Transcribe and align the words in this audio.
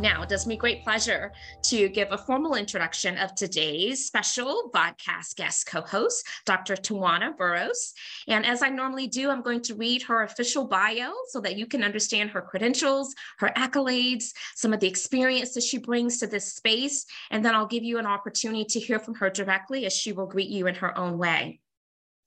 Now, 0.00 0.22
it 0.22 0.30
does 0.30 0.46
me 0.46 0.56
great 0.56 0.82
pleasure 0.82 1.30
to 1.64 1.90
give 1.90 2.08
a 2.10 2.16
formal 2.16 2.54
introduction 2.54 3.18
of 3.18 3.34
today's 3.34 4.06
special 4.06 4.70
podcast 4.74 5.36
guest 5.36 5.66
co 5.66 5.82
host, 5.82 6.26
Dr. 6.46 6.74
Towanna 6.74 7.36
Burrous. 7.36 7.92
And 8.26 8.46
as 8.46 8.62
I 8.62 8.70
normally 8.70 9.08
do, 9.08 9.28
I'm 9.28 9.42
going 9.42 9.60
to 9.60 9.74
read 9.74 10.00
her 10.04 10.22
official 10.22 10.66
bio 10.66 11.12
so 11.28 11.42
that 11.42 11.56
you 11.58 11.66
can 11.66 11.84
understand 11.84 12.30
her 12.30 12.40
credentials, 12.40 13.14
her 13.40 13.52
accolades, 13.58 14.32
some 14.54 14.72
of 14.72 14.80
the 14.80 14.88
experience 14.88 15.52
that 15.52 15.64
she 15.64 15.76
brings 15.76 16.16
to 16.20 16.26
this 16.26 16.54
space. 16.54 17.04
And 17.30 17.44
then 17.44 17.54
I'll 17.54 17.66
give 17.66 17.84
you 17.84 17.98
an 17.98 18.06
opportunity 18.06 18.64
to 18.64 18.80
hear 18.80 19.00
from 19.00 19.16
her 19.16 19.28
directly 19.28 19.84
as 19.84 19.92
she 19.92 20.12
will 20.12 20.26
greet 20.26 20.48
you 20.48 20.66
in 20.66 20.76
her 20.76 20.96
own 20.96 21.18
way. 21.18 21.60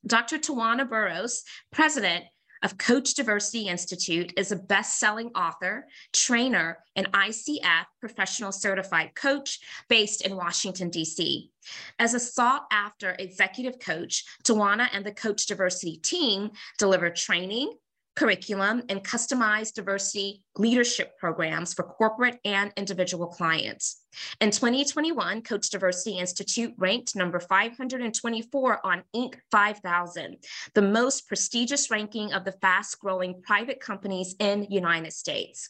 Dr. 0.06 0.38
Towanna 0.38 0.88
Burrous, 0.88 1.44
president 1.72 2.26
of 2.64 2.78
Coach 2.78 3.14
Diversity 3.14 3.68
Institute, 3.68 4.34
is 4.38 4.52
a 4.52 4.56
best 4.56 5.00
selling 5.00 5.28
author, 5.36 5.86
trainer, 6.14 6.80
and 6.96 7.12
ICF 7.12 7.86
professional 8.00 8.52
certified 8.52 9.14
coach 9.16 9.60
based 9.90 10.26
in 10.26 10.36
Washington, 10.36 10.90
D.C. 10.90 11.52
As 12.00 12.14
a 12.14 12.20
sought 12.20 12.66
after 12.72 13.16
executive 13.20 13.80
coach, 13.80 14.26
Towanna 14.44 14.88
and 14.94 15.06
the 15.06 15.14
Coach 15.14 15.46
Diversity 15.46 15.98
team 15.98 16.52
deliver 16.78 17.10
training, 17.10 17.74
curriculum, 18.16 18.84
and 18.90 19.04
customized 19.04 19.74
diversity 19.74 20.44
leadership 20.58 21.18
programs 21.18 21.74
for 21.74 21.84
corporate 21.84 22.40
and 22.46 22.72
individual 22.78 23.28
clients. 23.28 24.02
In 24.40 24.52
2021, 24.52 25.42
Coach 25.42 25.70
Diversity 25.70 26.20
Institute 26.20 26.74
ranked 26.78 27.16
number 27.16 27.40
524 27.40 28.86
on 28.86 29.04
Inc. 29.16 29.36
5000, 29.52 30.38
the 30.76 30.82
most 30.82 31.28
prestigious 31.28 31.90
ranking 31.90 32.34
of 32.34 32.46
the 32.46 32.52
fast 32.52 33.00
growing 33.00 33.42
private 33.42 33.80
companies 33.80 34.36
in 34.40 34.68
United 34.70 35.14
States. 35.14 35.70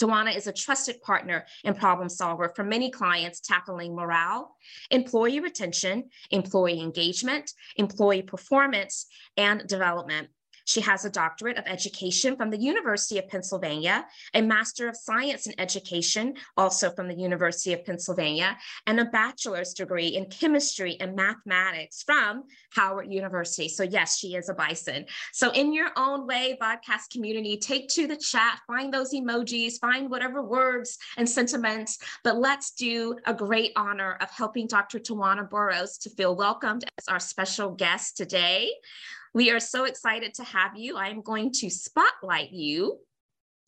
Towanna 0.00 0.34
is 0.34 0.46
a 0.46 0.52
trusted 0.52 1.00
partner 1.02 1.46
and 1.64 1.76
problem 1.76 2.08
solver 2.08 2.52
for 2.56 2.64
many 2.64 2.90
clients 2.90 3.40
tackling 3.40 3.94
morale, 3.94 4.56
employee 4.90 5.40
retention, 5.40 6.08
employee 6.30 6.80
engagement, 6.80 7.52
employee 7.76 8.22
performance, 8.22 9.06
and 9.36 9.66
development. 9.66 10.28
She 10.64 10.80
has 10.80 11.04
a 11.04 11.10
doctorate 11.10 11.58
of 11.58 11.64
education 11.66 12.36
from 12.36 12.50
the 12.50 12.58
University 12.58 13.18
of 13.18 13.28
Pennsylvania, 13.28 14.06
a 14.34 14.42
master 14.42 14.88
of 14.88 14.96
science 14.96 15.46
in 15.46 15.54
education, 15.58 16.34
also 16.56 16.90
from 16.90 17.08
the 17.08 17.14
University 17.14 17.72
of 17.72 17.84
Pennsylvania, 17.84 18.56
and 18.86 19.00
a 19.00 19.06
bachelor's 19.06 19.74
degree 19.74 20.08
in 20.08 20.26
chemistry 20.26 20.96
and 21.00 21.16
mathematics 21.16 22.02
from 22.02 22.44
Howard 22.70 23.12
University. 23.12 23.68
So, 23.68 23.82
yes, 23.82 24.18
she 24.18 24.34
is 24.34 24.48
a 24.48 24.54
bison. 24.54 25.06
So, 25.32 25.50
in 25.52 25.72
your 25.72 25.90
own 25.96 26.26
way, 26.26 26.56
podcast 26.60 27.10
community, 27.12 27.56
take 27.56 27.88
to 27.90 28.06
the 28.06 28.16
chat, 28.16 28.60
find 28.66 28.92
those 28.92 29.12
emojis, 29.12 29.80
find 29.80 30.10
whatever 30.10 30.42
words 30.42 30.98
and 31.16 31.28
sentiments, 31.28 31.98
but 32.24 32.36
let's 32.36 32.72
do 32.72 33.16
a 33.26 33.34
great 33.34 33.72
honor 33.76 34.16
of 34.20 34.30
helping 34.30 34.66
Dr. 34.66 34.98
Towanna 34.98 35.48
Burrous 35.48 35.98
to 35.98 36.10
feel 36.10 36.36
welcomed 36.36 36.84
as 36.98 37.08
our 37.08 37.20
special 37.20 37.70
guest 37.70 38.16
today. 38.16 38.70
We 39.34 39.50
are 39.50 39.60
so 39.60 39.84
excited 39.84 40.34
to 40.34 40.44
have 40.44 40.76
you. 40.76 40.96
I'm 40.96 41.22
going 41.22 41.52
to 41.52 41.70
spotlight 41.70 42.52
you 42.52 42.98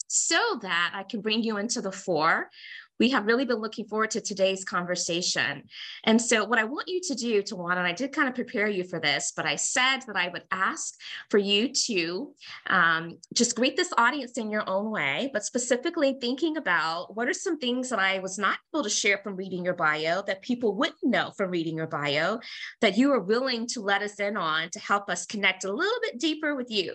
so 0.09 0.59
that 0.63 0.93
I 0.95 1.03
can 1.03 1.21
bring 1.21 1.43
you 1.43 1.57
into 1.57 1.81
the 1.81 1.93
fore 1.93 2.51
we 2.99 3.11
have 3.11 3.27
really 3.27 3.45
been 3.45 3.59
looking 3.59 3.87
forward 3.87 4.11
to 4.13 4.21
today's 4.21 4.65
conversation. 4.65 5.65
And 6.05 6.21
so, 6.21 6.45
what 6.45 6.59
I 6.59 6.65
want 6.65 6.89
you 6.89 7.01
to 7.03 7.15
do, 7.15 7.43
Towanna, 7.43 7.79
and 7.79 7.87
I 7.87 7.93
did 7.93 8.13
kind 8.13 8.29
of 8.29 8.35
prepare 8.35 8.69
you 8.69 8.85
for 8.85 9.01
this, 9.01 9.33
but 9.37 9.47
I 9.47 9.57
said 9.57 10.01
that 10.07 10.17
I 10.17 10.29
would 10.29 10.45
ask 10.51 10.95
for 11.31 11.39
you 11.39 11.73
to 11.87 12.33
um, 12.67 13.19
just 13.33 13.57
greet 13.57 13.77
this 13.77 13.93
audience 13.99 14.39
in 14.39 14.51
your 14.51 14.69
own 14.69 14.91
way, 14.91 15.31
but 15.33 15.45
specifically 15.45 16.17
thinking 16.21 16.57
about 16.57 17.17
what 17.17 17.29
are 17.29 17.35
some 17.35 17.59
things 17.59 17.91
that 17.91 17.99
I 17.99 18.19
was 18.21 18.39
not 18.39 18.59
able 18.75 18.85
to 18.85 18.91
share 18.91 19.19
from 19.19 19.37
reading 19.37 19.65
your 19.65 19.75
bio 19.75 20.23
that 20.27 20.43
people 20.43 20.75
wouldn't 20.75 21.03
know 21.03 21.33
from 21.37 21.51
reading 21.51 21.77
your 21.77 21.87
bio 21.87 22.39
that 22.81 22.97
you 22.97 23.13
are 23.13 23.21
willing 23.21 23.67
to 23.69 23.81
let 23.81 24.03
us 24.03 24.21
in 24.21 24.37
on 24.37 24.71
to 24.71 24.79
help 24.79 25.11
us 25.11 25.27
connect 25.27 25.65
a 25.65 25.73
little 25.73 26.01
bit 26.03 26.19
deeper 26.19 26.55
with 26.55 26.71
you. 26.71 26.95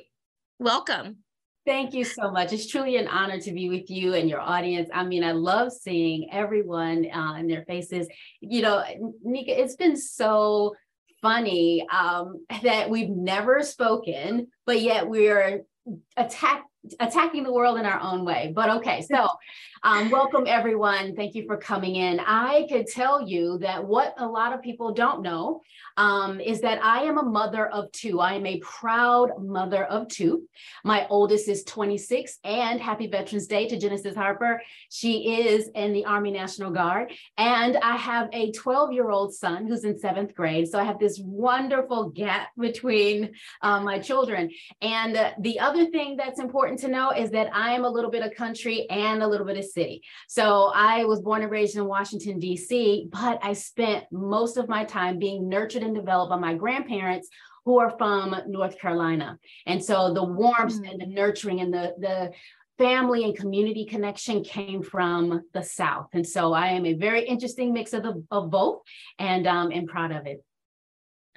Welcome. 0.59 1.17
Thank 1.65 1.93
you 1.93 2.03
so 2.03 2.31
much. 2.31 2.53
It's 2.53 2.67
truly 2.67 2.95
an 2.97 3.07
honor 3.07 3.39
to 3.41 3.51
be 3.51 3.69
with 3.69 3.89
you 3.89 4.13
and 4.13 4.29
your 4.29 4.39
audience. 4.39 4.89
I 4.93 5.03
mean, 5.03 5.23
I 5.23 5.33
love 5.33 5.71
seeing 5.71 6.29
everyone 6.31 7.05
uh, 7.11 7.35
in 7.37 7.47
their 7.47 7.63
faces. 7.65 8.07
You 8.39 8.61
know, 8.61 8.83
Nika, 9.23 9.61
it's 9.61 9.75
been 9.75 9.97
so 9.97 10.75
funny 11.21 11.85
um, 11.89 12.45
that 12.63 12.89
we've 12.89 13.09
never 13.09 13.61
spoken, 13.61 14.47
but 14.65 14.81
yet 14.81 15.07
we're 15.07 15.63
attacked 16.17 16.65
attacking 16.99 17.43
the 17.43 17.51
world 17.51 17.77
in 17.77 17.85
our 17.85 17.99
own 17.99 18.23
way. 18.23 18.53
But 18.55 18.69
okay, 18.77 19.01
so 19.01 19.27
um, 19.83 20.09
welcome 20.09 20.43
everyone. 20.45 21.15
Thank 21.15 21.35
you 21.35 21.45
for 21.45 21.55
coming 21.55 21.95
in. 21.95 22.19
I 22.19 22.65
could 22.69 22.87
tell 22.87 23.25
you 23.25 23.57
that 23.59 23.85
what 23.85 24.13
a 24.17 24.27
lot 24.27 24.53
of 24.53 24.61
people 24.61 24.93
don't 24.93 25.21
know 25.21 25.61
um, 25.95 26.39
is 26.41 26.61
that 26.61 26.83
I 26.83 27.03
am 27.03 27.17
a 27.17 27.23
mother 27.23 27.67
of 27.67 27.91
two. 27.91 28.19
I 28.19 28.33
am 28.33 28.45
a 28.45 28.59
proud 28.59 29.31
mother 29.41 29.85
of 29.85 30.07
two. 30.09 30.47
My 30.83 31.07
oldest 31.09 31.47
is 31.47 31.63
26, 31.63 32.39
and 32.43 32.81
happy 32.81 33.07
Veterans 33.07 33.47
Day 33.47 33.67
to 33.69 33.79
Genesis 33.79 34.15
Harper. 34.15 34.61
She 34.89 35.39
is 35.41 35.69
in 35.75 35.93
the 35.93 36.05
Army 36.05 36.31
National 36.31 36.71
Guard. 36.71 37.13
And 37.37 37.77
I 37.77 37.95
have 37.95 38.29
a 38.33 38.51
12 38.51 38.91
year 38.91 39.09
old 39.09 39.33
son 39.33 39.67
who's 39.67 39.83
in 39.85 39.97
seventh 39.97 40.35
grade. 40.35 40.67
So 40.67 40.79
I 40.79 40.83
have 40.83 40.99
this 40.99 41.19
wonderful 41.23 42.09
gap 42.09 42.49
between 42.57 43.31
uh, 43.61 43.79
my 43.81 43.99
children. 43.99 44.49
And 44.81 45.15
uh, 45.15 45.31
the 45.39 45.59
other 45.59 45.85
thing 45.85 46.17
that's 46.17 46.39
important 46.39 46.79
to 46.79 46.87
know 46.89 47.11
is 47.11 47.31
that 47.31 47.49
I 47.53 47.73
am 47.73 47.85
a 47.85 47.89
little 47.89 48.11
bit 48.11 48.23
of 48.23 48.35
country 48.35 48.89
and 48.89 49.23
a 49.23 49.27
little 49.27 49.45
bit 49.45 49.57
of 49.57 49.68
city. 49.73 50.01
So 50.27 50.71
I 50.73 51.05
was 51.05 51.21
born 51.21 51.41
and 51.41 51.51
raised 51.51 51.75
in 51.75 51.85
Washington, 51.85 52.39
D.C., 52.39 53.07
but 53.11 53.39
I 53.41 53.53
spent 53.53 54.05
most 54.11 54.57
of 54.57 54.69
my 54.69 54.83
time 54.83 55.19
being 55.19 55.49
nurtured 55.49 55.83
and 55.83 55.95
developed 55.95 56.29
by 56.29 56.37
my 56.37 56.53
grandparents 56.53 57.29
who 57.65 57.79
are 57.79 57.95
from 57.97 58.35
North 58.47 58.79
Carolina. 58.79 59.37
And 59.65 59.83
so 59.83 60.13
the 60.13 60.23
warmth 60.23 60.75
mm-hmm. 60.75 60.85
and 60.85 61.01
the 61.01 61.05
nurturing 61.07 61.59
and 61.59 61.73
the, 61.73 61.93
the 61.99 62.31
family 62.79 63.25
and 63.25 63.35
community 63.35 63.85
connection 63.85 64.43
came 64.43 64.81
from 64.81 65.43
the 65.53 65.61
South. 65.61 66.07
And 66.13 66.25
so 66.25 66.53
I 66.53 66.67
am 66.67 66.85
a 66.85 66.93
very 66.93 67.25
interesting 67.25 67.73
mix 67.73 67.93
of, 67.93 68.03
the, 68.03 68.23
of 68.31 68.49
both 68.49 68.81
and 69.19 69.45
um, 69.45 69.71
am 69.71 69.85
proud 69.85 70.11
of 70.11 70.25
it. 70.25 70.43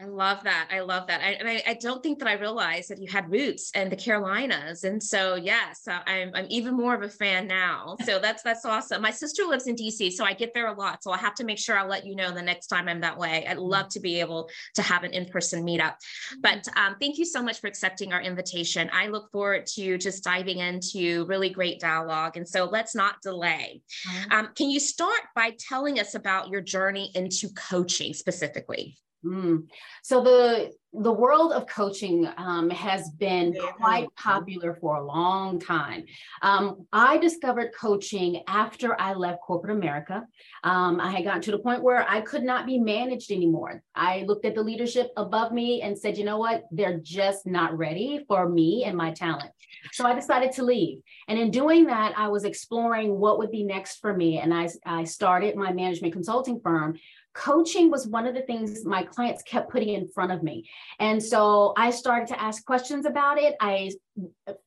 I 0.00 0.06
love 0.06 0.42
that. 0.44 0.69
I 0.72 0.80
love 0.80 1.06
that. 1.08 1.20
I, 1.20 1.32
and 1.32 1.48
I, 1.48 1.62
I, 1.66 1.75
don't 1.75 2.03
think 2.03 2.19
that 2.19 2.26
I 2.26 2.32
realized 2.32 2.88
that 2.88 2.98
you 2.98 3.08
had 3.08 3.30
roots 3.30 3.70
in 3.75 3.88
the 3.88 3.94
Carolinas. 3.94 4.84
And 4.84 5.00
so, 5.00 5.36
yes, 5.36 5.86
I'm, 5.86 6.32
I'm 6.34 6.47
even 6.48 6.75
more 6.75 6.94
of 6.94 7.03
a 7.03 7.08
fan 7.08 7.47
now. 7.47 7.97
So 8.04 8.19
that's, 8.22 8.42
that's 8.42 8.64
awesome. 8.64 9.03
My 9.03 9.10
sister 9.10 9.44
lives 9.44 9.66
in 9.66 9.76
DC, 9.76 10.12
so 10.12 10.25
I 10.25 10.32
get 10.32 10.54
there 10.54 10.69
a 10.69 10.72
lot. 10.72 11.04
So 11.04 11.12
I 11.12 11.19
have 11.19 11.34
to 11.36 11.44
make 11.44 11.58
sure 11.58 11.78
I'll 11.78 11.86
let 11.86 12.06
you 12.06 12.16
know 12.16 12.32
the 12.32 12.42
next 12.42 12.69
time 12.69 12.88
I'm 12.88 13.00
that 13.03 13.16
way. 13.16 13.47
I'd 13.47 13.58
love 13.58 13.91
to 13.91 14.00
be 14.00 14.19
able 14.19 14.48
to 14.75 14.82
have 14.82 15.04
an 15.04 15.12
in-person 15.12 15.64
meetup. 15.64 15.94
But 16.41 16.66
um, 16.74 16.97
thank 16.98 17.19
you 17.19 17.26
so 17.26 17.42
much 17.42 17.60
for 17.60 17.66
accepting 17.66 18.12
our 18.12 18.22
invitation. 18.22 18.91
I 18.92 19.09
look 19.09 19.30
forward 19.30 19.66
to 19.74 19.98
just 19.98 20.24
diving 20.24 20.59
into 20.59 21.26
really 21.26 21.50
great 21.50 21.78
dialogue. 21.78 22.36
And 22.36 22.48
so 22.48 22.64
let's 22.64 22.94
not 22.94 23.16
delay. 23.22 23.82
Um, 24.30 24.48
can 24.56 24.70
you 24.70 24.80
start 24.80 25.20
by 25.36 25.54
telling 25.59 26.00
us 26.00 26.14
about 26.14 26.48
your 26.48 26.62
journey 26.62 27.12
into 27.14 27.50
coaching 27.50 28.14
specifically? 28.14 28.97
Mm. 29.25 29.69
So 30.03 30.22
the 30.22 30.72
the 30.94 31.12
world 31.12 31.53
of 31.53 31.66
coaching 31.66 32.28
um, 32.37 32.69
has 32.69 33.09
been 33.12 33.56
quite 33.77 34.15
popular 34.15 34.75
for 34.75 34.97
a 34.97 35.05
long 35.05 35.59
time. 35.59 36.05
Um, 36.43 36.87
I 36.92 37.16
discovered 37.16 37.71
coaching 37.78 38.42
after 38.47 39.01
I 39.01 39.15
left 39.15 39.41
corporate 39.41 39.74
America. 39.74 40.22
Um, 40.65 41.01
I 41.01 41.10
had 41.10 41.24
gotten 41.24 41.41
to 41.42 41.51
the 41.51 41.60
point 41.60 41.83
where 41.83 42.07
I 42.07 42.21
could 42.21 42.42
not 42.42 42.66
be 42.66 42.78
managed 42.78 43.30
anymore. 43.30 43.83
I 43.95 44.24
looked 44.27 44.45
at 44.45 44.54
the 44.54 44.63
leadership 44.63 45.10
above 45.16 45.51
me 45.53 45.80
and 45.80 45.98
said, 45.98 46.18
you 46.18 46.25
know 46.25 46.39
what? 46.39 46.65
They're 46.71 46.98
just 46.98 47.47
not 47.47 47.77
ready 47.77 48.27
for 48.28 48.47
me 48.47 48.84
and 48.84 48.95
my 48.95 49.13
talent. 49.13 49.51
So 49.92 50.04
I 50.04 50.15
decided 50.15 50.53
to 50.53 50.63
leave. 50.63 50.98
And 51.27 51.39
in 51.39 51.51
doing 51.51 51.86
that, 51.86 52.13
I 52.18 52.28
was 52.28 52.45
exploring 52.45 53.18
what 53.18 53.39
would 53.39 53.51
be 53.51 53.65
next 53.65 54.01
for 54.01 54.15
me. 54.15 54.39
And 54.39 54.53
I, 54.53 54.68
I 54.84 55.04
started 55.04 55.57
my 55.57 55.72
management 55.72 56.13
consulting 56.13 56.60
firm 56.60 56.98
coaching 57.34 57.90
was 57.90 58.06
one 58.06 58.26
of 58.26 58.34
the 58.34 58.42
things 58.42 58.84
my 58.84 59.02
clients 59.02 59.42
kept 59.42 59.70
putting 59.70 59.90
in 59.90 60.08
front 60.08 60.32
of 60.32 60.42
me. 60.42 60.68
And 60.98 61.22
so 61.22 61.72
I 61.76 61.90
started 61.90 62.28
to 62.28 62.40
ask 62.40 62.64
questions 62.64 63.06
about 63.06 63.38
it. 63.38 63.54
I 63.60 63.90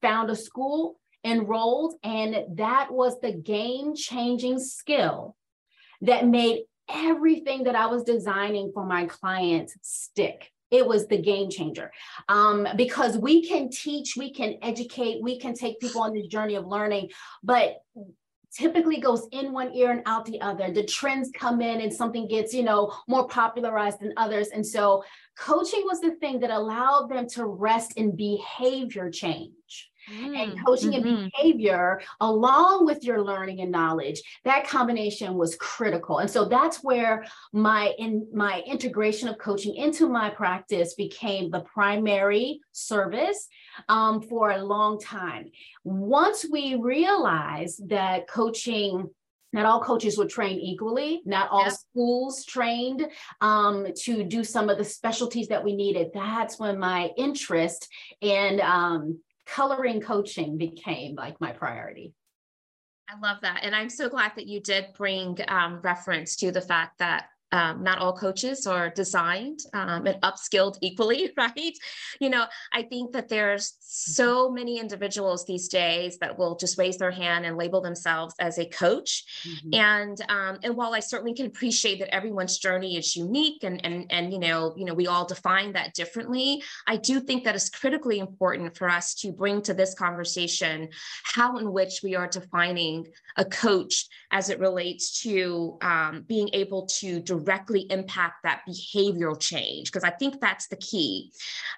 found 0.02 0.30
a 0.30 0.36
school, 0.36 1.00
enrolled, 1.24 1.96
and 2.04 2.58
that 2.58 2.92
was 2.92 3.20
the 3.20 3.34
game 3.34 3.96
changing 3.96 4.60
skill 4.60 5.36
that 6.02 6.28
made 6.28 6.64
everything 6.90 7.64
that 7.64 7.76
I 7.76 7.88
was 7.88 8.04
designing 8.04 8.72
for 8.74 8.86
my 8.86 9.06
clients 9.06 9.76
stick. 9.82 10.52
it 10.72 10.86
was 10.86 11.08
the 11.08 11.18
game 11.18 11.50
changer 11.50 11.92
um, 12.30 12.68
because 12.76 13.18
we 13.18 13.48
can 13.48 13.70
teach 13.70 14.16
we 14.16 14.32
can 14.32 14.58
educate 14.62 15.22
we 15.22 15.40
can 15.40 15.54
take 15.54 15.80
people 15.80 16.02
on 16.02 16.14
this 16.14 16.28
journey 16.28 16.56
of 16.56 16.66
learning 16.66 17.10
but 17.44 17.78
typically 18.56 19.00
goes 19.00 19.28
in 19.32 19.52
one 19.52 19.74
ear 19.74 19.92
and 19.92 20.02
out 20.06 20.26
the 20.26 20.40
other. 20.42 20.72
The 20.72 20.86
trends 20.86 21.30
come 21.36 21.62
in 21.62 21.82
and 21.82 21.94
something 21.94 22.28
gets 22.28 22.54
you 22.54 22.64
know 22.64 22.94
more 23.08 23.28
popularized 23.28 24.00
than 24.00 24.14
others. 24.18 24.50
And 24.50 24.66
so 24.66 25.04
coaching 25.38 25.84
was 25.86 26.00
the 26.02 26.12
thing 26.16 26.40
that 26.40 26.50
allowed 26.50 27.10
them 27.10 27.28
to 27.30 27.46
rest 27.46 27.94
in 27.98 28.16
behavior 28.16 29.10
change 29.10 29.92
mm, 30.12 30.38
and 30.38 30.66
coaching 30.66 30.92
mm-hmm. 30.92 31.08
and 31.08 31.32
behavior 31.32 32.02
along 32.22 32.86
with 32.86 33.04
your 33.04 33.24
learning 33.24 33.62
and 33.62 33.72
knowledge 33.72 34.22
that 34.44 34.68
combination 34.68 35.36
was 35.36 35.56
critical. 35.56 36.20
And 36.20 36.30
so 36.30 36.46
that's 36.46 36.84
where 36.84 37.26
my 37.54 37.94
in 37.98 38.28
my 38.34 38.62
integration 38.66 39.28
of 39.28 39.38
coaching 39.38 39.76
into 39.76 40.08
my 40.08 40.30
practice 40.30 40.94
became 40.94 41.50
the 41.50 41.62
primary 41.62 42.60
service 42.72 43.48
um, 43.90 44.22
for 44.22 44.52
a 44.52 44.64
long 44.64 45.00
time. 45.00 45.52
Once 45.84 46.46
we 46.52 46.76
realized 46.76 47.90
that 47.90 48.28
coaching 48.28 49.10
not 49.54 49.66
all 49.66 49.82
coaches 49.82 50.18
were 50.18 50.28
trained 50.28 50.60
equally 50.62 51.22
not 51.26 51.50
all 51.50 51.70
schools 51.72 52.44
trained 52.44 53.08
um, 53.40 53.88
to 53.96 54.24
do 54.24 54.44
some 54.44 54.70
of 54.70 54.78
the 54.78 54.84
specialties 54.84 55.48
that 55.48 55.64
we 55.64 55.74
needed 55.74 56.10
that's 56.14 56.60
when 56.60 56.78
my 56.78 57.10
interest 57.16 57.88
in 58.20 58.60
um, 58.62 59.18
coloring 59.46 60.02
coaching 60.02 60.58
became 60.58 61.16
like 61.16 61.40
my 61.40 61.52
priority. 61.52 62.14
I 63.10 63.20
love 63.20 63.42
that. 63.42 63.60
And 63.64 63.76
I'm 63.76 63.90
so 63.90 64.10
glad 64.10 64.32
that 64.36 64.48
you 64.48 64.60
did 64.60 64.88
bring 64.98 65.38
um, 65.48 65.80
reference 65.82 66.36
to 66.38 66.52
the 66.52 66.62
fact 66.62 67.00
that 67.00 67.28
um, 67.56 67.82
not 67.84 68.00
all 68.00 68.12
coaches 68.12 68.68
are 68.68 68.90
designed 68.90 69.60
um, 69.74 70.06
and 70.06 70.22
upskilled 70.22 70.78
equally, 70.82 71.32
right? 71.38 71.78
You 72.20 72.30
know, 72.30 72.46
I 72.74 72.84
think 72.84 73.14
that 73.14 73.30
there's 73.30 73.78
so 73.80 74.52
many 74.52 74.78
individuals 74.78 75.46
these 75.46 75.70
days 75.70 76.18
that 76.18 76.38
will 76.38 76.58
just 76.58 76.78
raise 76.78 76.98
their 76.98 77.12
hand 77.12 77.46
and 77.46 77.56
label 77.56 77.80
themselves 77.80 78.36
as 78.40 78.60
a 78.60 78.66
coach. 78.66 79.24
Mm-hmm. 79.48 79.74
And 79.74 80.22
um, 80.30 80.60
and 80.64 80.76
while 80.76 80.94
I 80.94 81.00
certainly 81.00 81.34
can 81.34 81.46
appreciate 81.46 82.00
that 82.00 82.14
everyone's 82.14 82.58
journey 82.58 82.98
is 82.98 83.16
unique 83.16 83.64
and 83.64 83.84
and 83.86 84.06
and 84.12 84.34
you 84.34 84.40
know 84.40 84.74
you 84.76 84.84
know 84.84 84.94
we 84.94 85.08
all 85.08 85.26
define 85.26 85.72
that 85.74 85.94
differently, 85.94 86.62
I 86.88 86.98
do 86.98 87.22
think 87.22 87.46
that 87.46 87.56
it's 87.56 87.70
critically 87.70 88.20
important 88.20 88.76
for 88.76 88.90
us 88.90 89.14
to 89.16 89.32
bring 89.32 89.62
to 89.62 89.74
this 89.74 89.94
conversation 89.94 90.90
how 91.24 91.58
in 91.58 91.72
which 91.72 92.02
we 92.04 92.16
are 92.16 92.28
defining 92.28 93.08
a 93.38 93.46
coach 93.46 94.08
as 94.32 94.50
it 94.50 94.60
relates 94.60 95.22
to 95.22 95.78
um, 95.82 96.26
being 96.28 96.50
able 96.52 96.86
to 97.00 97.22
directly 97.46 97.82
impact 97.90 98.44
that 98.44 98.62
behavioral 98.68 99.40
change, 99.40 99.92
because 99.92 100.04
I 100.04 100.10
think 100.10 100.42
that's 100.42 100.68
the 100.68 100.76
key. 100.78 101.32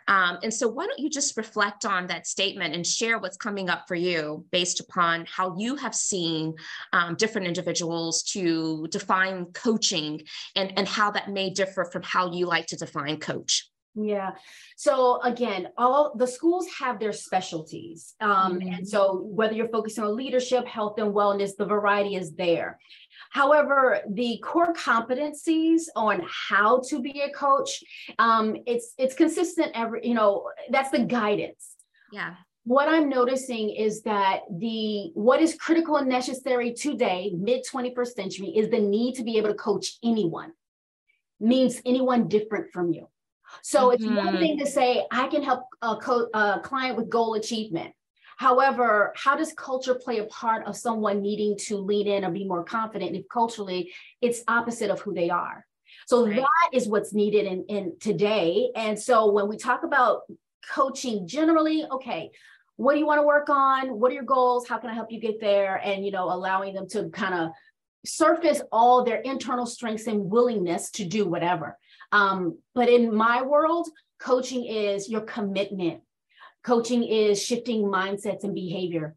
Um, 0.07 0.39
and 0.43 0.53
so, 0.53 0.67
why 0.67 0.87
don't 0.87 0.99
you 0.99 1.09
just 1.09 1.37
reflect 1.37 1.85
on 1.85 2.07
that 2.07 2.27
statement 2.27 2.73
and 2.73 2.85
share 2.85 3.19
what's 3.19 3.37
coming 3.37 3.69
up 3.69 3.87
for 3.87 3.95
you 3.95 4.45
based 4.51 4.79
upon 4.79 5.25
how 5.25 5.55
you 5.57 5.75
have 5.75 5.95
seen 5.95 6.55
um, 6.93 7.15
different 7.15 7.47
individuals 7.47 8.23
to 8.23 8.87
define 8.89 9.45
coaching 9.53 10.21
and, 10.55 10.73
and 10.77 10.87
how 10.87 11.11
that 11.11 11.29
may 11.29 11.49
differ 11.49 11.85
from 11.85 12.03
how 12.03 12.31
you 12.31 12.45
like 12.45 12.67
to 12.67 12.77
define 12.77 13.19
coach? 13.19 13.69
Yeah. 13.99 14.31
So 14.75 15.19
again, 15.23 15.69
all 15.75 16.13
the 16.15 16.27
schools 16.27 16.67
have 16.79 16.99
their 16.99 17.13
specialties. 17.13 18.13
Um, 18.21 18.59
mm-hmm. 18.59 18.73
And 18.73 18.87
so 18.87 19.23
whether 19.23 19.53
you're 19.53 19.69
focusing 19.69 20.03
on 20.03 20.15
leadership, 20.15 20.67
health, 20.67 20.99
and 20.99 21.13
wellness, 21.13 21.55
the 21.57 21.65
variety 21.65 22.15
is 22.15 22.35
there. 22.35 22.79
However, 23.31 24.01
the 24.09 24.39
core 24.43 24.73
competencies 24.73 25.83
on 25.95 26.23
how 26.49 26.81
to 26.89 27.01
be 27.01 27.21
a 27.21 27.31
coach, 27.31 27.83
um, 28.19 28.57
it's 28.65 28.93
it's 28.97 29.13
consistent 29.13 29.71
every, 29.73 30.07
you 30.07 30.13
know, 30.13 30.49
that's 30.69 30.91
the 30.91 30.99
guidance. 30.99 31.75
Yeah. 32.11 32.35
What 32.63 32.89
I'm 32.89 33.07
noticing 33.07 33.69
is 33.69 34.01
that 34.03 34.41
the 34.51 35.11
what 35.13 35.41
is 35.41 35.55
critical 35.55 35.97
and 35.97 36.09
necessary 36.09 36.73
today, 36.73 37.31
mid 37.37 37.65
21st 37.65 38.13
century, 38.13 38.47
is 38.55 38.69
the 38.69 38.79
need 38.79 39.15
to 39.15 39.23
be 39.23 39.37
able 39.37 39.49
to 39.49 39.55
coach 39.55 39.97
anyone, 40.03 40.51
means 41.39 41.81
anyone 41.85 42.27
different 42.27 42.71
from 42.73 42.91
you. 42.91 43.07
So 43.61 43.89
mm-hmm. 43.89 43.95
it's 43.95 44.05
one 44.05 44.27
mm-hmm. 44.27 44.37
thing 44.37 44.59
to 44.59 44.65
say, 44.65 45.05
I 45.11 45.27
can 45.27 45.43
help 45.43 45.63
a, 45.81 45.95
co- 45.95 46.29
a 46.33 46.59
client 46.63 46.97
with 46.97 47.09
goal 47.09 47.35
achievement. 47.35 47.93
However, 48.37 49.13
how 49.15 49.35
does 49.35 49.53
culture 49.53 49.95
play 49.95 50.19
a 50.19 50.25
part 50.25 50.65
of 50.67 50.77
someone 50.77 51.21
needing 51.21 51.57
to 51.65 51.77
lean 51.77 52.07
in 52.07 52.23
or 52.23 52.31
be 52.31 52.45
more 52.45 52.63
confident 52.63 53.15
if 53.15 53.27
culturally 53.31 53.91
it's 54.21 54.43
opposite 54.47 54.91
of 54.91 55.01
who 55.01 55.13
they 55.13 55.29
are? 55.29 55.65
So 56.05 56.25
right. 56.25 56.37
that 56.37 56.69
is 56.71 56.87
what's 56.87 57.13
needed 57.13 57.45
in, 57.45 57.65
in 57.67 57.93
today. 57.99 58.69
And 58.75 58.97
so 58.97 59.31
when 59.31 59.47
we 59.47 59.57
talk 59.57 59.83
about 59.83 60.21
coaching 60.71 61.27
generally, 61.27 61.85
okay, 61.91 62.29
what 62.75 62.93
do 62.93 62.99
you 62.99 63.07
want 63.07 63.19
to 63.19 63.25
work 63.25 63.49
on? 63.49 63.99
What 63.99 64.11
are 64.11 64.15
your 64.15 64.23
goals? 64.23 64.67
How 64.67 64.77
can 64.77 64.91
I 64.91 64.93
help 64.93 65.11
you 65.11 65.19
get 65.19 65.41
there? 65.41 65.81
And 65.83 66.05
you 66.05 66.11
know, 66.11 66.31
allowing 66.31 66.75
them 66.75 66.87
to 66.89 67.09
kind 67.09 67.33
of 67.33 67.49
surface 68.05 68.61
all 68.71 69.03
their 69.03 69.17
internal 69.17 69.65
strengths 69.65 70.05
and 70.05 70.29
willingness 70.29 70.91
to 70.91 71.05
do 71.05 71.25
whatever. 71.25 71.77
Um, 72.11 72.59
but 72.75 72.87
in 72.87 73.13
my 73.13 73.41
world, 73.41 73.89
coaching 74.19 74.65
is 74.65 75.09
your 75.09 75.21
commitment 75.21 76.01
Coaching 76.63 77.03
is 77.03 77.41
shifting 77.41 77.83
mindsets 77.83 78.43
and 78.43 78.53
behavior. 78.53 79.15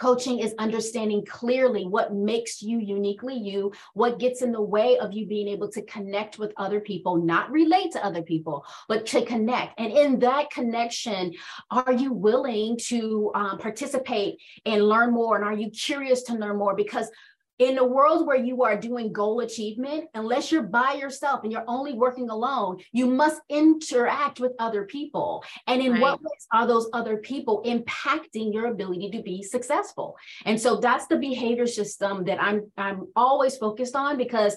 Coaching 0.00 0.38
is 0.38 0.54
understanding 0.58 1.26
clearly 1.26 1.84
what 1.84 2.14
makes 2.14 2.62
you 2.62 2.78
uniquely 2.78 3.36
you, 3.36 3.70
what 3.92 4.18
gets 4.18 4.40
in 4.40 4.50
the 4.50 4.62
way 4.62 4.96
of 4.96 5.12
you 5.12 5.26
being 5.26 5.46
able 5.46 5.70
to 5.72 5.82
connect 5.82 6.38
with 6.38 6.54
other 6.56 6.80
people, 6.80 7.18
not 7.18 7.50
relate 7.50 7.92
to 7.92 8.02
other 8.02 8.22
people, 8.22 8.64
but 8.88 9.04
to 9.04 9.26
connect. 9.26 9.78
And 9.78 9.92
in 9.92 10.18
that 10.20 10.48
connection, 10.50 11.34
are 11.70 11.92
you 11.92 12.14
willing 12.14 12.78
to 12.86 13.30
um, 13.34 13.58
participate 13.58 14.40
and 14.64 14.88
learn 14.88 15.12
more? 15.12 15.36
And 15.36 15.44
are 15.44 15.52
you 15.52 15.68
curious 15.68 16.22
to 16.24 16.34
learn 16.34 16.56
more? 16.56 16.74
Because 16.74 17.10
in 17.60 17.76
a 17.76 17.84
world 17.84 18.26
where 18.26 18.38
you 18.38 18.62
are 18.62 18.74
doing 18.74 19.12
goal 19.12 19.40
achievement, 19.40 20.08
unless 20.14 20.50
you're 20.50 20.62
by 20.62 20.94
yourself 20.94 21.40
and 21.42 21.52
you're 21.52 21.68
only 21.68 21.92
working 21.92 22.30
alone, 22.30 22.78
you 22.90 23.04
must 23.04 23.42
interact 23.50 24.40
with 24.40 24.52
other 24.58 24.86
people. 24.86 25.44
And 25.66 25.82
in 25.82 25.92
right. 25.92 26.00
what 26.00 26.22
ways 26.22 26.46
are 26.54 26.66
those 26.66 26.88
other 26.94 27.18
people 27.18 27.62
impacting 27.66 28.54
your 28.54 28.68
ability 28.68 29.10
to 29.10 29.22
be 29.22 29.42
successful? 29.42 30.16
And 30.46 30.58
so 30.58 30.76
that's 30.76 31.06
the 31.06 31.18
behavior 31.18 31.66
system 31.66 32.24
that 32.24 32.42
I'm 32.42 32.72
I'm 32.78 33.08
always 33.14 33.58
focused 33.58 33.94
on 33.94 34.16
because 34.16 34.56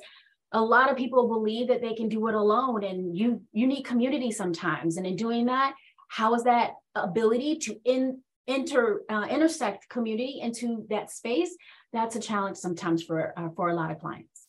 a 0.54 0.62
lot 0.62 0.90
of 0.90 0.96
people 0.96 1.28
believe 1.28 1.68
that 1.68 1.82
they 1.82 1.96
can 1.96 2.08
do 2.08 2.26
it 2.30 2.36
alone 2.36 2.86
and 2.86 3.18
you 3.18 3.42
you 3.52 3.68
need 3.68 3.84
community 3.84 4.32
sometimes. 4.32 4.96
And 4.96 5.06
in 5.06 5.18
doing 5.18 5.48
that, 5.48 5.74
how 6.08 6.36
is 6.36 6.46
that 6.46 6.76
ability 6.96 7.58
to 7.64 7.76
in 7.84 8.22
inter 8.48 9.02
uh, 9.10 9.26
intersect 9.30 9.90
community 9.90 10.40
into 10.42 10.86
that 10.90 11.12
space 11.12 11.56
that's 11.94 12.16
a 12.16 12.20
challenge 12.20 12.58
sometimes 12.58 13.04
for 13.04 13.38
uh, 13.38 13.50
for 13.56 13.70
a 13.70 13.76
lot 13.76 13.92
of 13.92 14.00
clients. 14.00 14.48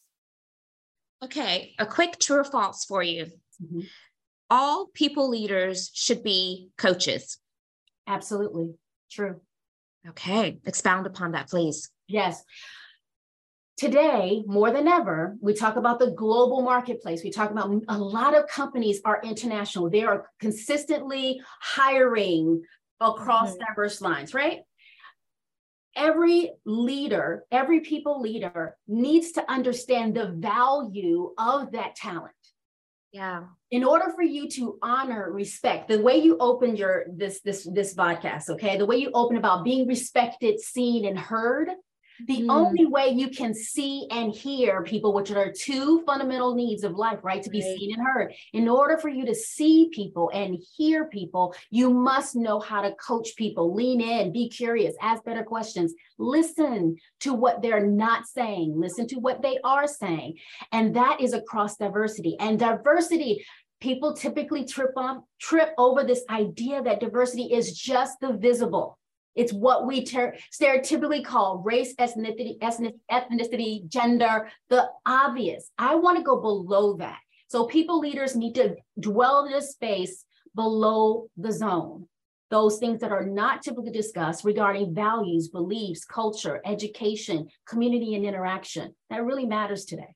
Okay, 1.22 1.74
a 1.78 1.86
quick 1.86 2.18
true 2.18 2.38
or 2.38 2.44
false 2.44 2.84
for 2.84 3.02
you. 3.02 3.26
Mm-hmm. 3.62 3.80
All 4.50 4.86
people 4.92 5.28
leaders 5.28 5.90
should 5.94 6.22
be 6.22 6.70
coaches. 6.76 7.38
Absolutely 8.06 8.74
true. 9.10 9.40
Okay, 10.08 10.58
expound 10.66 11.06
upon 11.06 11.32
that, 11.32 11.48
please. 11.48 11.90
Yes. 12.08 12.42
Today, 13.76 14.44
more 14.46 14.70
than 14.70 14.86
ever, 14.86 15.36
we 15.40 15.52
talk 15.52 15.76
about 15.76 15.98
the 15.98 16.12
global 16.12 16.62
marketplace. 16.62 17.24
We 17.24 17.30
talk 17.30 17.50
about 17.50 17.72
a 17.88 17.98
lot 17.98 18.36
of 18.36 18.46
companies 18.46 19.00
are 19.04 19.20
international. 19.24 19.90
They 19.90 20.04
are 20.04 20.30
consistently 20.38 21.40
hiring 21.60 22.62
across 23.00 23.52
mm-hmm. 23.52 23.64
diverse 23.66 24.00
lines, 24.00 24.32
right? 24.32 24.60
Every 25.96 26.52
leader, 26.64 27.44
every 27.50 27.80
people 27.80 28.20
leader 28.20 28.76
needs 28.86 29.32
to 29.32 29.50
understand 29.50 30.14
the 30.14 30.28
value 30.28 31.32
of 31.38 31.72
that 31.72 31.96
talent. 31.96 32.32
Yeah. 33.12 33.44
In 33.70 33.84
order 33.84 34.12
for 34.14 34.22
you 34.22 34.48
to 34.50 34.76
honor 34.82 35.30
respect, 35.30 35.88
the 35.88 36.00
way 36.00 36.16
you 36.16 36.36
open 36.38 36.76
your 36.76 37.04
this 37.12 37.40
this 37.42 37.62
this 37.72 37.94
podcast, 37.94 38.50
okay, 38.50 38.76
the 38.76 38.86
way 38.86 38.96
you 38.96 39.12
open 39.14 39.36
about 39.36 39.64
being 39.64 39.86
respected, 39.86 40.58
seen, 40.58 41.04
and 41.06 41.16
heard, 41.16 41.68
the 42.26 42.42
mm. 42.42 42.50
only 42.50 42.86
way 42.86 43.08
you 43.08 43.28
can 43.28 43.54
see 43.54 44.06
and 44.10 44.34
hear 44.34 44.82
people, 44.82 45.12
which 45.12 45.30
are 45.30 45.52
two 45.52 46.02
fundamental 46.06 46.54
needs 46.54 46.84
of 46.84 46.92
life, 46.92 47.18
right? 47.22 47.42
To 47.42 47.50
be 47.50 47.62
right. 47.62 47.78
seen 47.78 47.94
and 47.94 48.06
heard. 48.06 48.32
In 48.52 48.68
order 48.68 48.98
for 48.98 49.08
you 49.08 49.26
to 49.26 49.34
see 49.34 49.90
people 49.92 50.30
and 50.32 50.56
hear 50.76 51.06
people, 51.06 51.54
you 51.70 51.90
must 51.90 52.36
know 52.36 52.60
how 52.60 52.82
to 52.82 52.94
coach 52.94 53.36
people, 53.36 53.74
lean 53.74 54.00
in, 54.00 54.32
be 54.32 54.48
curious, 54.48 54.94
ask 55.00 55.24
better 55.24 55.44
questions, 55.44 55.94
listen 56.18 56.96
to 57.20 57.34
what 57.34 57.62
they're 57.62 57.86
not 57.86 58.26
saying, 58.26 58.74
listen 58.76 59.06
to 59.08 59.16
what 59.16 59.42
they 59.42 59.58
are 59.64 59.86
saying. 59.86 60.38
And 60.72 60.94
that 60.96 61.20
is 61.20 61.32
across 61.32 61.76
diversity. 61.76 62.36
And 62.38 62.58
diversity 62.58 63.44
people 63.80 64.14
typically 64.14 64.64
trip 64.64 64.92
on 64.96 65.22
trip 65.38 65.74
over 65.76 66.04
this 66.04 66.24
idea 66.30 66.82
that 66.82 67.00
diversity 67.00 67.52
is 67.52 67.78
just 67.78 68.18
the 68.20 68.32
visible 68.32 68.98
it's 69.34 69.52
what 69.52 69.86
we 69.86 70.04
ter- 70.04 70.36
stereotypically 70.52 71.24
call 71.24 71.58
race, 71.58 71.94
ethnicity, 71.96 72.58
ethnicity, 72.58 73.88
gender, 73.88 74.50
the 74.68 74.88
obvious. 75.06 75.70
I 75.78 75.96
want 75.96 76.18
to 76.18 76.24
go 76.24 76.40
below 76.40 76.96
that. 76.98 77.18
So 77.48 77.66
people 77.66 78.00
leaders 78.00 78.36
need 78.36 78.54
to 78.56 78.76
dwell 78.98 79.46
in 79.46 79.54
a 79.54 79.62
space 79.62 80.24
below 80.54 81.28
the 81.36 81.52
zone. 81.52 82.06
Those 82.50 82.78
things 82.78 83.00
that 83.00 83.10
are 83.10 83.24
not 83.24 83.62
typically 83.62 83.90
discussed 83.90 84.44
regarding 84.44 84.94
values, 84.94 85.48
beliefs, 85.48 86.04
culture, 86.04 86.60
education, 86.64 87.48
community, 87.66 88.14
and 88.14 88.24
interaction. 88.24 88.94
That 89.10 89.24
really 89.24 89.46
matters 89.46 89.84
today. 89.84 90.14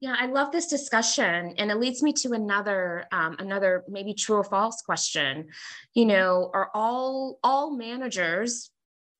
Yeah, 0.00 0.14
I 0.18 0.26
love 0.26 0.52
this 0.52 0.66
discussion, 0.66 1.54
and 1.56 1.70
it 1.70 1.78
leads 1.78 2.02
me 2.02 2.12
to 2.14 2.32
another, 2.32 3.06
um, 3.12 3.36
another 3.38 3.82
maybe 3.88 4.12
true 4.12 4.36
or 4.36 4.44
false 4.44 4.82
question. 4.82 5.48
You 5.94 6.04
know, 6.04 6.50
are 6.52 6.70
all 6.74 7.38
all 7.42 7.74
managers 7.74 8.70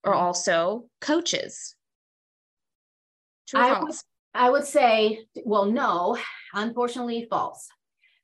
are 0.05 0.13
mm-hmm. 0.13 0.23
also 0.23 0.85
coaches? 1.01 1.75
True 3.49 3.61
or 3.61 3.65
I 3.65 3.75
false? 3.75 4.05
Would, 4.35 4.41
I 4.41 4.51
would 4.51 4.65
say, 4.67 5.27
well, 5.45 5.65
no, 5.65 6.19
unfortunately, 6.53 7.27
false. 7.31 7.69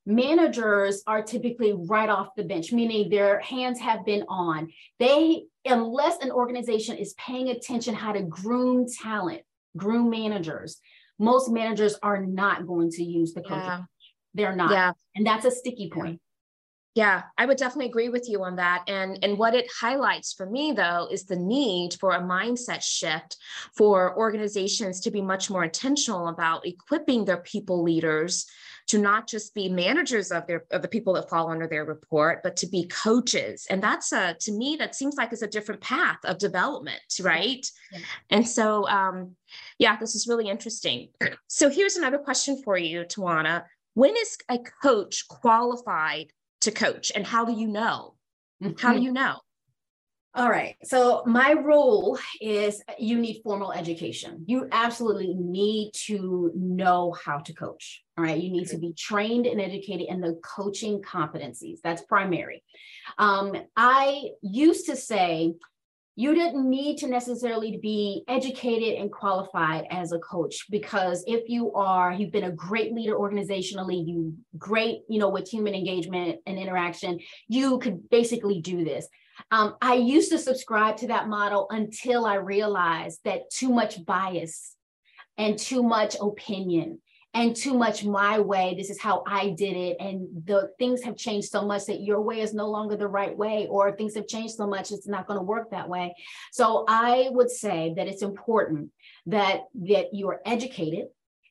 Managers 0.05 1.03
are 1.07 1.23
typically 1.23 1.73
right 1.73 2.09
off 2.11 2.35
the 2.37 2.45
bench, 2.45 2.71
meaning 2.73 3.09
their 3.09 3.39
hands 3.41 3.79
have 3.81 4.05
been 4.05 4.25
on. 4.29 4.71
They, 4.99 5.45
unless 5.65 6.19
an 6.19 6.33
organization 6.33 6.97
is 6.99 7.15
paying 7.15 7.49
attention 7.49 7.95
how 7.95 8.13
to 8.13 8.23
groom 8.23 8.87
talent, 9.03 9.43
groom 9.77 10.11
managers, 10.11 10.81
most 11.19 11.51
managers 11.51 11.97
are 12.03 12.25
not 12.25 12.67
going 12.67 12.91
to 12.91 13.03
use 13.03 13.33
the 13.33 13.43
coaching. 13.43 13.59
Yeah. 13.59 13.83
They're 14.35 14.57
not. 14.57 14.71
Yeah. 14.71 14.93
And 15.15 15.27
that's 15.27 15.45
a 15.45 15.51
sticky 15.51 15.91
point. 15.91 16.21
Yeah, 16.95 17.23
I 17.39 17.47
would 17.47 17.57
definitely 17.57 17.87
agree 17.87 18.11
with 18.11 18.29
you 18.29 18.45
on 18.45 18.57
that. 18.57 18.85
And, 18.87 19.19
and 19.23 19.39
what 19.39 19.55
it 19.55 19.71
highlights 19.81 20.35
for 20.35 20.45
me, 20.45 20.73
though, 20.73 21.09
is 21.11 21.25
the 21.25 21.37
need 21.37 21.95
for 21.99 22.13
a 22.13 22.21
mindset 22.21 22.83
shift 22.83 23.39
for 23.75 24.15
organizations 24.19 25.01
to 25.01 25.11
be 25.11 25.23
much 25.23 25.49
more 25.49 25.65
intentional 25.65 26.29
about 26.29 26.67
equipping 26.67 27.25
their 27.25 27.39
people 27.39 27.83
leaders 27.83 28.47
to 28.89 28.99
not 28.99 29.27
just 29.27 29.55
be 29.55 29.69
managers 29.69 30.31
of 30.33 30.47
their 30.47 30.65
of 30.71 30.83
the 30.83 30.89
people 30.89 31.15
that 31.15 31.31
fall 31.31 31.51
under 31.51 31.67
their 31.67 31.85
report, 31.85 32.43
but 32.43 32.57
to 32.57 32.67
be 32.67 32.87
coaches. 32.89 33.67
And 33.71 33.83
that's 33.83 34.13
a 34.13 34.35
to 34.41 34.53
me 34.53 34.77
that 34.77 34.95
seems 34.95 35.17
like 35.17 35.33
it's 35.33 35.43
a 35.43 35.47
different 35.47 35.81
path 35.81 36.19
of 36.25 36.37
development, 36.39 37.01
right? 37.21 37.65
Yeah. 37.93 37.99
And 38.31 38.47
so, 38.47 38.87
um, 38.89 39.37
yeah, 39.83 39.97
this 39.97 40.15
is 40.15 40.29
really 40.29 40.49
interesting. 40.49 41.09
So 41.49 41.69
here's 41.69 41.97
another 41.97 42.19
question 42.19 42.63
for 42.63 42.79
you, 42.79 43.01
Towanna. 43.01 43.65
When 43.95 44.17
is 44.17 44.39
a 44.49 44.59
coach 44.81 45.27
qualified 45.29 46.29
to 46.61 46.71
coach, 46.71 47.11
and 47.17 47.27
how 47.27 47.45
do 47.45 47.53
you 47.53 47.67
know? 47.67 48.15
How 48.79 48.93
do 48.93 49.03
you 49.03 49.13
know? 49.13 49.41
All 50.35 50.49
right. 50.49 50.77
So 50.85 51.25
my 51.27 51.53
role 51.53 52.17
is 52.41 52.81
you 52.99 53.19
need 53.19 53.43
formal 53.43 53.73
education. 53.73 54.45
You 54.47 54.69
absolutely 54.73 55.35
need 55.35 55.91
to 56.07 56.53
know 56.55 57.15
how 57.25 57.39
to 57.41 57.53
coach. 57.53 58.03
All 58.17 58.25
right. 58.25 58.41
You 58.41 58.51
need 58.51 58.69
to 58.69 58.79
be 58.79 58.95
trained 58.95 59.47
and 59.47 59.61
educated 59.61 60.07
in 60.09 60.21
the 60.21 60.41
coaching 60.43 61.03
competencies. 61.03 61.81
That's 61.85 62.03
primary. 62.03 62.63
Um, 63.19 63.55
I 63.77 64.31
used 64.41 64.87
to 64.87 64.97
say 64.97 65.55
you 66.15 66.35
didn't 66.35 66.69
need 66.69 66.99
to 66.99 67.09
necessarily 67.09 67.79
be 67.81 68.23
educated 68.29 69.01
and 69.01 69.11
qualified 69.11 69.85
as 69.91 70.13
a 70.13 70.19
coach 70.19 70.67
because 70.71 71.25
if 71.27 71.49
you 71.49 71.73
are 71.73 72.13
you've 72.13 72.33
been 72.33 72.45
a 72.45 72.53
great 72.53 72.93
leader 72.93 73.15
organizationally 73.15 74.07
you 74.07 74.35
great 74.59 75.01
you 75.09 75.19
know 75.19 75.31
with 75.31 75.49
human 75.49 75.75
engagement 75.75 76.39
and 76.47 76.59
interaction 76.59 77.19
you 77.49 77.79
could 77.79 78.09
basically 78.11 78.61
do 78.61 78.85
this. 78.85 79.09
Um, 79.51 79.77
I 79.81 79.95
used 79.95 80.31
to 80.33 80.39
subscribe 80.39 80.99
to 80.99 81.09
that 81.09 81.29
model 81.29 81.67
until 81.71 82.27
I 82.27 82.35
realized 82.35 83.21
that 83.25 83.51
too 83.51 83.71
much 83.71 84.05
bias 84.05 84.77
and 85.39 85.59
too 85.59 85.83
much 85.83 86.17
opinion 86.21 87.01
and 87.35 87.57
too 87.57 87.75
much 87.75 88.05
my 88.05 88.39
way. 88.39 88.75
This 88.77 88.91
is 88.91 89.01
how 89.01 89.25
I 89.27 89.51
did 89.51 89.77
it. 89.77 89.97
And 90.01 90.29
the 90.45 90.71
things 90.79 91.03
have 91.03 91.17
changed 91.17 91.49
so 91.49 91.63
much 91.63 91.87
that 91.87 92.03
your 92.03 92.21
way 92.21 92.41
is 92.41 92.53
no 92.53 92.69
longer 92.69 92.97
the 92.97 93.09
right 93.09 93.37
way, 93.37 93.67
or 93.71 93.93
things 93.93 94.15
have 94.15 94.27
changed 94.27 94.55
so 94.55 94.67
much 94.67 94.91
it's 94.91 95.09
not 95.09 95.27
going 95.27 95.39
to 95.39 95.45
work 95.45 95.71
that 95.71 95.89
way. 95.89 96.15
So 96.53 96.85
I 96.89 97.29
would 97.31 97.51
say 97.51 97.95
that 97.97 98.07
it's 98.07 98.23
important 98.23 98.91
that 99.27 99.63
that 99.87 100.13
you 100.13 100.29
are 100.29 100.43
educated 100.45 101.07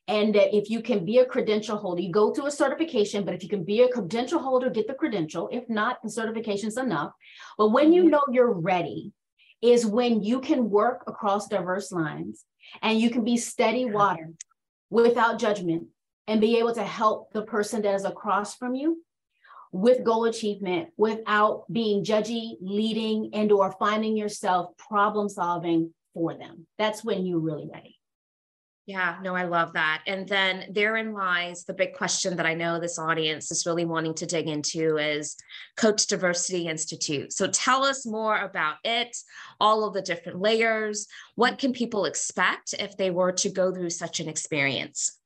and 0.08 0.34
that 0.34 0.54
if 0.54 0.70
you 0.70 0.82
can 0.82 1.04
be 1.04 1.18
a 1.18 1.26
credential 1.26 1.76
holder, 1.76 2.02
you 2.02 2.12
go 2.12 2.32
to 2.32 2.46
a 2.46 2.50
certification, 2.50 3.24
but 3.24 3.34
if 3.34 3.42
you 3.42 3.48
can 3.48 3.64
be 3.64 3.82
a 3.82 3.88
credential 3.88 4.40
holder, 4.40 4.68
get 4.68 4.86
the 4.86 4.94
credential. 4.94 5.48
If 5.52 5.68
not, 5.68 6.02
the 6.02 6.10
certification's 6.10 6.76
enough. 6.76 7.12
But 7.56 7.68
when 7.68 7.92
you 7.92 8.02
mm-hmm. 8.02 8.10
know 8.10 8.22
you're 8.30 8.52
ready, 8.52 9.12
is 9.62 9.86
when 9.86 10.22
you 10.22 10.40
can 10.40 10.68
work 10.68 11.04
across 11.06 11.46
diverse 11.46 11.92
lines 11.92 12.44
and 12.82 13.00
you 13.00 13.10
can 13.10 13.22
be 13.22 13.36
steady 13.36 13.84
water 13.84 14.32
without 14.92 15.38
judgment 15.38 15.84
and 16.26 16.38
be 16.40 16.58
able 16.58 16.74
to 16.74 16.84
help 16.84 17.32
the 17.32 17.42
person 17.42 17.80
that 17.82 17.94
is 17.94 18.04
across 18.04 18.54
from 18.54 18.74
you 18.74 19.02
with 19.72 20.04
goal 20.04 20.26
achievement 20.26 20.90
without 20.98 21.64
being 21.72 22.04
judgy, 22.04 22.56
leading, 22.60 23.30
and 23.32 23.50
or 23.50 23.72
finding 23.72 24.18
yourself 24.18 24.76
problem 24.76 25.30
solving 25.30 25.94
for 26.12 26.34
them. 26.34 26.66
That's 26.76 27.02
when 27.02 27.24
you're 27.24 27.38
really 27.38 27.66
ready. 27.72 27.98
Yeah, 28.84 29.18
no, 29.22 29.36
I 29.36 29.44
love 29.44 29.74
that. 29.74 30.02
And 30.08 30.28
then 30.28 30.66
therein 30.72 31.12
lies 31.12 31.62
the 31.64 31.72
big 31.72 31.94
question 31.94 32.36
that 32.36 32.46
I 32.46 32.54
know 32.54 32.80
this 32.80 32.98
audience 32.98 33.52
is 33.52 33.64
really 33.64 33.84
wanting 33.84 34.14
to 34.14 34.26
dig 34.26 34.48
into 34.48 34.98
is 34.98 35.36
Coach 35.76 36.08
Diversity 36.08 36.66
Institute. 36.66 37.32
So 37.32 37.46
tell 37.46 37.84
us 37.84 38.04
more 38.04 38.36
about 38.38 38.78
it, 38.82 39.16
all 39.60 39.84
of 39.84 39.94
the 39.94 40.02
different 40.02 40.40
layers. 40.40 41.06
What 41.36 41.58
can 41.58 41.72
people 41.72 42.06
expect 42.06 42.74
if 42.76 42.96
they 42.96 43.12
were 43.12 43.30
to 43.32 43.50
go 43.50 43.72
through 43.72 43.90
such 43.90 44.18
an 44.18 44.28
experience? 44.28 45.16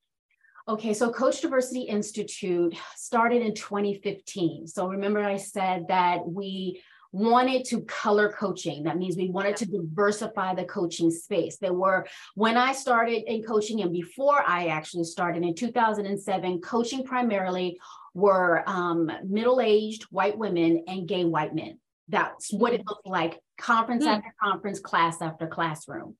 Okay, 0.68 0.92
so 0.92 1.10
Coach 1.10 1.40
Diversity 1.40 1.82
Institute 1.82 2.74
started 2.96 3.40
in 3.40 3.54
2015. 3.54 4.66
So 4.66 4.88
remember, 4.88 5.24
I 5.24 5.38
said 5.38 5.86
that 5.88 6.28
we 6.28 6.82
wanted 7.16 7.64
to 7.64 7.80
color 7.82 8.30
coaching. 8.30 8.82
That 8.82 8.98
means 8.98 9.16
we 9.16 9.30
wanted 9.30 9.56
to 9.56 9.66
diversify 9.66 10.54
the 10.54 10.64
coaching 10.64 11.10
space. 11.10 11.56
There 11.56 11.72
were, 11.72 12.06
when 12.34 12.58
I 12.58 12.72
started 12.72 13.22
in 13.32 13.42
coaching 13.42 13.80
and 13.80 13.92
before 13.92 14.42
I 14.46 14.66
actually 14.66 15.04
started 15.04 15.42
in 15.42 15.54
2007, 15.54 16.60
coaching 16.60 17.04
primarily 17.04 17.78
were 18.12 18.62
um, 18.66 19.10
middle 19.26 19.60
aged 19.60 20.04
white 20.04 20.36
women 20.36 20.84
and 20.86 21.08
gay 21.08 21.24
white 21.24 21.54
men. 21.54 21.78
That's 22.08 22.52
what 22.52 22.74
it 22.74 22.86
looked 22.86 23.06
like 23.06 23.40
conference 23.58 24.04
mm. 24.04 24.08
after 24.08 24.34
conference, 24.40 24.78
class 24.78 25.22
after 25.22 25.46
classroom 25.46 26.16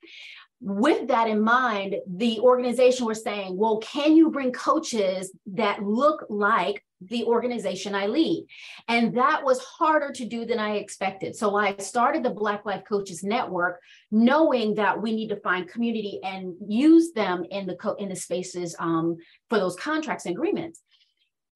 with 0.61 1.09
that 1.09 1.29
in 1.29 1.43
mind, 1.43 1.97
the 2.07 2.41
organization 2.41 3.07
was 3.07 3.23
saying, 3.23 3.57
well, 3.57 3.77
can 3.79 4.17
you 4.17 4.31
bring 4.31 4.53
coaches 4.53 5.31
that 5.53 5.83
look 5.83 6.25
like 6.31 6.83
the 7.01 7.25
organization 7.25 7.95
I 7.95 8.07
lead. 8.07 8.47
And 8.89 9.17
that 9.17 9.45
was 9.45 9.61
harder 9.61 10.13
to 10.13 10.25
do 10.25 10.47
than 10.47 10.59
I 10.59 10.77
expected. 10.77 11.37
So 11.37 11.57
I 11.57 11.77
started 11.77 12.23
the 12.23 12.31
Black 12.31 12.65
Life 12.65 12.85
Coaches 12.89 13.23
Network, 13.23 13.81
knowing 14.11 14.75
that 14.77 15.01
we 15.01 15.15
need 15.15 15.29
to 15.29 15.41
find 15.41 15.69
community 15.69 16.21
and 16.23 16.55
use 16.67 17.13
them 17.13 17.45
in 17.51 17.67
the 17.67 17.77
co- 17.77 17.95
in 17.95 18.09
the 18.09 18.17
spaces 18.17 18.75
um, 18.79 19.17
for 19.49 19.59
those 19.59 19.77
contracts 19.77 20.27
and 20.27 20.35
agreements 20.35 20.83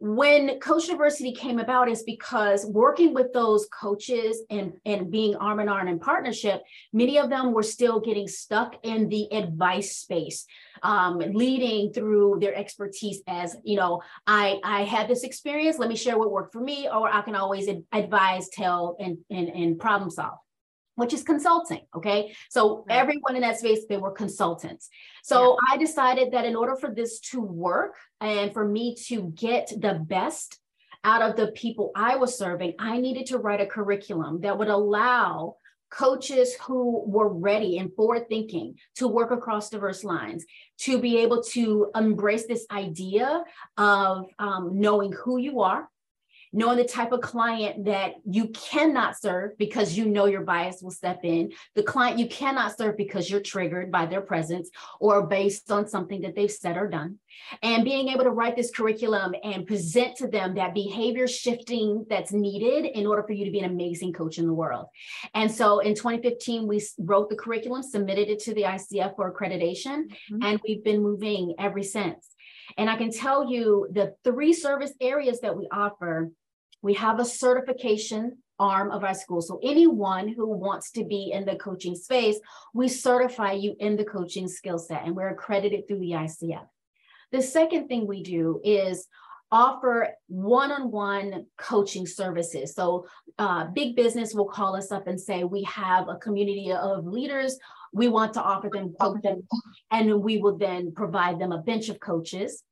when 0.01 0.59
coach 0.61 0.87
diversity 0.87 1.33
came 1.33 1.59
about 1.59 1.87
is 1.87 2.03
because 2.05 2.65
working 2.65 3.13
with 3.13 3.35
those 3.35 3.67
coaches 3.67 4.43
and, 4.49 4.73
and 4.87 5.11
being 5.11 5.37
arm 5.37 5.61
in 5.61 5.69
arm 5.69 5.89
in 5.89 5.99
partnership 5.99 6.63
many 6.95 7.19
of 7.19 7.29
them 7.29 7.53
were 7.53 7.63
still 7.63 8.01
getting 8.01 8.27
stuck 8.27 8.77
in 8.83 9.11
the 9.11 9.31
advice 9.31 9.97
space 9.97 10.47
um, 10.83 11.19
leading 11.19 11.93
through 11.93 12.39
their 12.41 12.55
expertise 12.55 13.21
as 13.27 13.57
you 13.63 13.77
know 13.77 14.01
i 14.27 14.59
i 14.65 14.85
had 14.85 15.07
this 15.07 15.23
experience 15.23 15.79
let 15.79 15.91
me 15.91 15.97
share 15.97 16.19
what 16.19 16.33
worked 16.33 16.55
for 16.55 16.61
me 16.63 16.89
or 16.89 17.13
i 17.15 17.21
can 17.21 17.37
always 17.37 17.69
advise 17.93 18.49
tell 18.49 18.97
and 18.99 19.19
and, 19.31 19.49
and 19.49 19.79
problem 19.79 20.11
solve 20.11 20.39
which 21.01 21.15
is 21.15 21.23
consulting. 21.23 21.81
Okay. 21.97 22.35
So 22.51 22.85
everyone 22.91 23.35
in 23.35 23.43
that 23.43 23.59
space, 23.59 23.87
they 23.89 23.97
were 23.97 24.13
consultants. 24.13 24.91
So 25.25 25.39
yeah. 25.53 25.75
I 25.75 25.77
decided 25.79 26.33
that 26.33 26.45
in 26.45 26.55
order 26.55 26.77
for 26.77 26.95
this 26.95 27.21
to 27.31 27.41
work 27.41 27.97
and 28.21 28.53
for 28.53 28.69
me 28.69 28.95
to 29.07 29.33
get 29.35 29.73
the 29.77 29.95
best 29.95 30.59
out 31.03 31.23
of 31.23 31.37
the 31.37 31.49
people 31.53 31.91
I 31.97 32.17
was 32.17 32.37
serving, 32.37 32.75
I 32.79 32.99
needed 32.99 33.27
to 33.27 33.39
write 33.39 33.63
a 33.63 33.67
curriculum 33.67 34.43
that 34.43 34.59
would 34.59 34.69
allow 34.69 35.57
coaches 35.91 36.55
who 36.63 37.03
were 37.07 37.29
ready 37.29 37.79
and 37.79 37.93
forward 37.95 38.29
thinking 38.29 38.77
to 38.97 39.09
work 39.09 39.31
across 39.31 39.71
diverse 39.71 40.05
lines 40.05 40.45
to 40.79 41.01
be 41.01 41.17
able 41.19 41.43
to 41.43 41.91
embrace 41.97 42.47
this 42.47 42.67
idea 42.71 43.43
of 43.77 44.27
um, 44.39 44.79
knowing 44.79 45.13
who 45.13 45.39
you 45.39 45.63
are 45.63 45.89
knowing 46.53 46.77
the 46.77 46.85
type 46.85 47.13
of 47.13 47.21
client 47.21 47.85
that 47.85 48.15
you 48.25 48.49
cannot 48.49 49.19
serve 49.19 49.57
because 49.59 49.97
you 49.97 50.05
know 50.05 50.27
your 50.27 50.43
bias 50.43 50.83
will 50.83 50.91
step 50.91 51.21
in, 51.23 51.53
the 51.75 51.83
client 51.83 52.19
you 52.19 52.29
cannot 52.29 52.77
serve 52.77 52.97
because 52.97 53.31
you're 53.31 53.41
triggered 53.41 53.91
by 53.91 54.07
their 54.07 54.21
presence 54.21 54.71
or 54.99 55.27
based 55.27 55.71
on 55.71 55.87
something 55.87 56.21
that 56.23 56.35
they've 56.35 56.51
said 56.51 56.77
or 56.77 56.89
done. 56.89 57.19
And 57.63 57.85
being 57.85 58.09
able 58.09 58.25
to 58.25 58.31
write 58.31 58.57
this 58.57 58.71
curriculum 58.71 59.35
and 59.45 59.67
present 59.67 60.17
to 60.17 60.29
them 60.29 60.55
that 60.55 60.75
behavior 60.75 61.29
shifting 61.29 62.05
that's 62.09 62.33
needed 62.33 62.87
in 62.87 63.07
order 63.07 63.23
for 63.23 63.33
you 63.33 63.45
to 63.45 63.51
be 63.51 63.61
an 63.61 63.71
amazing 63.71 64.13
coach 64.13 64.39
in 64.39 64.47
the 64.47 64.55
world. 64.55 64.87
And 65.35 65.51
so 65.51 65.79
in 65.79 65.95
2015, 65.95 66.67
we 66.67 66.83
wrote 66.99 67.31
the 67.31 67.37
curriculum, 67.37 67.83
submitted 67.83 68.29
it 68.29 68.41
to 68.41 68.55
the 68.55 68.63
ICF 68.63 69.15
for 69.17 69.33
accreditation, 69.33 70.07
mm-hmm. 70.07 70.43
and 70.43 70.61
we've 70.67 70.83
been 70.83 71.03
moving 71.03 71.55
ever 71.59 71.83
since. 71.83 72.27
And 72.77 72.89
I 72.89 72.97
can 72.97 73.11
tell 73.11 73.51
you 73.51 73.89
the 73.91 74.15
three 74.25 74.53
service 74.53 74.93
areas 75.01 75.41
that 75.41 75.57
we 75.57 75.69
offer 75.73 76.31
we 76.83 76.95
have 76.95 77.21
a 77.21 77.25
certification 77.25 78.39
arm 78.59 78.91
of 78.91 79.03
our 79.03 79.15
school. 79.15 79.41
So 79.41 79.59
anyone 79.63 80.29
who 80.29 80.47
wants 80.47 80.91
to 80.93 81.05
be 81.05 81.33
in 81.33 81.45
the 81.47 81.57
coaching 81.57 81.95
space, 81.95 82.39
we 82.75 82.89
certify 82.89 83.53
you 83.53 83.75
in 83.81 83.97
the 83.97 84.05
coaching 84.05 84.49
skill 84.49 84.79
set 84.79 85.05
and 85.05 85.17
we're 85.17 85.31
accredited 85.31 85.89
through 85.89 86.01
the 86.01 86.13
ICF. 86.13 86.67
The 87.33 87.43
second 87.43 87.89
thing 87.89 88.07
we 88.07 88.23
do 88.23 88.61
is 88.63 89.09
offer 89.53 90.09
one-on-one 90.29 91.47
coaching 91.59 92.07
services. 92.07 92.75
So 92.75 93.07
uh, 93.39 93.67
big 93.67 93.97
business 93.97 94.35
will 94.35 94.49
call 94.49 94.77
us 94.77 94.93
up 94.93 95.07
and 95.07 95.21
say, 95.21 95.45
we 95.45 95.63
have 95.65 96.09
a 96.09 96.17
community 96.17 96.71
of 96.73 97.07
leaders. 97.07 97.59
We 97.93 98.09
want 98.09 98.35
to 98.35 98.43
offer 98.43 98.71
them 98.73 98.95
coaching 99.01 99.43
and 99.91 100.23
we 100.23 100.39
will 100.39 100.57
then 100.57 100.93
provide 100.93 101.41
them 101.41 101.51
a 101.51 101.59
bench 101.59 101.89
of 101.89 101.99
coaches 101.99 102.63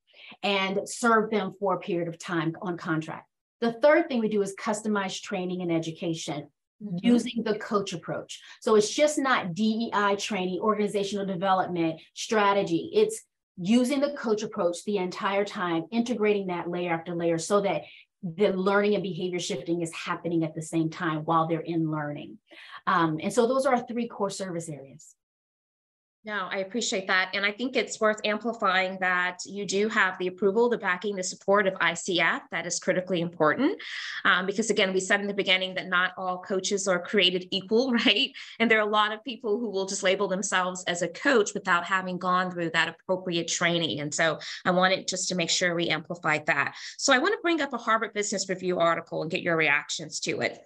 and 0.43 0.81
serve 0.85 1.31
them 1.31 1.55
for 1.59 1.75
a 1.75 1.81
period 1.81 2.09
of 2.09 2.19
time 2.19 2.55
on 2.63 2.77
contract. 2.77 3.28
The 3.61 3.73
third 3.73 4.09
thing 4.09 4.21
we 4.21 4.29
do 4.29 4.43
is 4.43 4.55
customized 4.57 5.23
training 5.23 5.63
and 5.63 5.73
education. 5.73 6.49
Mm-hmm. 6.81 6.99
using 7.05 7.43
the 7.43 7.59
coach 7.59 7.93
approach. 7.93 8.41
So 8.61 8.77
it's 8.77 8.95
just 8.95 9.19
not 9.19 9.53
DEI 9.53 10.15
training, 10.17 10.61
organizational 10.61 11.27
development, 11.27 12.01
strategy. 12.15 12.93
It's 12.95 13.21
using 13.57 13.99
the 13.99 14.13
coach 14.13 14.45
approach 14.45 14.85
the 14.85 14.99
entire 14.99 15.45
time, 15.45 15.87
integrating 15.91 16.47
that 16.47 16.71
layer 16.71 16.93
after 16.93 17.17
layer 17.17 17.37
so 17.37 17.61
that 17.63 17.83
the 18.23 18.53
learning 18.53 18.95
and 18.95 19.03
behavior 19.03 19.41
shifting 19.41 19.83
is 19.83 19.93
happening 19.93 20.45
at 20.45 20.55
the 20.55 20.63
same 20.63 20.89
time 20.89 21.25
while 21.25 21.49
they're 21.49 21.61
in 21.61 21.91
learning. 21.91 22.39
Um, 22.87 23.19
and 23.21 23.33
so 23.33 23.49
those 23.49 23.67
are 23.67 23.75
our 23.75 23.87
three 23.87 24.07
core 24.07 24.31
service 24.31 24.69
areas. 24.69 25.15
No, 26.25 26.49
I 26.51 26.59
appreciate 26.59 27.07
that. 27.07 27.31
And 27.33 27.47
I 27.47 27.53
think 27.53 27.77
it's 27.77 28.01
worth 28.01 28.21
amplifying 28.25 28.99
that 29.01 29.39
you 29.47 29.65
do 29.65 29.89
have 29.89 30.19
the 30.19 30.27
approval, 30.27 30.69
the 30.69 30.77
backing, 30.77 31.15
the 31.15 31.23
support 31.23 31.69
of 31.69 31.75
ICF. 31.75 32.41
That 32.51 32.67
is 32.67 32.81
critically 32.81 33.21
important. 33.21 33.81
Um, 34.25 34.45
because 34.45 34.69
again, 34.69 34.93
we 34.93 34.99
said 34.99 35.21
in 35.21 35.29
the 35.29 35.33
beginning 35.33 35.75
that 35.75 35.89
not 35.89 36.13
all 36.19 36.43
coaches 36.43 36.89
are 36.89 36.99
created 36.99 37.47
equal, 37.53 37.93
right? 38.05 38.33
And 38.59 38.69
there 38.69 38.79
are 38.79 38.87
a 38.87 38.91
lot 38.91 39.13
of 39.13 39.23
people 39.23 39.61
who 39.61 39.71
will 39.71 39.87
just 39.87 40.03
label 40.03 40.27
themselves 40.27 40.83
as 40.85 41.03
a 41.03 41.09
coach 41.09 41.55
without 41.55 41.85
having 41.85 42.19
gone 42.19 42.51
through 42.51 42.71
that 42.71 42.89
appropriate 42.89 43.47
training. 43.47 44.01
And 44.01 44.13
so 44.13 44.41
I 44.65 44.73
wanted 44.73 45.07
just 45.07 45.29
to 45.29 45.37
make 45.37 45.51
sure 45.51 45.75
we 45.75 45.89
amplified 45.89 46.47
that. 46.47 46.75
So 46.99 47.13
I 47.13 47.19
want 47.19 47.33
to 47.33 47.39
bring 47.43 47.61
up 47.61 47.73
a 47.73 47.79
Harvard 47.79 48.13
Business 48.13 48.49
Review 48.49 48.81
article 48.81 49.23
and 49.23 49.31
get 49.31 49.43
your 49.43 49.57
reactions 49.57 50.19
to 50.21 50.41
it. 50.41 50.59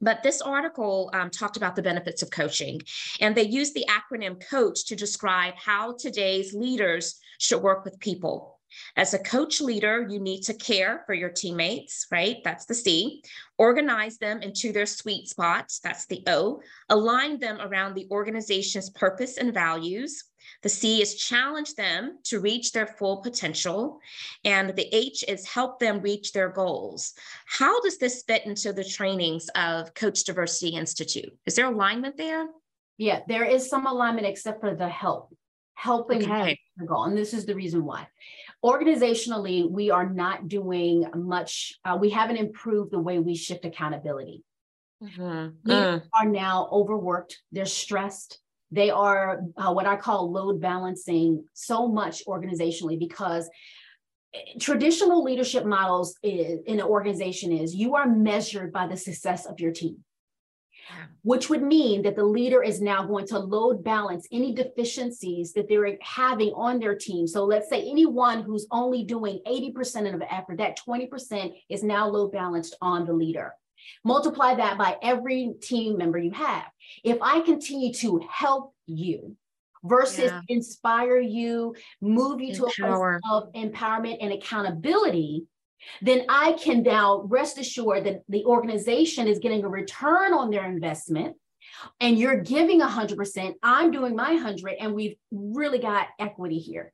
But 0.00 0.22
this 0.22 0.40
article 0.40 1.10
um, 1.14 1.30
talked 1.30 1.56
about 1.56 1.74
the 1.74 1.82
benefits 1.82 2.22
of 2.22 2.30
coaching, 2.30 2.80
and 3.20 3.34
they 3.34 3.46
used 3.46 3.74
the 3.74 3.86
acronym 3.88 4.42
COACH 4.48 4.84
to 4.86 4.96
describe 4.96 5.54
how 5.56 5.96
today's 5.98 6.54
leaders 6.54 7.18
should 7.38 7.62
work 7.62 7.84
with 7.84 7.98
people. 7.98 8.55
As 8.96 9.14
a 9.14 9.18
coach 9.18 9.60
leader, 9.60 10.06
you 10.08 10.18
need 10.18 10.42
to 10.42 10.54
care 10.54 11.02
for 11.06 11.14
your 11.14 11.30
teammates, 11.30 12.06
right? 12.10 12.38
That's 12.44 12.66
the 12.66 12.74
C. 12.74 13.22
Organize 13.58 14.18
them 14.18 14.42
into 14.42 14.72
their 14.72 14.86
sweet 14.86 15.28
spots, 15.28 15.78
that's 15.80 16.06
the 16.06 16.22
O. 16.26 16.60
Align 16.88 17.38
them 17.38 17.60
around 17.60 17.94
the 17.94 18.08
organization's 18.10 18.90
purpose 18.90 19.38
and 19.38 19.54
values. 19.54 20.24
The 20.62 20.68
C 20.68 21.02
is 21.02 21.14
challenge 21.16 21.74
them 21.74 22.18
to 22.24 22.40
reach 22.40 22.72
their 22.72 22.86
full 22.86 23.18
potential. 23.18 24.00
And 24.44 24.74
the 24.74 24.94
H 24.94 25.24
is 25.26 25.46
help 25.46 25.78
them 25.78 26.00
reach 26.00 26.32
their 26.32 26.48
goals. 26.48 27.14
How 27.46 27.80
does 27.80 27.98
this 27.98 28.22
fit 28.26 28.46
into 28.46 28.72
the 28.72 28.84
trainings 28.84 29.48
of 29.54 29.94
Coach 29.94 30.24
Diversity 30.24 30.74
Institute? 30.76 31.36
Is 31.46 31.56
there 31.56 31.66
alignment 31.66 32.16
there? 32.16 32.46
Yeah, 32.98 33.20
there 33.28 33.44
is 33.44 33.68
some 33.68 33.86
alignment 33.86 34.26
except 34.26 34.60
for 34.60 34.74
the 34.74 34.88
help, 34.88 35.34
helping 35.74 36.22
okay. 36.22 36.58
the 36.76 36.86
goal. 36.86 37.04
And 37.04 37.16
this 37.16 37.34
is 37.34 37.44
the 37.44 37.54
reason 37.54 37.84
why. 37.84 38.06
Organizationally, 38.64 39.70
we 39.70 39.90
are 39.90 40.08
not 40.08 40.48
doing 40.48 41.04
much, 41.14 41.74
uh, 41.84 41.96
we 42.00 42.10
haven't 42.10 42.36
improved 42.36 42.90
the 42.90 42.98
way 42.98 43.18
we 43.18 43.36
shift 43.36 43.64
accountability. 43.64 44.42
Mm-hmm. 45.02 45.70
Mm. 45.70 46.02
are 46.14 46.24
now 46.24 46.68
overworked, 46.72 47.38
they're 47.52 47.66
stressed, 47.66 48.40
they 48.70 48.90
are 48.90 49.42
uh, 49.56 49.72
what 49.72 49.86
I 49.86 49.96
call 49.96 50.32
load 50.32 50.60
balancing 50.60 51.44
so 51.52 51.86
much 51.86 52.24
organizationally 52.26 52.98
because 52.98 53.48
eh, 54.34 54.38
traditional 54.58 55.22
leadership 55.22 55.64
models 55.64 56.16
is, 56.22 56.60
in 56.66 56.80
an 56.80 56.86
organization 56.86 57.52
is 57.52 57.74
you 57.74 57.94
are 57.94 58.08
measured 58.08 58.72
by 58.72 58.86
the 58.86 58.96
success 58.96 59.46
of 59.46 59.60
your 59.60 59.72
team 59.72 59.98
which 61.22 61.50
would 61.50 61.62
mean 61.62 62.02
that 62.02 62.16
the 62.16 62.24
leader 62.24 62.62
is 62.62 62.80
now 62.80 63.04
going 63.04 63.26
to 63.26 63.38
load 63.38 63.82
balance 63.82 64.26
any 64.32 64.54
deficiencies 64.54 65.52
that 65.52 65.68
they're 65.68 65.98
having 66.00 66.52
on 66.54 66.78
their 66.78 66.94
team. 66.94 67.26
So 67.26 67.44
let's 67.44 67.68
say 67.68 67.88
anyone 67.88 68.42
who's 68.42 68.66
only 68.70 69.04
doing 69.04 69.40
80% 69.46 70.12
of 70.12 70.20
the 70.20 70.32
effort, 70.32 70.58
that 70.58 70.78
20% 70.86 71.52
is 71.68 71.82
now 71.82 72.08
load 72.08 72.32
balanced 72.32 72.76
on 72.80 73.06
the 73.06 73.12
leader. 73.12 73.54
Multiply 74.04 74.54
that 74.54 74.78
by 74.78 74.96
every 75.02 75.54
team 75.60 75.98
member 75.98 76.18
you 76.18 76.32
have. 76.32 76.64
If 77.04 77.18
I 77.20 77.40
continue 77.40 77.92
to 77.94 78.20
help 78.30 78.72
you 78.86 79.36
versus 79.84 80.30
yeah. 80.30 80.40
inspire 80.48 81.18
you, 81.18 81.74
move 82.00 82.40
you 82.40 82.54
Empower. 82.54 82.70
to 82.70 82.86
a 82.86 83.20
place 83.20 83.22
of 83.30 83.52
empowerment 83.52 84.18
and 84.20 84.32
accountability, 84.32 85.46
then 86.02 86.24
I 86.28 86.52
can 86.52 86.82
now 86.82 87.22
rest 87.26 87.58
assured 87.58 88.04
that 88.04 88.22
the 88.28 88.44
organization 88.44 89.26
is 89.26 89.38
getting 89.38 89.64
a 89.64 89.68
return 89.68 90.32
on 90.32 90.50
their 90.50 90.64
investment 90.64 91.36
and 92.00 92.18
you're 92.18 92.40
giving 92.40 92.80
100%, 92.80 93.54
I'm 93.62 93.90
doing 93.90 94.16
my 94.16 94.34
100 94.34 94.74
and 94.80 94.94
we've 94.94 95.16
really 95.30 95.78
got 95.78 96.08
equity 96.18 96.58
here. 96.58 96.92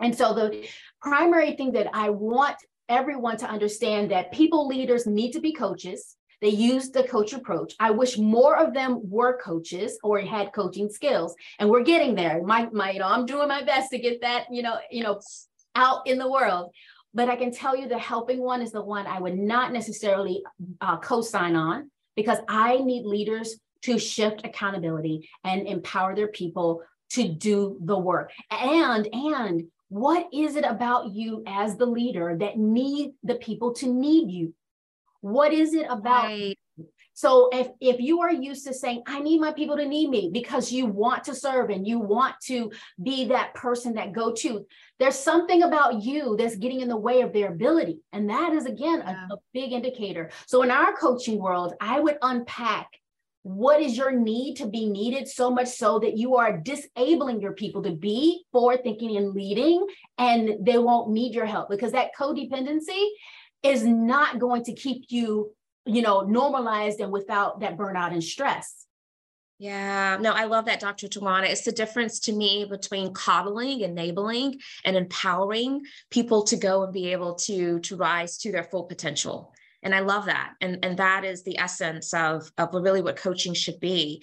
And 0.00 0.16
so 0.16 0.34
the 0.34 0.66
primary 1.00 1.52
thing 1.52 1.72
that 1.72 1.88
I 1.92 2.10
want 2.10 2.56
everyone 2.88 3.36
to 3.38 3.48
understand 3.48 4.10
that 4.10 4.32
people 4.32 4.66
leaders 4.66 5.06
need 5.06 5.32
to 5.32 5.40
be 5.40 5.52
coaches. 5.52 6.16
They 6.40 6.48
use 6.48 6.90
the 6.90 7.04
coach 7.04 7.32
approach. 7.32 7.74
I 7.78 7.92
wish 7.92 8.18
more 8.18 8.56
of 8.56 8.74
them 8.74 9.00
were 9.08 9.38
coaches 9.38 9.98
or 10.02 10.20
had 10.20 10.52
coaching 10.52 10.90
skills, 10.90 11.36
and 11.60 11.70
we're 11.70 11.84
getting 11.84 12.16
there. 12.16 12.42
My, 12.42 12.68
my, 12.72 12.90
you 12.90 12.98
know, 12.98 13.06
I'm 13.06 13.26
doing 13.26 13.46
my 13.46 13.62
best 13.62 13.90
to 13.90 13.98
get 13.98 14.20
that, 14.22 14.46
you 14.50 14.62
know, 14.62 14.78
you 14.90 15.04
know, 15.04 15.20
out 15.76 16.06
in 16.06 16.18
the 16.18 16.30
world. 16.30 16.72
But 17.14 17.28
I 17.28 17.36
can 17.36 17.52
tell 17.52 17.76
you 17.76 17.88
the 17.88 17.98
helping 17.98 18.40
one 18.40 18.62
is 18.62 18.72
the 18.72 18.82
one 18.82 19.06
I 19.06 19.20
would 19.20 19.38
not 19.38 19.72
necessarily 19.72 20.42
uh, 20.80 20.98
co-sign 20.98 21.56
on 21.56 21.90
because 22.16 22.38
I 22.48 22.78
need 22.78 23.04
leaders 23.04 23.56
to 23.82 23.98
shift 23.98 24.42
accountability 24.44 25.28
and 25.44 25.66
empower 25.66 26.14
their 26.14 26.28
people 26.28 26.82
to 27.10 27.28
do 27.28 27.78
the 27.82 27.98
work. 27.98 28.32
And 28.50 29.08
and 29.12 29.64
what 29.88 30.26
is 30.32 30.56
it 30.56 30.64
about 30.64 31.12
you 31.12 31.42
as 31.46 31.76
the 31.76 31.84
leader 31.84 32.36
that 32.40 32.56
need 32.56 33.12
the 33.22 33.34
people 33.34 33.74
to 33.74 33.86
need 33.86 34.30
you? 34.30 34.54
What 35.20 35.52
is 35.52 35.74
it 35.74 35.86
about? 35.90 36.24
Right. 36.24 36.58
So 37.14 37.50
if 37.52 37.68
if 37.80 38.00
you 38.00 38.20
are 38.20 38.32
used 38.32 38.66
to 38.66 38.74
saying, 38.74 39.02
I 39.06 39.20
need 39.20 39.40
my 39.40 39.52
people 39.52 39.76
to 39.76 39.86
need 39.86 40.08
me 40.08 40.30
because 40.32 40.72
you 40.72 40.86
want 40.86 41.24
to 41.24 41.34
serve 41.34 41.70
and 41.70 41.86
you 41.86 41.98
want 41.98 42.34
to 42.44 42.70
be 43.02 43.26
that 43.26 43.54
person 43.54 43.94
that 43.94 44.12
go 44.12 44.32
to, 44.32 44.66
there's 44.98 45.18
something 45.18 45.62
about 45.62 46.02
you 46.02 46.36
that's 46.38 46.56
getting 46.56 46.80
in 46.80 46.88
the 46.88 46.96
way 46.96 47.20
of 47.20 47.32
their 47.32 47.48
ability. 47.48 48.00
And 48.12 48.30
that 48.30 48.52
is 48.52 48.66
again 48.66 49.02
yeah. 49.06 49.26
a, 49.30 49.34
a 49.34 49.38
big 49.52 49.72
indicator. 49.72 50.30
So 50.46 50.62
in 50.62 50.70
our 50.70 50.94
coaching 50.94 51.38
world, 51.38 51.74
I 51.80 52.00
would 52.00 52.18
unpack 52.22 52.88
what 53.42 53.80
is 53.80 53.96
your 53.96 54.12
need 54.12 54.54
to 54.54 54.66
be 54.66 54.88
needed 54.88 55.26
so 55.28 55.50
much 55.50 55.68
so 55.68 55.98
that 55.98 56.16
you 56.16 56.36
are 56.36 56.58
disabling 56.58 57.40
your 57.40 57.52
people 57.52 57.82
to 57.82 57.90
be 57.90 58.44
forward 58.52 58.82
thinking 58.84 59.16
and 59.16 59.34
leading 59.34 59.84
and 60.16 60.64
they 60.64 60.78
won't 60.78 61.10
need 61.10 61.34
your 61.34 61.46
help 61.46 61.68
because 61.68 61.90
that 61.92 62.10
codependency 62.18 63.08
is 63.62 63.84
not 63.84 64.38
going 64.38 64.64
to 64.64 64.72
keep 64.74 65.04
you, 65.08 65.52
you 65.84 66.02
know, 66.02 66.20
normalized 66.22 67.00
and 67.00 67.12
without 67.12 67.60
that 67.60 67.76
burnout 67.76 68.12
and 68.12 68.22
stress. 68.22 68.86
Yeah, 69.58 70.18
no, 70.20 70.32
I 70.32 70.46
love 70.46 70.64
that, 70.64 70.80
Dr. 70.80 71.06
Towanna. 71.06 71.48
It's 71.48 71.64
the 71.64 71.70
difference 71.70 72.18
to 72.20 72.32
me 72.32 72.66
between 72.68 73.14
coddling, 73.14 73.82
enabling, 73.82 74.60
and 74.84 74.96
empowering 74.96 75.82
people 76.10 76.42
to 76.44 76.56
go 76.56 76.82
and 76.82 76.92
be 76.92 77.12
able 77.12 77.36
to 77.36 77.78
to 77.80 77.96
rise 77.96 78.38
to 78.38 78.50
their 78.50 78.64
full 78.64 78.82
potential 78.84 79.51
and 79.82 79.94
i 79.94 80.00
love 80.00 80.26
that. 80.26 80.54
And 80.60 80.78
and 80.82 80.96
that 80.98 81.24
is 81.24 81.42
the 81.42 81.58
essence 81.58 82.14
of 82.14 82.50
of 82.58 82.74
really 82.74 83.02
what 83.02 83.16
coaching 83.16 83.54
should 83.54 83.80
be. 83.80 84.22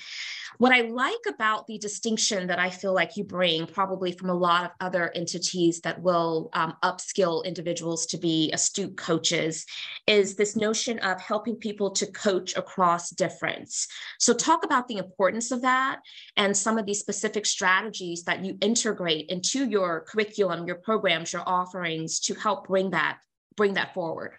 What 0.58 0.74
i 0.74 0.82
like 0.82 1.26
about 1.28 1.68
the 1.68 1.78
distinction 1.78 2.48
that 2.48 2.60
i 2.60 2.70
feel 2.70 2.94
like 2.94 3.18
you 3.18 3.24
bring 3.24 3.68
probably 3.68 4.12
from 4.12 4.30
a 4.30 4.34
lot 4.34 4.66
of 4.66 4.72
other 4.80 5.12
entities 5.16 5.82
that 5.82 6.02
will 6.02 6.50
um, 6.54 6.76
upskill 6.84 7.46
individuals 7.46 8.06
to 8.08 8.18
be 8.18 8.52
astute 8.52 8.98
coaches 8.98 9.66
is 10.08 10.36
this 10.36 10.56
notion 10.56 11.00
of 11.00 11.22
helping 11.22 11.56
people 11.56 11.92
to 11.92 12.06
coach 12.12 12.56
across 12.58 13.10
difference. 13.12 13.88
So 14.20 14.34
talk 14.34 14.66
about 14.66 14.88
the 14.88 14.98
importance 14.98 15.52
of 15.52 15.62
that 15.62 16.00
and 16.36 16.56
some 16.56 16.78
of 16.78 16.86
these 16.86 17.00
specific 17.00 17.46
strategies 17.46 18.24
that 18.24 18.44
you 18.44 18.58
integrate 18.62 19.30
into 19.30 19.66
your 19.66 20.02
curriculum 20.02 20.66
your 20.66 20.78
programs 20.78 21.34
your 21.34 21.44
offerings 21.46 22.20
to 22.20 22.34
help 22.34 22.68
bring 22.68 22.92
that 22.92 23.18
bring 23.56 23.74
that 23.74 23.94
forward 23.94 24.34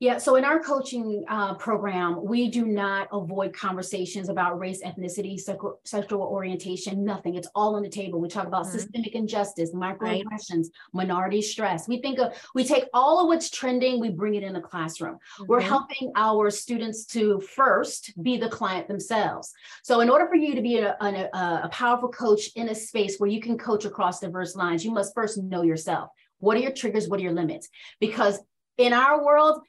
Yeah, 0.00 0.16
so 0.16 0.36
in 0.36 0.46
our 0.46 0.60
coaching 0.60 1.26
uh, 1.28 1.52
program, 1.56 2.24
we 2.24 2.48
do 2.50 2.64
not 2.64 3.08
avoid 3.12 3.52
conversations 3.52 4.30
about 4.30 4.58
race, 4.58 4.82
ethnicity, 4.82 5.38
sexual, 5.38 5.78
sexual 5.84 6.22
orientation, 6.22 7.04
nothing. 7.04 7.34
It's 7.34 7.48
all 7.54 7.76
on 7.76 7.82
the 7.82 7.88
table. 7.90 8.18
We 8.18 8.28
talk 8.28 8.46
about 8.46 8.64
mm-hmm. 8.64 8.78
systemic 8.78 9.14
injustice, 9.14 9.72
microaggressions, 9.74 10.64
right. 10.64 10.94
minority 10.94 11.42
stress. 11.42 11.86
We 11.86 12.00
think 12.00 12.18
of, 12.18 12.32
we 12.54 12.64
take 12.64 12.84
all 12.94 13.20
of 13.20 13.26
what's 13.26 13.50
trending, 13.50 14.00
we 14.00 14.08
bring 14.08 14.36
it 14.36 14.42
in 14.42 14.54
the 14.54 14.60
classroom. 14.62 15.16
Mm-hmm. 15.16 15.44
We're 15.48 15.60
helping 15.60 16.12
our 16.16 16.50
students 16.50 17.04
to 17.08 17.38
first 17.40 18.14
be 18.22 18.38
the 18.38 18.48
client 18.48 18.88
themselves. 18.88 19.52
So 19.82 20.00
in 20.00 20.08
order 20.08 20.26
for 20.28 20.36
you 20.36 20.54
to 20.54 20.62
be 20.62 20.78
a, 20.78 20.96
a, 20.98 21.28
a 21.64 21.68
powerful 21.70 22.08
coach 22.08 22.48
in 22.56 22.70
a 22.70 22.74
space 22.74 23.18
where 23.18 23.28
you 23.28 23.42
can 23.42 23.58
coach 23.58 23.84
across 23.84 24.20
diverse 24.20 24.56
lines, 24.56 24.82
you 24.82 24.92
must 24.92 25.14
first 25.14 25.36
know 25.36 25.60
yourself. 25.60 26.08
What 26.38 26.56
are 26.56 26.60
your 26.60 26.72
triggers? 26.72 27.06
What 27.06 27.20
are 27.20 27.22
your 27.22 27.34
limits? 27.34 27.68
Because 28.00 28.38
in 28.78 28.94
our 28.94 29.22
world, 29.22 29.60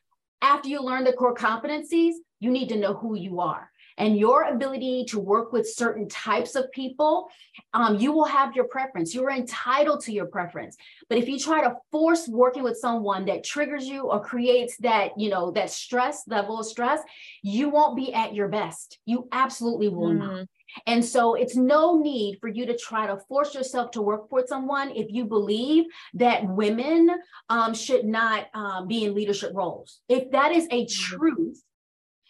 after 0.42 0.70
you 0.70 0.82
learn 0.82 1.04
the 1.04 1.14
core 1.14 1.36
competencies, 1.36 2.14
you 2.40 2.52
need 2.52 2.70
to 2.70 2.78
know 2.78 2.94
who 2.94 3.16
you 3.16 3.40
are. 3.40 3.70
And 3.98 4.18
your 4.18 4.44
ability 4.46 5.06
to 5.10 5.20
work 5.20 5.54
with 5.54 5.70
certain 5.70 6.08
types 6.10 6.56
of 6.56 6.72
people, 6.72 7.30
um, 7.74 7.98
you 7.98 8.12
will 8.12 8.26
have 8.26 8.56
your 8.56 8.66
preference. 8.66 9.14
You're 9.14 9.30
entitled 9.30 10.02
to 10.06 10.12
your 10.12 10.26
preference. 10.26 10.78
But 11.08 11.20
if 11.20 11.28
you 11.28 11.38
try 11.38 11.62
to 11.62 11.76
force 11.92 12.28
working 12.28 12.64
with 12.64 12.78
someone 12.78 13.26
that 13.26 13.44
triggers 13.44 13.86
you 13.86 14.10
or 14.10 14.20
creates 14.20 14.78
that, 14.78 15.12
you 15.18 15.30
know, 15.30 15.52
that 15.52 15.70
stress 15.70 16.24
level 16.28 16.60
of 16.60 16.66
stress, 16.66 17.02
you 17.44 17.70
won't 17.70 17.96
be 17.96 18.14
at 18.14 18.34
your 18.34 18.48
best. 18.48 18.98
You 19.06 19.28
absolutely 19.32 19.90
will 19.90 20.12
mm. 20.12 20.20
not. 20.20 20.48
And 20.86 21.04
so 21.04 21.36
it's 21.36 21.56
no 21.56 21.98
need 22.00 22.40
for 22.40 22.48
you 22.48 22.66
to 22.66 22.78
try 22.78 23.08
to 23.08 23.18
force 23.28 23.54
yourself 23.54 23.92
to 23.92 24.02
work 24.02 24.30
for 24.30 24.46
someone 24.48 24.92
if 24.92 25.08
you 25.10 25.26
believe 25.26 25.86
that 26.14 26.48
women 26.48 27.10
um, 27.50 27.74
should 27.74 28.06
not 28.06 28.48
um, 28.54 28.88
be 28.88 29.06
in 29.06 29.14
leadership 29.14 29.52
roles. 29.54 30.02
If 30.08 30.32
that 30.32 30.52
is 30.52 30.66
a 30.72 30.86
mm-hmm. 30.86 31.18
truth, 31.18 31.64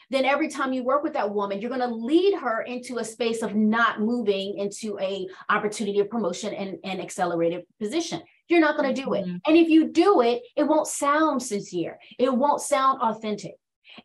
then 0.10 0.26
every 0.26 0.50
time 0.50 0.74
you 0.74 0.84
work 0.84 1.04
with 1.04 1.14
that 1.14 1.34
woman, 1.34 1.62
you're 1.62 1.70
going 1.70 1.82
to 1.82 1.88
lead 1.88 2.38
her 2.38 2.64
into 2.64 2.98
a 2.98 3.04
space 3.04 3.42
of 3.42 3.56
not 3.56 4.02
moving 4.02 4.58
into 4.58 5.00
a 5.00 5.26
opportunity 5.50 6.00
of 6.00 6.10
promotion 6.10 6.54
and, 6.54 6.78
and 6.84 7.00
accelerated 7.00 7.64
position. 7.80 8.22
You're 8.50 8.60
not 8.60 8.76
going 8.76 8.94
to 8.94 9.02
do 9.02 9.14
it. 9.14 9.26
Mm-hmm. 9.26 9.38
And 9.48 9.58
if 9.58 9.70
you 9.70 9.88
do 9.88 10.20
it, 10.20 10.42
it 10.58 10.64
won't 10.64 10.88
sound 10.88 11.42
sincere. 11.42 11.98
It 12.20 12.34
won't 12.34 12.62
sound 12.62 13.02
authentic. 13.02 13.54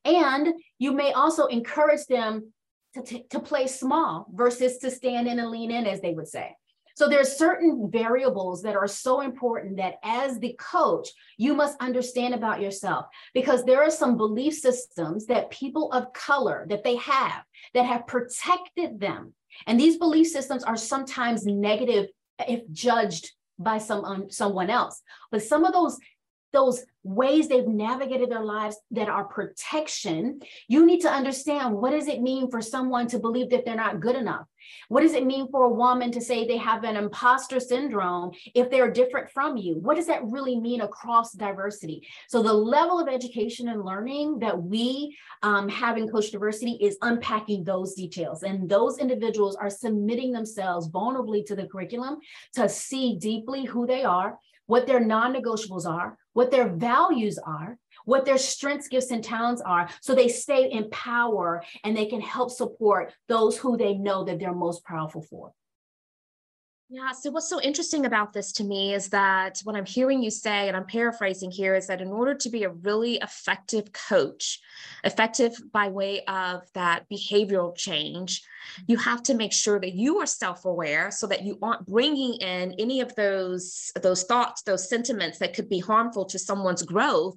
And 0.04 0.54
you 0.78 0.92
may 0.92 1.12
also 1.12 1.46
encourage 1.46 2.06
them 2.06 2.52
to, 3.02 3.22
to 3.28 3.40
play 3.40 3.66
small 3.66 4.26
versus 4.32 4.78
to 4.78 4.90
stand 4.90 5.28
in 5.28 5.38
and 5.38 5.50
lean 5.50 5.70
in, 5.70 5.86
as 5.86 6.00
they 6.00 6.12
would 6.12 6.28
say. 6.28 6.54
So 6.96 7.08
there's 7.08 7.36
certain 7.36 7.90
variables 7.90 8.62
that 8.62 8.74
are 8.74 8.88
so 8.88 9.20
important 9.20 9.76
that 9.76 9.96
as 10.02 10.38
the 10.38 10.58
coach, 10.58 11.10
you 11.36 11.52
must 11.52 11.76
understand 11.78 12.32
about 12.32 12.62
yourself 12.62 13.04
because 13.34 13.64
there 13.64 13.82
are 13.82 13.90
some 13.90 14.16
belief 14.16 14.54
systems 14.54 15.26
that 15.26 15.50
people 15.50 15.92
of 15.92 16.10
color 16.14 16.66
that 16.70 16.84
they 16.84 16.96
have 16.96 17.44
that 17.74 17.84
have 17.84 18.06
protected 18.06 18.98
them. 18.98 19.34
And 19.66 19.78
these 19.78 19.98
belief 19.98 20.28
systems 20.28 20.64
are 20.64 20.76
sometimes 20.76 21.44
negative 21.44 22.06
if 22.48 22.62
judged 22.72 23.30
by 23.58 23.76
some 23.76 24.04
um, 24.04 24.30
someone 24.30 24.70
else. 24.70 25.02
But 25.30 25.42
some 25.42 25.64
of 25.64 25.74
those 25.74 25.98
those 26.52 26.82
ways 27.06 27.48
they've 27.48 27.66
navigated 27.66 28.30
their 28.30 28.44
lives 28.44 28.76
that 28.90 29.08
are 29.08 29.24
protection, 29.24 30.40
you 30.68 30.84
need 30.84 31.00
to 31.00 31.10
understand 31.10 31.74
what 31.74 31.90
does 31.90 32.08
it 32.08 32.20
mean 32.20 32.50
for 32.50 32.60
someone 32.60 33.06
to 33.08 33.18
believe 33.18 33.50
that 33.50 33.64
they're 33.64 33.76
not 33.76 34.00
good 34.00 34.16
enough? 34.16 34.46
What 34.88 35.02
does 35.02 35.14
it 35.14 35.26
mean 35.26 35.48
for 35.50 35.64
a 35.64 35.72
woman 35.72 36.10
to 36.12 36.20
say 36.20 36.46
they 36.46 36.56
have 36.56 36.84
an 36.84 36.96
imposter 36.96 37.60
syndrome 37.60 38.32
if 38.54 38.70
they're 38.70 38.90
different 38.90 39.30
from 39.30 39.56
you? 39.56 39.78
What 39.78 39.96
does 39.96 40.06
that 40.06 40.24
really 40.24 40.58
mean 40.58 40.80
across 40.80 41.32
diversity? 41.32 42.06
So, 42.28 42.42
the 42.42 42.52
level 42.52 42.98
of 42.98 43.08
education 43.08 43.68
and 43.68 43.84
learning 43.84 44.40
that 44.40 44.60
we 44.60 45.16
um, 45.42 45.68
have 45.68 45.96
in 45.96 46.08
Coach 46.08 46.30
Diversity 46.30 46.72
is 46.80 46.98
unpacking 47.02 47.64
those 47.64 47.94
details. 47.94 48.42
And 48.42 48.68
those 48.68 48.98
individuals 48.98 49.56
are 49.56 49.70
submitting 49.70 50.32
themselves 50.32 50.88
vulnerably 50.88 51.44
to 51.46 51.56
the 51.56 51.66
curriculum 51.66 52.18
to 52.54 52.68
see 52.68 53.16
deeply 53.16 53.64
who 53.64 53.86
they 53.86 54.04
are, 54.04 54.38
what 54.66 54.86
their 54.86 55.00
non 55.00 55.34
negotiables 55.34 55.86
are, 55.86 56.16
what 56.32 56.50
their 56.50 56.68
values 56.68 57.38
are, 57.38 57.78
what 58.04 58.24
their 58.24 58.38
strengths, 58.38 58.88
gifts, 58.88 59.10
and 59.10 59.24
talents 59.24 59.62
are, 59.62 59.88
so 60.00 60.14
they 60.14 60.28
stay 60.28 60.70
in 60.70 60.90
power 60.90 61.62
and 61.84 61.96
they 61.96 62.06
can 62.06 62.20
help 62.20 62.50
support 62.50 63.12
those 63.28 63.56
who 63.56 63.76
they 63.76 63.94
know 63.94 64.24
that 64.24 64.38
they're 64.38 64.54
most 64.54 64.84
powerful 64.84 65.22
for. 65.22 65.52
Yeah. 66.88 67.10
So, 67.10 67.32
what's 67.32 67.50
so 67.50 67.60
interesting 67.60 68.06
about 68.06 68.32
this 68.32 68.52
to 68.52 68.64
me 68.64 68.94
is 68.94 69.08
that 69.08 69.60
what 69.64 69.74
I'm 69.74 69.86
hearing 69.86 70.22
you 70.22 70.30
say, 70.30 70.68
and 70.68 70.76
I'm 70.76 70.86
paraphrasing 70.86 71.50
here, 71.50 71.74
is 71.74 71.88
that 71.88 72.00
in 72.00 72.08
order 72.08 72.32
to 72.34 72.48
be 72.48 72.62
a 72.62 72.70
really 72.70 73.16
effective 73.16 73.92
coach, 73.92 74.60
effective 75.02 75.56
by 75.72 75.88
way 75.88 76.24
of 76.26 76.62
that 76.74 77.08
behavioral 77.12 77.76
change, 77.76 78.42
you 78.86 78.96
have 78.96 79.22
to 79.24 79.34
make 79.34 79.52
sure 79.52 79.80
that 79.80 79.94
you 79.94 80.18
are 80.18 80.26
self-aware 80.26 81.10
so 81.10 81.26
that 81.26 81.42
you 81.42 81.58
aren't 81.62 81.86
bringing 81.86 82.34
in 82.34 82.74
any 82.78 83.00
of 83.00 83.14
those 83.14 83.92
those 84.02 84.24
thoughts 84.24 84.62
those 84.62 84.88
sentiments 84.88 85.38
that 85.38 85.54
could 85.54 85.68
be 85.68 85.78
harmful 85.78 86.24
to 86.24 86.38
someone's 86.38 86.82
growth 86.82 87.36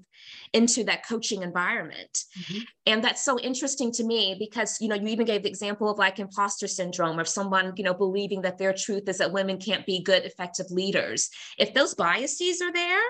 into 0.53 0.83
that 0.83 1.07
coaching 1.07 1.43
environment 1.43 2.25
mm-hmm. 2.39 2.59
and 2.85 3.03
that's 3.03 3.23
so 3.23 3.39
interesting 3.39 3.91
to 3.91 4.03
me 4.03 4.35
because 4.39 4.79
you 4.81 4.87
know 4.87 4.95
you 4.95 5.07
even 5.07 5.25
gave 5.25 5.43
the 5.43 5.49
example 5.49 5.89
of 5.89 5.97
like 5.97 6.19
imposter 6.19 6.67
syndrome 6.67 7.19
or 7.19 7.25
someone 7.25 7.73
you 7.75 7.83
know 7.83 7.93
believing 7.93 8.41
that 8.41 8.57
their 8.57 8.73
truth 8.73 9.07
is 9.07 9.17
that 9.17 9.31
women 9.31 9.57
can't 9.57 9.85
be 9.85 10.01
good 10.01 10.23
effective 10.23 10.69
leaders 10.69 11.29
if 11.57 11.73
those 11.73 11.93
biases 11.93 12.61
are 12.61 12.73
there 12.73 13.01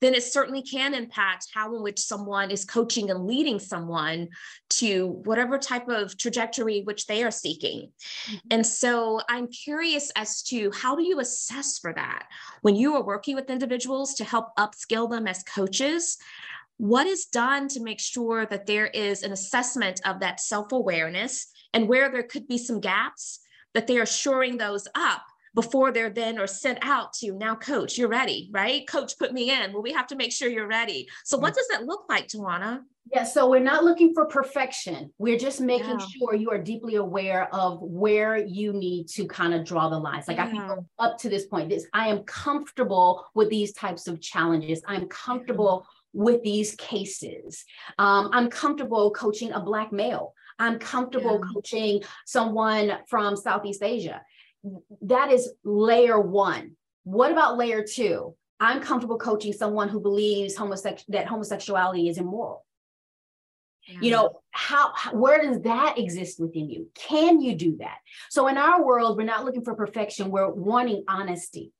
then 0.00 0.14
it 0.14 0.22
certainly 0.22 0.62
can 0.62 0.94
impact 0.94 1.48
how 1.54 1.74
in 1.74 1.82
which 1.82 2.00
someone 2.00 2.50
is 2.50 2.64
coaching 2.64 3.10
and 3.10 3.26
leading 3.26 3.58
someone 3.58 4.28
to 4.70 5.20
whatever 5.24 5.58
type 5.58 5.88
of 5.88 6.16
trajectory 6.16 6.82
which 6.82 7.06
they 7.06 7.22
are 7.22 7.30
seeking. 7.30 7.90
Mm-hmm. 8.26 8.36
And 8.50 8.66
so 8.66 9.20
I'm 9.28 9.48
curious 9.48 10.10
as 10.16 10.42
to 10.44 10.70
how 10.72 10.96
do 10.96 11.02
you 11.02 11.20
assess 11.20 11.78
for 11.78 11.92
that 11.92 12.26
when 12.62 12.76
you 12.76 12.94
are 12.94 13.04
working 13.04 13.34
with 13.34 13.50
individuals 13.50 14.14
to 14.14 14.24
help 14.24 14.54
upskill 14.58 15.10
them 15.10 15.26
as 15.26 15.42
coaches? 15.42 16.16
What 16.78 17.06
is 17.06 17.26
done 17.26 17.68
to 17.68 17.82
make 17.82 18.00
sure 18.00 18.46
that 18.46 18.66
there 18.66 18.86
is 18.86 19.22
an 19.22 19.32
assessment 19.32 20.00
of 20.06 20.20
that 20.20 20.40
self 20.40 20.72
awareness 20.72 21.48
and 21.74 21.88
where 21.88 22.10
there 22.10 22.22
could 22.22 22.48
be 22.48 22.58
some 22.58 22.80
gaps, 22.80 23.40
that 23.74 23.86
they 23.86 23.98
are 23.98 24.06
shoring 24.06 24.56
those 24.56 24.88
up 24.94 25.22
before 25.54 25.92
they're 25.92 26.10
then 26.10 26.38
or 26.38 26.46
sent 26.46 26.78
out 26.82 27.12
to 27.12 27.32
now 27.32 27.54
coach 27.54 27.98
you're 27.98 28.08
ready 28.08 28.48
right 28.52 28.86
coach 28.88 29.18
put 29.18 29.32
me 29.32 29.50
in 29.50 29.72
well 29.72 29.82
we 29.82 29.92
have 29.92 30.06
to 30.06 30.16
make 30.16 30.32
sure 30.32 30.48
you're 30.48 30.66
ready 30.66 31.08
so 31.24 31.36
what 31.38 31.54
does 31.54 31.66
that 31.68 31.84
look 31.84 32.04
like 32.08 32.28
towanna 32.28 32.80
yeah, 33.12 33.24
so 33.24 33.50
we're 33.50 33.58
not 33.58 33.82
looking 33.82 34.14
for 34.14 34.26
perfection. 34.26 35.12
We're 35.18 35.38
just 35.38 35.60
making 35.60 35.98
yeah. 35.98 36.06
sure 36.18 36.34
you 36.34 36.50
are 36.50 36.58
deeply 36.58 36.94
aware 36.94 37.52
of 37.52 37.80
where 37.82 38.36
you 38.36 38.72
need 38.72 39.08
to 39.08 39.26
kind 39.26 39.52
of 39.52 39.64
draw 39.64 39.88
the 39.88 39.98
lines. 39.98 40.28
Like 40.28 40.36
yeah. 40.36 40.44
I 40.44 40.50
can 40.50 40.68
go 40.68 40.86
up 40.98 41.18
to 41.18 41.28
this 41.28 41.46
point. 41.46 41.70
This 41.70 41.86
I 41.92 42.08
am 42.08 42.20
comfortable 42.20 43.24
with 43.34 43.50
these 43.50 43.72
types 43.72 44.06
of 44.06 44.20
challenges. 44.20 44.80
I'm 44.86 45.08
comfortable 45.08 45.86
with 46.12 46.42
these 46.42 46.76
cases. 46.76 47.64
Um, 47.98 48.30
I'm 48.32 48.48
comfortable 48.48 49.10
coaching 49.10 49.52
a 49.52 49.60
black 49.60 49.92
male. 49.92 50.34
I'm 50.60 50.78
comfortable 50.78 51.40
yeah. 51.42 51.52
coaching 51.52 52.02
someone 52.26 52.98
from 53.08 53.34
Southeast 53.34 53.82
Asia 53.82 54.20
that 55.02 55.32
is 55.32 55.50
layer 55.64 56.20
one. 56.20 56.76
What 57.04 57.32
about 57.32 57.56
layer 57.56 57.84
two? 57.84 58.34
I'm 58.58 58.80
comfortable 58.80 59.18
coaching 59.18 59.52
someone 59.52 59.88
who 59.88 60.00
believes 60.00 60.56
homosex- 60.56 61.04
that 61.08 61.26
homosexuality 61.26 62.08
is 62.08 62.18
immoral. 62.18 62.66
Yeah. 63.86 63.98
You 64.02 64.10
know, 64.10 64.40
how, 64.50 64.92
how, 64.94 65.14
where 65.14 65.42
does 65.42 65.62
that 65.62 65.98
exist 65.98 66.38
within 66.38 66.68
you? 66.68 66.88
Can 66.94 67.40
you 67.40 67.54
do 67.54 67.78
that? 67.78 67.96
So 68.28 68.46
in 68.48 68.58
our 68.58 68.84
world, 68.84 69.16
we're 69.16 69.24
not 69.24 69.44
looking 69.44 69.64
for 69.64 69.74
perfection, 69.74 70.30
we're 70.30 70.50
wanting 70.50 71.04
honesty. 71.08 71.72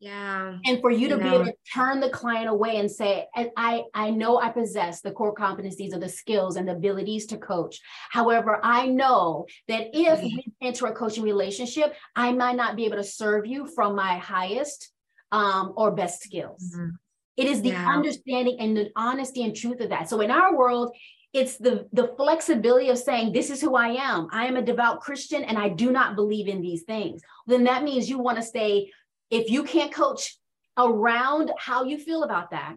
Yeah. 0.00 0.56
And 0.64 0.80
for 0.80 0.90
you 0.90 1.08
to 1.10 1.18
be 1.18 1.28
able 1.28 1.44
to 1.44 1.54
turn 1.74 2.00
the 2.00 2.08
client 2.08 2.48
away 2.48 2.78
and 2.78 2.90
say, 2.90 3.26
I, 3.36 3.82
I 3.92 4.10
know 4.10 4.40
I 4.40 4.48
possess 4.48 5.02
the 5.02 5.10
core 5.10 5.34
competencies 5.34 5.94
of 5.94 6.00
the 6.00 6.08
skills 6.08 6.56
and 6.56 6.66
the 6.66 6.72
abilities 6.72 7.26
to 7.26 7.36
coach. 7.36 7.78
However, 8.10 8.58
I 8.62 8.86
know 8.86 9.44
that 9.68 9.88
if 9.92 10.18
mm-hmm. 10.18 10.24
we 10.24 10.52
enter 10.62 10.86
a 10.86 10.94
coaching 10.94 11.22
relationship, 11.22 11.94
I 12.16 12.32
might 12.32 12.56
not 12.56 12.76
be 12.76 12.86
able 12.86 12.96
to 12.96 13.04
serve 13.04 13.46
you 13.46 13.66
from 13.66 13.94
my 13.94 14.16
highest 14.16 14.90
um, 15.32 15.74
or 15.76 15.90
best 15.90 16.22
skills. 16.22 16.74
Mm-hmm. 16.74 16.88
It 17.36 17.46
is 17.46 17.60
the 17.60 17.70
yeah. 17.70 17.86
understanding 17.86 18.56
and 18.58 18.74
the 18.76 18.90
honesty 18.96 19.44
and 19.44 19.54
truth 19.54 19.80
of 19.80 19.90
that. 19.90 20.08
So 20.08 20.22
in 20.22 20.30
our 20.30 20.56
world, 20.56 20.96
it's 21.32 21.58
the 21.58 21.86
the 21.92 22.12
flexibility 22.16 22.88
of 22.88 22.98
saying 22.98 23.32
this 23.32 23.50
is 23.50 23.60
who 23.60 23.76
i 23.76 23.88
am 23.88 24.26
i 24.32 24.46
am 24.46 24.56
a 24.56 24.62
devout 24.62 25.00
christian 25.00 25.44
and 25.44 25.56
i 25.56 25.68
do 25.68 25.92
not 25.92 26.16
believe 26.16 26.48
in 26.48 26.60
these 26.60 26.82
things 26.82 27.20
then 27.46 27.62
that 27.62 27.84
means 27.84 28.10
you 28.10 28.18
want 28.18 28.36
to 28.36 28.42
stay 28.42 28.90
if 29.30 29.50
you 29.50 29.64
can't 29.64 29.92
coach 29.92 30.36
around 30.76 31.52
how 31.58 31.84
you 31.84 31.98
feel 31.98 32.22
about 32.22 32.50
that 32.50 32.76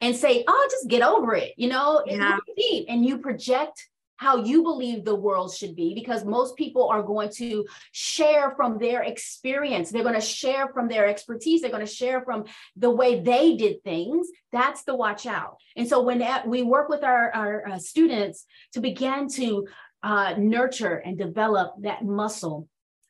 and 0.00 0.14
say, 0.14 0.44
oh, 0.46 0.68
just 0.70 0.88
get 0.88 1.02
over 1.02 1.34
it, 1.34 1.54
you 1.56 1.68
know, 1.68 2.02
yeah. 2.06 2.38
deep, 2.56 2.86
and 2.88 3.04
you 3.04 3.18
project 3.18 3.88
how 4.18 4.36
you 4.36 4.64
believe 4.64 5.04
the 5.04 5.14
world 5.14 5.54
should 5.54 5.76
be 5.76 5.94
because 5.94 6.24
most 6.24 6.56
people 6.56 6.88
are 6.88 7.02
going 7.02 7.30
to 7.30 7.64
share 7.92 8.52
from 8.56 8.76
their 8.76 9.02
experience. 9.02 9.90
They're 9.90 10.02
going 10.02 10.16
to 10.16 10.20
share 10.20 10.68
from 10.68 10.88
their 10.88 11.06
expertise. 11.06 11.60
They're 11.60 11.70
going 11.70 11.86
to 11.86 11.92
share 11.92 12.22
from 12.22 12.44
the 12.76 12.90
way 12.90 13.20
they 13.20 13.56
did 13.56 13.82
things. 13.84 14.28
That's 14.50 14.82
the 14.82 14.96
watch 14.96 15.24
out. 15.24 15.58
And 15.76 15.88
so 15.88 16.02
when 16.02 16.24
we 16.46 16.62
work 16.62 16.88
with 16.88 17.04
our, 17.04 17.32
our 17.32 17.68
uh, 17.68 17.78
students 17.78 18.44
to 18.72 18.80
begin 18.80 19.28
to 19.34 19.68
uh, 20.02 20.34
nurture 20.36 20.96
and 20.96 21.16
develop 21.16 21.74
that 21.82 22.04
muscle 22.04 22.68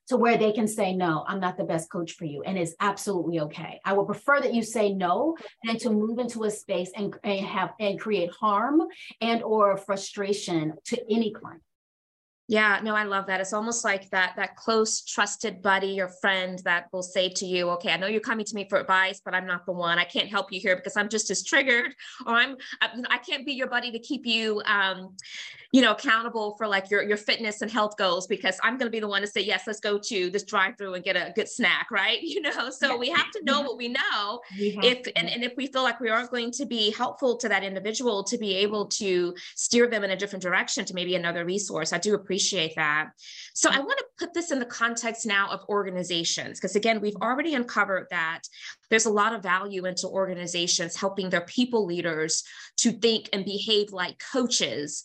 to 0.09 0.17
where 0.17 0.37
they 0.37 0.53
can 0.53 0.67
say, 0.67 0.95
no, 0.95 1.25
I'm 1.27 1.41
not 1.41 1.57
the 1.57 1.65
best 1.65 1.91
coach 1.91 2.13
for 2.13 2.25
you. 2.25 2.43
And 2.43 2.59
it's 2.59 2.75
absolutely 2.81 3.41
okay. 3.41 3.81
I 3.85 3.93
would 3.93 4.07
prefer 4.07 4.41
that 4.41 4.55
you 4.55 4.63
say 4.63 4.93
no 4.93 5.37
than 5.65 5.79
to 5.79 5.91
move 5.91 6.19
into 6.19 6.45
a 6.45 6.51
space 6.51 6.91
and, 6.97 7.15
and 7.25 7.47
have 7.47 7.75
and 7.79 8.01
create 8.01 8.31
harm 8.31 8.83
and 9.21 9.43
or 9.43 9.77
frustration 9.77 10.75
to 10.87 11.01
any 11.11 11.33
client. 11.33 11.63
Yeah, 12.51 12.81
no, 12.83 12.95
I 12.95 13.05
love 13.05 13.27
that. 13.27 13.43
It's 13.43 13.53
almost 13.53 13.85
like 13.85 14.09
that 14.09 14.33
that 14.37 14.57
close, 14.57 15.03
trusted 15.03 15.61
buddy 15.61 16.01
or 16.01 16.09
friend 16.09 16.59
that 16.65 16.87
will 16.95 17.03
say 17.03 17.29
to 17.29 17.45
you, 17.45 17.69
"Okay, 17.73 17.93
I 17.93 17.99
know 17.99 18.07
you're 18.07 18.23
coming 18.23 18.47
to 18.47 18.55
me 18.55 18.67
for 18.71 18.81
advice, 18.81 19.21
but 19.23 19.35
I'm 19.35 19.47
not 19.47 19.67
the 19.67 19.73
one. 19.73 19.99
I 19.99 20.05
can't 20.05 20.31
help 20.31 20.51
you 20.51 20.59
here 20.59 20.75
because 20.75 20.97
I'm 20.97 21.11
just 21.11 21.31
as 21.31 21.45
triggered, 21.45 21.95
or 22.27 22.33
I'm 22.33 22.57
I 22.81 23.19
can't 23.19 23.45
be 23.45 23.53
your 23.53 23.67
buddy 23.69 23.91
to 23.93 23.99
keep 23.99 24.25
you, 24.25 24.63
um, 24.65 25.15
you 25.73 25.83
know, 25.83 25.93
accountable 25.93 26.55
for 26.57 26.67
like 26.67 26.91
your 26.91 27.03
your 27.03 27.19
fitness 27.19 27.61
and 27.61 27.71
health 27.71 27.99
goals 27.99 28.27
because 28.27 28.59
I'm 28.63 28.79
going 28.79 28.87
to 28.87 28.91
be 28.91 29.01
the 29.01 29.09
one 29.09 29.21
to 29.21 29.27
say 29.27 29.43
yes. 29.43 29.65
Let's 29.67 29.81
go 29.81 29.99
to 29.99 30.31
this 30.31 30.45
drive-through 30.45 30.95
and 30.95 31.05
get 31.05 31.17
a 31.17 31.33
good 31.35 31.51
snack, 31.51 31.91
right? 31.91 32.19
You 32.39 32.43
know, 32.43 32.71
so 32.71 32.97
we 32.97 33.09
have 33.09 33.31
to 33.33 33.43
know 33.45 33.63
what 33.63 33.77
we 33.77 33.89
know. 33.89 34.41
if 34.57 35.07
and, 35.17 35.29
and 35.29 35.43
if 35.43 35.55
we 35.57 35.67
feel 35.67 35.83
like 35.83 35.99
we 35.99 36.09
aren't 36.09 36.31
going 36.31 36.53
to 36.53 36.67
be 36.67 36.93
helpful 36.93 37.37
to 37.39 37.49
that 37.49 37.65
individual 37.65 38.23
to 38.25 38.39
be 38.39 38.55
able 38.57 38.87
to 38.87 39.35
steer 39.57 39.89
them 39.89 40.05
in 40.05 40.13
a 40.13 40.17
different 40.17 40.43
direction 40.43 40.85
to 40.85 40.95
maybe 40.95 41.17
another 41.17 41.45
resource, 41.45 41.93
I 41.93 41.99
do 41.99 42.15
appreciate 42.15 42.38
appreciate 42.39 42.77
that. 42.77 43.11
So 43.55 43.69
I 43.69 43.81
want 43.81 43.99
to 43.99 44.05
put 44.19 44.33
this 44.33 44.53
in 44.53 44.61
the 44.61 44.65
context 44.65 45.27
now 45.27 45.49
of 45.51 45.65
organizations, 45.69 46.61
because 46.61 46.77
again, 46.77 47.01
we've 47.01 47.17
already 47.17 47.55
uncovered 47.55 48.07
that 48.11 48.43
there's 48.91 49.07
a 49.07 49.11
lot 49.11 49.35
of 49.35 49.43
value 49.43 49.87
into 49.87 50.07
organizations 50.07 50.95
helping 50.95 51.31
their 51.31 51.41
people 51.43 51.85
leaders 51.85 52.45
to 52.79 52.93
think 52.93 53.29
and 53.33 53.45
behave 53.45 53.93
like 53.93 54.23
coaches. 54.33 55.03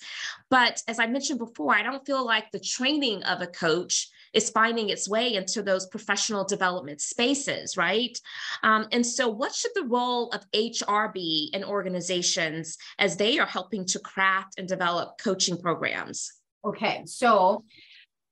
But 0.52 0.84
as 0.88 1.00
I 1.00 1.08
mentioned 1.08 1.40
before, 1.40 1.74
I 1.74 1.82
don't 1.82 2.06
feel 2.06 2.24
like 2.24 2.52
the 2.52 2.60
training 2.60 3.24
of 3.24 3.42
a 3.42 3.48
coach 3.48 4.10
is 4.34 4.52
finding 4.52 4.90
its 4.90 5.10
way 5.10 5.34
into 5.34 5.64
those 5.64 5.88
professional 5.88 6.44
development 6.44 7.02
spaces, 7.02 7.78
right? 7.78 8.16
Um, 8.62 8.88
and 8.92 9.06
so, 9.06 9.28
what 9.28 9.54
should 9.54 9.72
the 9.76 9.86
role 9.86 10.30
of 10.30 10.46
HR 10.54 11.12
be 11.12 11.50
in 11.54 11.64
organizations 11.64 12.78
as 13.00 13.18
they 13.18 13.40
are 13.40 13.46
helping 13.46 13.86
to 13.88 14.00
craft 14.00 14.60
and 14.60 14.68
develop 14.68 15.18
coaching 15.20 15.58
programs? 15.58 16.32
Okay, 16.66 17.04
so 17.06 17.64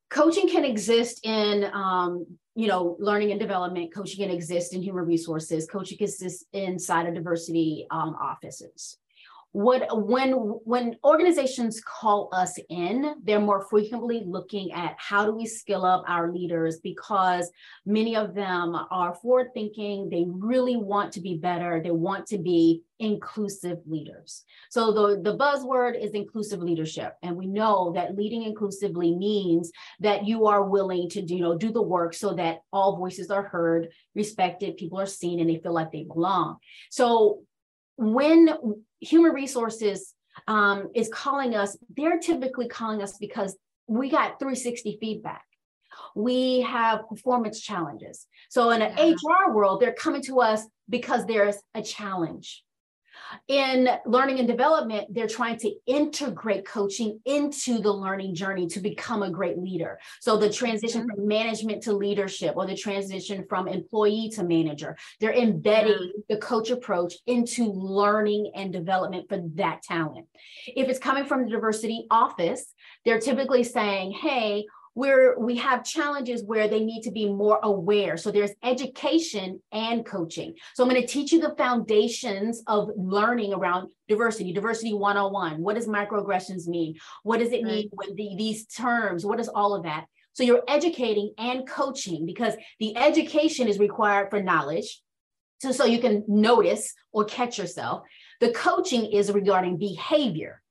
coaching 0.10 0.48
can 0.48 0.66
exist 0.66 1.26
in 1.26 1.70
um, 1.74 2.26
you 2.56 2.68
know 2.68 2.96
learning 3.00 3.32
and 3.32 3.40
development. 3.40 3.94
Coaching 3.94 4.26
can 4.26 4.32
exist 4.36 4.74
in 4.74 4.82
human 4.82 5.06
resources. 5.06 5.68
Coaching 5.68 5.98
can 5.98 6.06
exist 6.06 6.46
inside 6.54 7.08
of 7.08 7.14
diversity 7.14 7.88
um, 7.92 8.16
offices 8.22 8.98
what 9.54 9.86
when 10.08 10.32
when 10.32 10.96
organizations 11.04 11.82
call 11.82 12.30
us 12.32 12.58
in 12.70 13.16
they're 13.24 13.40
more 13.40 13.66
frequently 13.70 14.24
looking 14.26 14.72
at 14.72 14.96
how 14.98 15.26
do 15.26 15.34
we 15.34 15.46
skill 15.46 15.86
up 15.86 16.04
our 16.08 16.32
leaders 16.32 16.80
because 16.82 17.52
many 17.86 18.16
of 18.16 18.34
them 18.34 18.76
are 18.90 19.14
forward 19.16 19.48
thinking 19.54 20.10
they 20.10 20.26
really 20.28 20.78
want 20.78 21.12
to 21.14 21.22
be 21.22 21.38
better. 21.38 21.82
They 21.84 21.92
want 21.92 22.28
to 22.28 22.38
be 22.38 22.82
inclusive 23.00 23.80
leaders. 23.86 24.44
So 24.70 24.94
the 24.94 25.22
the 25.22 25.38
buzzword 25.38 26.02
is 26.02 26.12
inclusive 26.12 26.62
leadership. 26.62 27.16
And 27.24 27.36
we 27.36 27.48
know 27.48 27.92
that 27.96 28.16
leading 28.16 28.44
inclusively 28.44 29.14
means 29.14 29.72
that 30.00 30.26
you 30.26 30.46
are 30.46 30.64
willing 30.64 31.10
to 31.10 31.22
do, 31.22 31.36
you 31.36 31.42
know 31.42 31.58
do 31.58 31.72
the 31.72 31.82
work 31.82 32.14
so 32.14 32.34
that 32.36 32.60
all 32.72 32.98
voices 32.98 33.32
are 33.32 33.44
heard 33.44 33.90
respected 34.16 34.78
people 34.78 35.00
are 35.00 35.06
seen 35.06 35.40
and 35.40 35.50
they 35.50 35.58
feel 35.58 35.74
like 35.74 35.92
they 35.92 36.04
belong. 36.04 36.58
So 36.90 37.42
when 38.02 38.50
human 39.00 39.32
resources 39.32 40.16
um, 40.48 40.90
is 40.96 41.08
calling 41.10 41.56
us, 41.56 41.78
they're 41.96 42.20
typically 42.20 42.68
calling 42.68 43.04
us 43.04 43.18
because 43.20 43.56
we 43.88 44.10
got 44.10 44.40
360 44.40 44.98
feedback. 45.00 45.44
We 46.16 46.62
have 46.62 47.08
performance 47.08 47.62
challenges. 47.62 48.26
So 48.50 48.72
in 48.72 48.82
an 48.82 48.94
yeah. 48.98 49.14
HR 49.14 49.54
world, 49.54 49.82
they're 49.82 49.94
coming 49.94 50.24
to 50.24 50.42
us 50.42 50.66
because 50.90 51.26
there's 51.28 51.58
a 51.76 51.84
challenge. 51.84 52.64
In 53.48 53.88
learning 54.06 54.40
and 54.40 54.48
development, 54.48 55.14
they're 55.14 55.28
trying 55.28 55.58
to 55.58 55.74
integrate 55.86 56.66
coaching 56.66 57.20
into 57.26 57.80
the 57.80 57.92
learning 57.92 58.36
journey 58.36 58.68
to 58.68 58.80
become 58.80 59.24
a 59.24 59.32
great 59.32 59.58
leader. 59.58 60.00
So 60.20 60.38
the 60.38 60.50
transition 60.50 61.02
mm-hmm. 61.02 61.16
from 61.16 61.28
management 61.28 61.84
to 61.84 61.94
leadership 61.94 62.56
or 62.56 62.66
the 62.66 62.76
transition 62.76 63.46
from 63.48 63.68
employee 63.68 64.32
to 64.36 64.44
manager, 64.44 64.98
they're 65.20 65.34
embedding 65.34 65.94
mm-hmm. 65.94 66.20
the 66.30 66.38
coach 66.38 66.70
approach 66.70 67.16
into 67.28 67.72
learning 67.72 68.52
and 68.56 68.72
development 68.72 69.28
for 69.30 69.42
that 69.56 69.84
talent. 69.84 70.28
If 70.68 70.90
it's 70.90 71.00
coming 71.00 71.26
from 71.26 71.44
the 71.44 71.52
diversity 71.52 72.08
office, 72.10 72.74
they're 73.06 73.20
typically 73.20 73.64
saying, 73.64 74.12
hey, 74.12 74.66
where 74.94 75.40
we 75.40 75.56
have 75.58 75.86
challenges 75.86 76.44
where 76.44 76.68
they 76.68 76.84
need 76.84 77.04
to 77.04 77.12
be 77.12 77.32
more 77.32 77.60
aware. 77.64 78.18
So 78.18 78.32
there's 78.32 78.52
education 78.64 79.62
and 79.72 80.06
coaching. 80.06 80.56
So 80.74 80.84
I'm 80.84 80.90
going 80.90 81.02
to 81.02 81.08
teach 81.08 81.32
you 81.32 81.40
the 81.40 81.56
foundations 81.58 82.62
of 82.68 82.90
learning 82.98 83.54
around 83.54 83.90
diversity, 84.10 84.52
diversity 84.52 84.94
101. 84.94 85.62
What 85.62 85.76
does 85.76 85.88
microaggressions 85.88 86.68
mean? 86.68 86.96
What 87.24 87.40
does 87.40 87.52
it 87.52 87.64
mean 87.64 87.90
with 87.94 88.16
the, 88.18 88.36
these 88.38 88.66
terms? 88.66 89.26
What 89.26 89.40
is 89.40 89.48
all 89.48 89.74
of 89.74 89.84
that? 89.84 90.06
So 90.34 90.44
you're 90.44 90.64
educating 90.68 91.34
and 91.38 91.68
coaching 91.68 92.26
because 92.26 92.54
the 92.80 92.98
education 92.98 93.68
is 93.68 93.80
required 93.80 94.30
for 94.30 94.42
knowledge. 94.42 95.02
So, 95.60 95.72
so 95.72 95.86
you 95.86 96.00
can 96.00 96.24
notice 96.28 96.94
or 97.12 97.26
catch 97.26 97.58
yourself. 97.58 98.04
The 98.40 98.52
coaching 98.52 99.12
is 99.12 99.32
regarding 99.32 99.78
behavior. 99.78 100.62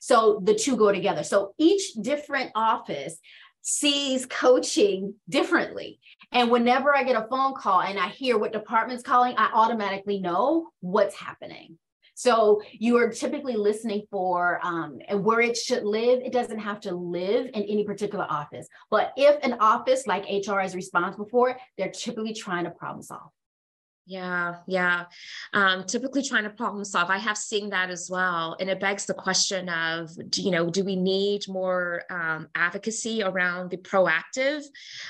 So 0.00 0.40
the 0.42 0.54
two 0.54 0.76
go 0.76 0.92
together. 0.92 1.22
So 1.22 1.54
each 1.58 1.92
different 2.00 2.52
office 2.54 3.18
sees 3.62 4.26
coaching 4.26 5.14
differently. 5.28 6.00
And 6.32 6.50
whenever 6.50 6.94
I 6.94 7.04
get 7.04 7.16
a 7.16 7.26
phone 7.28 7.54
call 7.54 7.80
and 7.80 7.98
I 7.98 8.08
hear 8.08 8.38
what 8.38 8.52
department's 8.52 9.02
calling, 9.02 9.34
I 9.36 9.50
automatically 9.52 10.20
know 10.20 10.68
what's 10.80 11.16
happening. 11.16 11.78
So 12.14 12.60
you 12.72 12.96
are 12.96 13.10
typically 13.10 13.54
listening 13.54 14.02
for 14.10 14.58
um, 14.64 14.98
and 15.06 15.24
where 15.24 15.40
it 15.40 15.56
should 15.56 15.84
live. 15.84 16.20
It 16.20 16.32
doesn't 16.32 16.58
have 16.58 16.80
to 16.80 16.92
live 16.92 17.46
in 17.46 17.62
any 17.62 17.84
particular 17.84 18.26
office. 18.28 18.66
But 18.90 19.12
if 19.16 19.38
an 19.44 19.58
office 19.60 20.04
like 20.08 20.24
HR 20.24 20.60
is 20.60 20.74
responsible 20.74 21.28
for 21.30 21.50
it, 21.50 21.58
they're 21.76 21.92
typically 21.92 22.34
trying 22.34 22.64
to 22.64 22.70
problem 22.70 23.04
solve. 23.04 23.30
Yeah, 24.08 24.54
yeah. 24.66 25.04
Um, 25.52 25.84
typically 25.84 26.22
trying 26.22 26.44
to 26.44 26.50
problem 26.50 26.82
solve. 26.82 27.10
I 27.10 27.18
have 27.18 27.36
seen 27.36 27.68
that 27.70 27.90
as 27.90 28.08
well. 28.10 28.56
And 28.58 28.70
it 28.70 28.80
begs 28.80 29.04
the 29.04 29.12
question 29.12 29.68
of, 29.68 30.08
do, 30.30 30.40
you 30.40 30.50
know, 30.50 30.70
do 30.70 30.82
we 30.82 30.96
need 30.96 31.46
more 31.46 32.04
um, 32.08 32.48
advocacy 32.54 33.22
around 33.22 33.70
the 33.70 33.76
proactive 33.76 34.62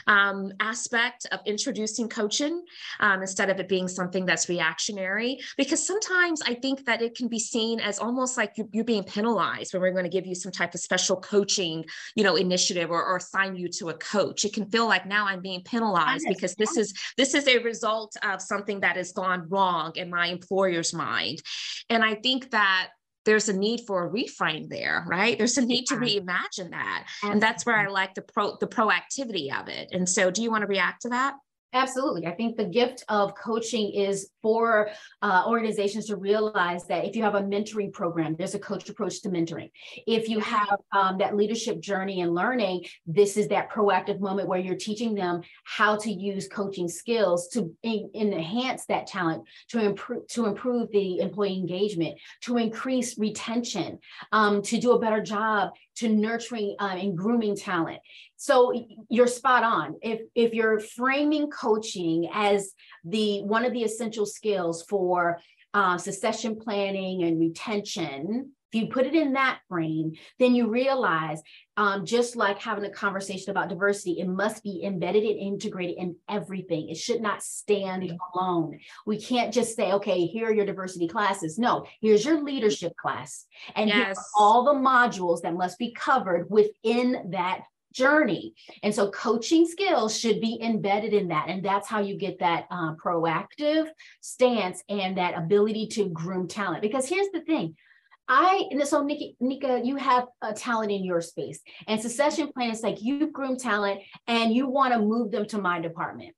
um, 0.08 0.52
aspect 0.58 1.28
of 1.30 1.38
introducing 1.46 2.08
coaching 2.08 2.64
um, 2.98 3.20
instead 3.20 3.50
of 3.50 3.60
it 3.60 3.68
being 3.68 3.86
something 3.86 4.26
that's 4.26 4.48
reactionary? 4.48 5.38
Because 5.56 5.86
sometimes 5.86 6.42
I 6.42 6.54
think 6.54 6.84
that 6.86 7.00
it 7.00 7.16
can 7.16 7.28
be 7.28 7.38
seen 7.38 7.78
as 7.78 8.00
almost 8.00 8.36
like 8.36 8.54
you're, 8.56 8.66
you're 8.72 8.82
being 8.82 9.04
penalized 9.04 9.74
when 9.74 9.80
we're 9.80 9.92
going 9.92 10.06
to 10.06 10.10
give 10.10 10.26
you 10.26 10.34
some 10.34 10.50
type 10.50 10.74
of 10.74 10.80
special 10.80 11.14
coaching, 11.20 11.84
you 12.16 12.24
know, 12.24 12.34
initiative 12.34 12.90
or, 12.90 13.04
or 13.04 13.18
assign 13.18 13.54
you 13.54 13.68
to 13.68 13.90
a 13.90 13.94
coach. 13.94 14.44
It 14.44 14.54
can 14.54 14.68
feel 14.68 14.88
like 14.88 15.06
now 15.06 15.24
I'm 15.24 15.40
being 15.40 15.62
penalized 15.62 16.26
because 16.26 16.56
this 16.56 16.76
is 16.76 16.92
this 17.16 17.34
is 17.34 17.46
a 17.46 17.58
result 17.58 18.16
of 18.24 18.42
something 18.42 18.80
that 18.80 18.87
that 18.88 18.96
has 18.96 19.12
gone 19.12 19.46
wrong 19.50 19.92
in 19.96 20.08
my 20.08 20.28
employer's 20.28 20.94
mind. 20.94 21.42
And 21.90 22.02
I 22.02 22.14
think 22.14 22.50
that 22.52 22.88
there's 23.26 23.50
a 23.50 23.52
need 23.52 23.82
for 23.86 24.06
a 24.06 24.10
reframe 24.10 24.70
there, 24.70 25.04
right? 25.06 25.36
There's 25.36 25.58
a 25.58 25.66
need 25.66 25.84
to 25.88 25.96
reimagine 25.96 26.70
that. 26.70 27.06
And 27.22 27.42
that's 27.42 27.66
where 27.66 27.76
I 27.76 27.88
like 27.88 28.14
the 28.14 28.22
pro 28.22 28.56
the 28.58 28.66
proactivity 28.66 29.54
of 29.54 29.68
it. 29.68 29.88
And 29.92 30.08
so 30.08 30.30
do 30.30 30.42
you 30.42 30.50
want 30.50 30.62
to 30.62 30.66
react 30.66 31.02
to 31.02 31.10
that? 31.10 31.34
Absolutely. 31.74 32.26
I 32.26 32.32
think 32.32 32.56
the 32.56 32.64
gift 32.64 33.04
of 33.10 33.34
coaching 33.34 33.92
is 33.92 34.30
for 34.40 34.88
uh, 35.20 35.44
organizations 35.46 36.06
to 36.06 36.16
realize 36.16 36.86
that 36.86 37.04
if 37.04 37.14
you 37.14 37.22
have 37.22 37.34
a 37.34 37.42
mentoring 37.42 37.92
program, 37.92 38.36
there's 38.38 38.54
a 38.54 38.58
coach 38.58 38.88
approach 38.88 39.20
to 39.22 39.28
mentoring. 39.28 39.70
If 40.06 40.30
you 40.30 40.40
have 40.40 40.78
um, 40.92 41.18
that 41.18 41.36
leadership 41.36 41.80
journey 41.80 42.22
and 42.22 42.34
learning, 42.34 42.86
this 43.06 43.36
is 43.36 43.48
that 43.48 43.70
proactive 43.70 44.18
moment 44.18 44.48
where 44.48 44.58
you're 44.58 44.76
teaching 44.76 45.14
them 45.14 45.42
how 45.64 45.96
to 45.96 46.10
use 46.10 46.48
coaching 46.48 46.88
skills 46.88 47.48
to 47.48 47.70
in, 47.82 48.10
enhance 48.14 48.86
that 48.86 49.06
talent, 49.06 49.44
to 49.68 49.84
improve 49.84 50.26
to 50.28 50.46
improve 50.46 50.90
the 50.90 51.18
employee 51.18 51.58
engagement, 51.58 52.18
to 52.42 52.56
increase 52.56 53.18
retention, 53.18 53.98
um, 54.32 54.62
to 54.62 54.78
do 54.78 54.92
a 54.92 54.98
better 54.98 55.22
job 55.22 55.72
to 55.96 56.08
nurturing 56.08 56.76
uh, 56.78 56.96
and 56.96 57.18
grooming 57.18 57.56
talent. 57.56 57.98
So 58.40 58.72
you're 59.10 59.26
spot 59.26 59.64
on. 59.64 59.96
If 60.00 60.20
if 60.34 60.54
you're 60.54 60.78
framing 60.78 61.50
coaching 61.50 62.30
as 62.32 62.72
the 63.04 63.42
one 63.42 63.64
of 63.64 63.72
the 63.72 63.82
essential 63.82 64.26
skills 64.26 64.84
for 64.88 65.40
uh, 65.74 65.98
succession 65.98 66.56
planning 66.56 67.24
and 67.24 67.40
retention, 67.40 68.52
If 68.72 68.82
you 68.82 68.88
put 68.88 69.06
it 69.06 69.14
in 69.14 69.32
that 69.32 69.60
frame, 69.68 70.12
then 70.38 70.54
you 70.54 70.68
realize, 70.68 71.40
um, 71.78 72.04
just 72.04 72.36
like 72.36 72.58
having 72.58 72.84
a 72.84 72.90
conversation 72.90 73.50
about 73.50 73.70
diversity, 73.70 74.20
it 74.20 74.28
must 74.28 74.62
be 74.62 74.82
embedded 74.84 75.24
and 75.24 75.38
integrated 75.38 75.96
in 75.96 76.16
everything. 76.28 76.90
It 76.90 76.98
should 76.98 77.22
not 77.22 77.42
stand 77.42 78.12
alone. 78.34 78.78
We 79.06 79.18
can't 79.18 79.54
just 79.54 79.74
say, 79.74 79.92
okay, 79.92 80.26
here 80.26 80.48
are 80.48 80.52
your 80.52 80.66
diversity 80.66 81.08
classes. 81.08 81.58
No, 81.58 81.86
here's 82.02 82.26
your 82.26 82.42
leadership 82.44 82.94
class. 82.96 83.46
And 83.74 83.88
yes. 83.88 83.96
here 83.96 84.10
are 84.10 84.24
all 84.36 84.64
the 84.64 84.78
modules 84.78 85.40
that 85.42 85.54
must 85.54 85.78
be 85.78 85.92
covered 85.92 86.50
within 86.50 87.30
that 87.30 87.62
journey. 87.98 88.54
And 88.82 88.94
so 88.94 89.10
coaching 89.10 89.66
skills 89.66 90.18
should 90.18 90.40
be 90.40 90.58
embedded 90.62 91.12
in 91.12 91.28
that. 91.28 91.48
And 91.48 91.64
that's 91.64 91.88
how 91.88 92.00
you 92.00 92.16
get 92.16 92.38
that 92.38 92.66
uh, 92.70 92.94
proactive 92.94 93.88
stance 94.20 94.82
and 94.88 95.18
that 95.18 95.36
ability 95.36 95.88
to 95.88 96.08
groom 96.10 96.46
talent. 96.46 96.82
Because 96.82 97.08
here's 97.08 97.30
the 97.32 97.40
thing 97.40 97.74
I 98.28 98.64
and 98.70 98.86
so 98.86 99.02
Nikki, 99.02 99.36
Nika, 99.40 99.80
you 99.82 99.96
have 99.96 100.26
a 100.42 100.52
talent 100.52 100.92
in 100.92 101.02
your 101.02 101.22
space, 101.22 101.60
and 101.86 102.00
succession 102.00 102.52
plan 102.52 102.70
is 102.70 102.82
like 102.82 103.02
you 103.02 103.28
groom 103.28 103.56
talent 103.56 104.00
and 104.26 104.52
you 104.52 104.68
want 104.68 104.92
to 104.92 105.00
move 105.00 105.30
them 105.30 105.46
to 105.46 105.58
my 105.58 105.80
department. 105.80 106.34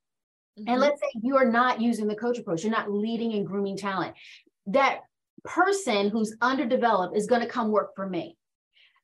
Mm-hmm. 0.58 0.70
And 0.70 0.80
let's 0.80 1.00
say 1.00 1.08
you 1.20 1.36
are 1.36 1.50
not 1.50 1.80
using 1.80 2.06
the 2.06 2.14
coach 2.14 2.38
approach, 2.38 2.62
you're 2.62 2.72
not 2.72 2.92
leading 2.92 3.32
and 3.32 3.46
grooming 3.46 3.76
talent. 3.76 4.14
That 4.66 5.00
person 5.42 6.10
who's 6.10 6.36
underdeveloped 6.40 7.16
is 7.16 7.26
going 7.26 7.40
to 7.40 7.48
come 7.48 7.70
work 7.70 7.96
for 7.96 8.08
me. 8.08 8.36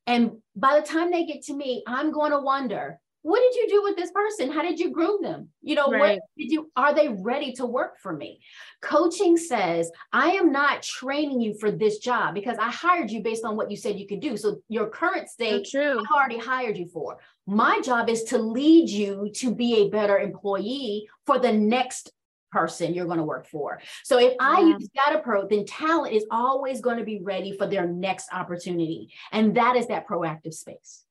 And 0.07 0.38
by 0.55 0.79
the 0.81 0.87
time 0.87 1.11
they 1.11 1.25
get 1.25 1.42
to 1.45 1.55
me, 1.55 1.83
I'm 1.87 2.12
going 2.12 2.31
to 2.31 2.38
wonder, 2.38 3.01
what 3.27 3.40
did 3.40 3.57
you 3.57 3.69
do 3.69 3.83
with 3.83 3.97
this 3.97 4.12
person? 4.12 4.53
How 4.53 4.62
did 4.62 4.79
you 4.79 4.92
groom 4.92 5.21
them? 5.21 5.49
You 5.61 5.75
know 5.75 5.90
right. 5.90 6.01
what 6.01 6.21
did 6.38 6.53
you 6.53 6.71
are 6.77 6.95
they 6.95 7.09
ready 7.09 7.53
to 7.55 7.66
work 7.66 7.99
for 7.99 8.12
me? 8.12 8.38
Coaching 8.83 9.37
says 9.37 9.90
i 10.12 10.31
am 10.31 10.53
not 10.53 10.85
training 10.85 11.40
you 11.40 11.59
for 11.59 11.73
this 11.73 11.99
job 11.99 12.35
because 12.35 12.57
i 12.61 12.71
hired 12.71 13.11
you 13.11 13.25
based 13.25 13.45
on 13.45 13.57
what 13.57 13.69
you 13.69 13.77
said 13.77 13.99
you 13.99 14.07
could 14.07 14.21
do. 14.21 14.37
So 14.37 14.61
your 14.69 14.88
current 14.90 15.29
state 15.29 15.66
so 15.66 15.79
true. 15.81 16.05
i 16.09 16.16
already 16.16 16.38
hired 16.38 16.79
you 16.79 16.87
for. 16.87 17.19
My 17.49 17.81
job 17.81 18.09
is 18.09 18.23
to 18.25 18.38
lead 18.38 18.88
you 18.88 19.29
to 19.35 19.53
be 19.53 19.79
a 19.79 19.90
better 19.90 20.19
employee 20.19 21.09
for 21.27 21.40
the 21.40 21.53
next 21.53 22.12
person 22.57 22.95
you're 22.95 23.07
going 23.07 23.19
to 23.19 23.25
work 23.25 23.47
for. 23.47 23.81
So 24.05 24.19
if 24.19 24.35
I 24.40 24.61
yeah. 24.61 24.79
use 24.79 24.88
that 24.95 25.16
approach, 25.16 25.49
then 25.51 25.66
talent 25.66 26.14
is 26.14 26.25
always 26.31 26.81
going 26.81 26.99
to 26.99 27.05
be 27.05 27.21
ready 27.23 27.57
for 27.57 27.66
their 27.66 27.87
next 27.87 28.33
opportunity. 28.33 29.12
And 29.33 29.57
that 29.57 29.77
is 29.77 29.88
that 29.88 30.09
proactive 30.09 30.55
space. 30.55 31.05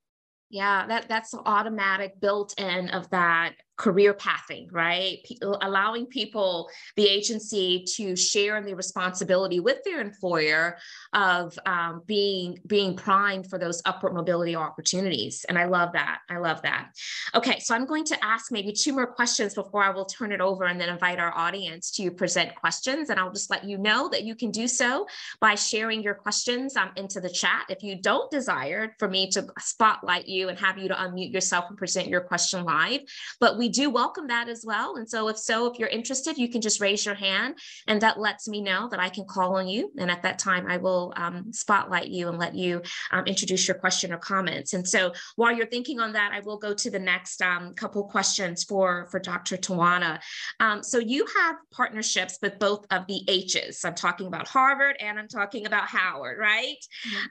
Yeah, 0.50 0.86
that 0.86 1.08
that's 1.08 1.34
automatic 1.34 2.20
built 2.20 2.58
in 2.58 2.88
of 2.90 3.10
that 3.10 3.54
career 3.76 4.14
pathing, 4.14 4.68
right? 4.72 5.18
P- 5.24 5.38
allowing 5.42 6.06
people 6.06 6.68
the 6.96 7.06
agency 7.06 7.84
to 7.96 8.16
share 8.16 8.56
in 8.56 8.64
the 8.64 8.74
responsibility 8.74 9.60
with 9.60 9.84
their 9.84 10.00
employer 10.00 10.78
of 11.12 11.58
um, 11.66 12.02
being 12.06 12.58
being 12.66 12.96
primed 12.96 13.48
for 13.48 13.58
those 13.58 13.82
upward 13.84 14.14
mobility 14.14 14.56
opportunities. 14.56 15.44
And 15.48 15.58
I 15.58 15.66
love 15.66 15.92
that. 15.92 16.20
I 16.30 16.38
love 16.38 16.62
that. 16.62 16.90
Okay, 17.34 17.58
so 17.60 17.74
I'm 17.74 17.86
going 17.86 18.04
to 18.06 18.24
ask 18.24 18.50
maybe 18.50 18.72
two 18.72 18.92
more 18.92 19.06
questions 19.06 19.54
before 19.54 19.82
I 19.82 19.90
will 19.90 20.06
turn 20.06 20.32
it 20.32 20.40
over 20.40 20.64
and 20.64 20.80
then 20.80 20.88
invite 20.88 21.18
our 21.18 21.36
audience 21.36 21.90
to 21.92 22.10
present 22.10 22.54
questions. 22.54 23.10
And 23.10 23.20
I'll 23.20 23.32
just 23.32 23.50
let 23.50 23.64
you 23.64 23.78
know 23.78 24.08
that 24.08 24.24
you 24.24 24.34
can 24.34 24.50
do 24.50 24.66
so 24.66 25.06
by 25.40 25.54
sharing 25.54 26.02
your 26.02 26.14
questions 26.14 26.76
um, 26.76 26.90
into 26.96 27.20
the 27.20 27.30
chat. 27.30 27.66
If 27.68 27.82
you 27.82 28.00
don't 28.00 28.30
desire 28.30 28.94
for 28.98 29.08
me 29.08 29.28
to 29.30 29.46
spotlight 29.58 30.26
you 30.26 30.48
and 30.48 30.58
have 30.58 30.78
you 30.78 30.88
to 30.88 30.94
unmute 30.94 31.32
yourself 31.32 31.66
and 31.68 31.76
present 31.76 32.08
your 32.08 32.22
question 32.22 32.64
live, 32.64 33.02
but 33.40 33.58
we 33.58 33.65
we 33.66 33.72
do 33.72 33.90
welcome 33.90 34.28
that 34.28 34.48
as 34.48 34.64
well. 34.64 34.94
And 34.94 35.10
so 35.10 35.26
if 35.26 35.36
so, 35.36 35.66
if 35.66 35.76
you're 35.76 35.88
interested, 35.88 36.38
you 36.38 36.48
can 36.48 36.60
just 36.60 36.80
raise 36.80 37.04
your 37.04 37.16
hand 37.16 37.58
and 37.88 38.00
that 38.00 38.20
lets 38.20 38.46
me 38.46 38.60
know 38.60 38.88
that 38.90 39.00
I 39.00 39.08
can 39.08 39.24
call 39.24 39.56
on 39.56 39.66
you. 39.66 39.90
And 39.98 40.08
at 40.08 40.22
that 40.22 40.38
time, 40.38 40.68
I 40.68 40.76
will 40.76 41.12
um, 41.16 41.52
spotlight 41.52 42.06
you 42.06 42.28
and 42.28 42.38
let 42.38 42.54
you 42.54 42.80
um, 43.10 43.24
introduce 43.26 43.66
your 43.66 43.76
question 43.76 44.12
or 44.12 44.18
comments. 44.18 44.72
And 44.72 44.86
so 44.86 45.12
while 45.34 45.52
you're 45.52 45.66
thinking 45.66 45.98
on 45.98 46.12
that, 46.12 46.30
I 46.32 46.38
will 46.46 46.58
go 46.58 46.74
to 46.74 46.90
the 46.92 47.00
next 47.00 47.42
um, 47.42 47.74
couple 47.74 48.04
questions 48.04 48.62
for, 48.62 49.08
for 49.10 49.18
Dr. 49.18 49.56
Towanna. 49.56 50.20
Um, 50.60 50.84
so 50.84 51.00
you 51.00 51.26
have 51.36 51.56
partnerships 51.72 52.38
with 52.40 52.60
both 52.60 52.86
of 52.92 53.08
the 53.08 53.20
H's. 53.26 53.84
I'm 53.84 53.96
talking 53.96 54.28
about 54.28 54.46
Harvard 54.46 54.94
and 55.00 55.18
I'm 55.18 55.26
talking 55.26 55.66
about 55.66 55.88
Howard, 55.88 56.38
right? 56.38 56.76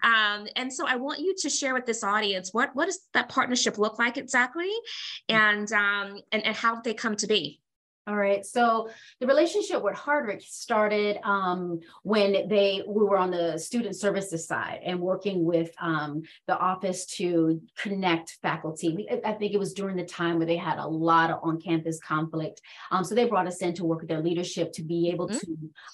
Mm-hmm. 0.04 0.48
and 0.58 0.74
so 0.74 0.86
I 0.86 0.98
want 0.98 1.20
you 1.20 1.34
to 1.44 1.50
share 1.50 1.74
with 1.74 1.86
this 1.86 2.04
audience, 2.04 2.50
what, 2.52 2.72
what 2.76 2.88
does 2.88 3.00
that 3.14 3.30
partnership 3.30 3.78
look 3.78 3.98
like 4.00 4.18
exactly? 4.18 4.66
Mm-hmm. 5.30 5.36
And 5.36 5.72
um, 5.72 6.22
and, 6.32 6.46
and 6.46 6.56
how 6.56 6.82
they 6.82 6.94
come 6.94 7.16
to 7.18 7.28
be? 7.28 7.60
All 8.08 8.16
right. 8.16 8.46
So 8.46 8.88
the 9.20 9.26
relationship 9.26 9.82
with 9.82 9.96
Harvard 9.96 10.44
started 10.44 11.18
um, 11.24 11.80
when 12.04 12.48
they 12.48 12.84
we 12.88 13.04
were 13.04 13.18
on 13.18 13.32
the 13.32 13.58
student 13.58 13.96
services 13.96 14.46
side 14.46 14.82
and 14.86 15.00
working 15.00 15.44
with 15.44 15.72
um, 15.82 16.22
the 16.46 16.56
office 16.56 17.08
to 17.18 17.60
connect 17.76 18.38
faculty. 18.44 19.08
I 19.26 19.32
think 19.32 19.54
it 19.54 19.58
was 19.58 19.74
during 19.74 19.96
the 19.96 20.06
time 20.06 20.38
where 20.38 20.46
they 20.46 20.56
had 20.56 20.78
a 20.78 20.88
lot 20.88 21.32
of 21.32 21.40
on-campus 21.42 22.00
conflict. 22.00 22.62
Um, 22.92 23.04
so 23.04 23.16
they 23.16 23.26
brought 23.26 23.48
us 23.48 23.64
in 23.64 23.74
to 23.74 23.86
work 23.86 24.02
with 24.02 24.10
their 24.10 24.22
leadership 24.22 24.72
to 24.74 24.84
be 24.84 25.10
able 25.10 25.28
mm-hmm. 25.28 25.38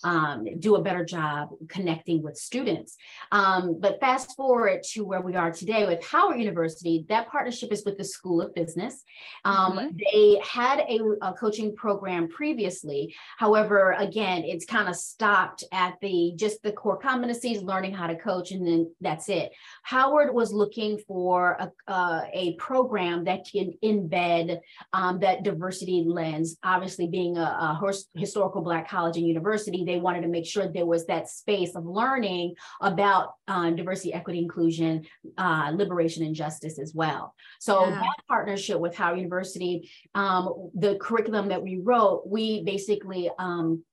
to 0.04 0.10
um, 0.10 0.46
do 0.60 0.76
a 0.76 0.82
better 0.82 1.06
job 1.06 1.52
connecting 1.70 2.22
with 2.22 2.36
students. 2.36 2.98
Um, 3.32 3.80
but 3.80 4.02
fast 4.02 4.36
forward 4.36 4.84
to 4.92 5.06
where 5.06 5.22
we 5.22 5.36
are 5.36 5.52
today 5.52 5.86
with 5.86 6.06
Howard 6.06 6.40
University, 6.40 7.06
that 7.08 7.30
partnership 7.30 7.72
is 7.72 7.86
with 7.86 7.98
the 7.98 8.04
School 8.04 8.42
of 8.42 8.54
Business. 8.54 9.06
Um, 9.46 9.78
mm-hmm. 9.78 9.98
They 10.12 10.42
had 10.44 10.80
a, 10.80 11.00
a 11.22 11.34
coaching 11.34 11.74
program 11.74 12.01
program 12.02 12.28
previously. 12.28 13.16
However, 13.38 13.96
again, 14.00 14.44
it's 14.44 14.66
kind 14.66 14.90
of 14.90 14.96
stopped 14.96 15.64
at 15.72 15.94
the 16.02 16.34
just 16.36 16.64
the 16.64 16.72
core 16.72 17.00
competencies, 17.00 17.64
learning 17.64 17.94
how 17.94 18.08
to 18.08 18.16
coach, 18.16 18.52
and 18.52 18.66
then 18.66 18.92
that's 19.02 19.30
it. 19.30 19.52
Howard 19.84 20.34
was 20.34 20.52
looking 20.52 20.98
for 21.08 21.58
a, 21.60 21.92
uh, 21.92 22.22
a 22.34 22.56
program 22.56 23.26
that 23.26 23.46
can 23.52 23.74
embed 23.84 24.60
um, 24.94 25.20
that 25.20 25.44
diversity 25.44 26.04
lens. 26.08 26.58
Obviously, 26.64 27.08
being 27.08 27.38
a, 27.38 27.42
a 27.42 27.94
historical 28.16 28.62
Black 28.62 28.90
college 28.90 29.18
and 29.18 29.28
university, 29.28 29.84
they 29.86 29.98
wanted 29.98 30.22
to 30.22 30.28
make 30.28 30.48
sure 30.48 30.68
there 30.68 30.86
was 30.88 31.06
that 31.06 31.30
space 31.30 31.76
of 31.76 31.86
learning 31.86 32.56
about 32.82 33.34
uh, 33.48 33.70
diversity, 33.70 34.14
equity, 34.14 34.40
inclusion, 34.40 35.06
uh, 35.38 35.72
liberation, 35.76 36.24
and 36.24 36.34
justice 36.34 36.80
as 36.80 36.94
well. 36.96 37.36
So 37.60 37.86
yeah. 37.86 38.00
that 38.00 38.16
partnership 38.28 38.80
with 38.80 38.96
Howard 38.96 39.20
University, 39.20 39.92
um, 40.16 40.72
the 40.74 40.96
curriculum 40.96 41.50
that 41.50 41.62
we 41.62 41.78
wrote, 41.92 42.24
we 42.26 42.64
basically 42.64 43.30
um, 43.38 43.84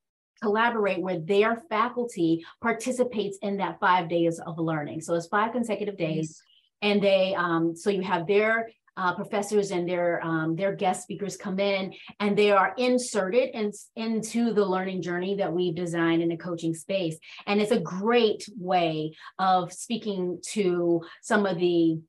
collaborate 0.43 1.01
where 1.01 1.19
their 1.19 1.57
faculty 1.69 2.45
participates 2.63 3.39
in 3.43 3.57
that 3.57 3.81
five 3.81 4.09
days 4.09 4.39
of 4.39 4.59
learning. 4.59 5.01
So 5.01 5.15
it's 5.15 5.27
five 5.27 5.53
consecutive 5.53 5.97
days. 5.97 6.41
And 6.81 7.03
they, 7.03 7.35
um, 7.35 7.75
so 7.75 7.91
you 7.91 8.03
have 8.03 8.27
their 8.27 8.69
uh, 8.99 9.15
professors 9.15 9.71
and 9.71 9.89
their 9.89 10.21
um, 10.25 10.57
their 10.57 10.75
guest 10.75 11.05
speakers 11.05 11.37
come 11.37 11.61
in 11.61 11.95
and 12.19 12.37
they 12.37 12.51
are 12.51 12.75
inserted 12.79 13.51
in, 13.55 13.71
into 13.95 14.53
the 14.53 14.65
learning 14.65 15.01
journey 15.01 15.37
that 15.37 15.53
we've 15.53 15.77
designed 15.77 16.21
in 16.21 16.33
a 16.33 16.37
coaching 16.37 16.75
space 16.75 17.17
and 17.47 17.61
it's 17.61 17.71
a 17.71 17.79
great 17.79 18.43
way 18.59 19.13
of 19.39 19.73
speaking 19.73 20.41
to 20.43 21.01
some 21.23 21.47
of 21.47 21.57
the 21.59 22.01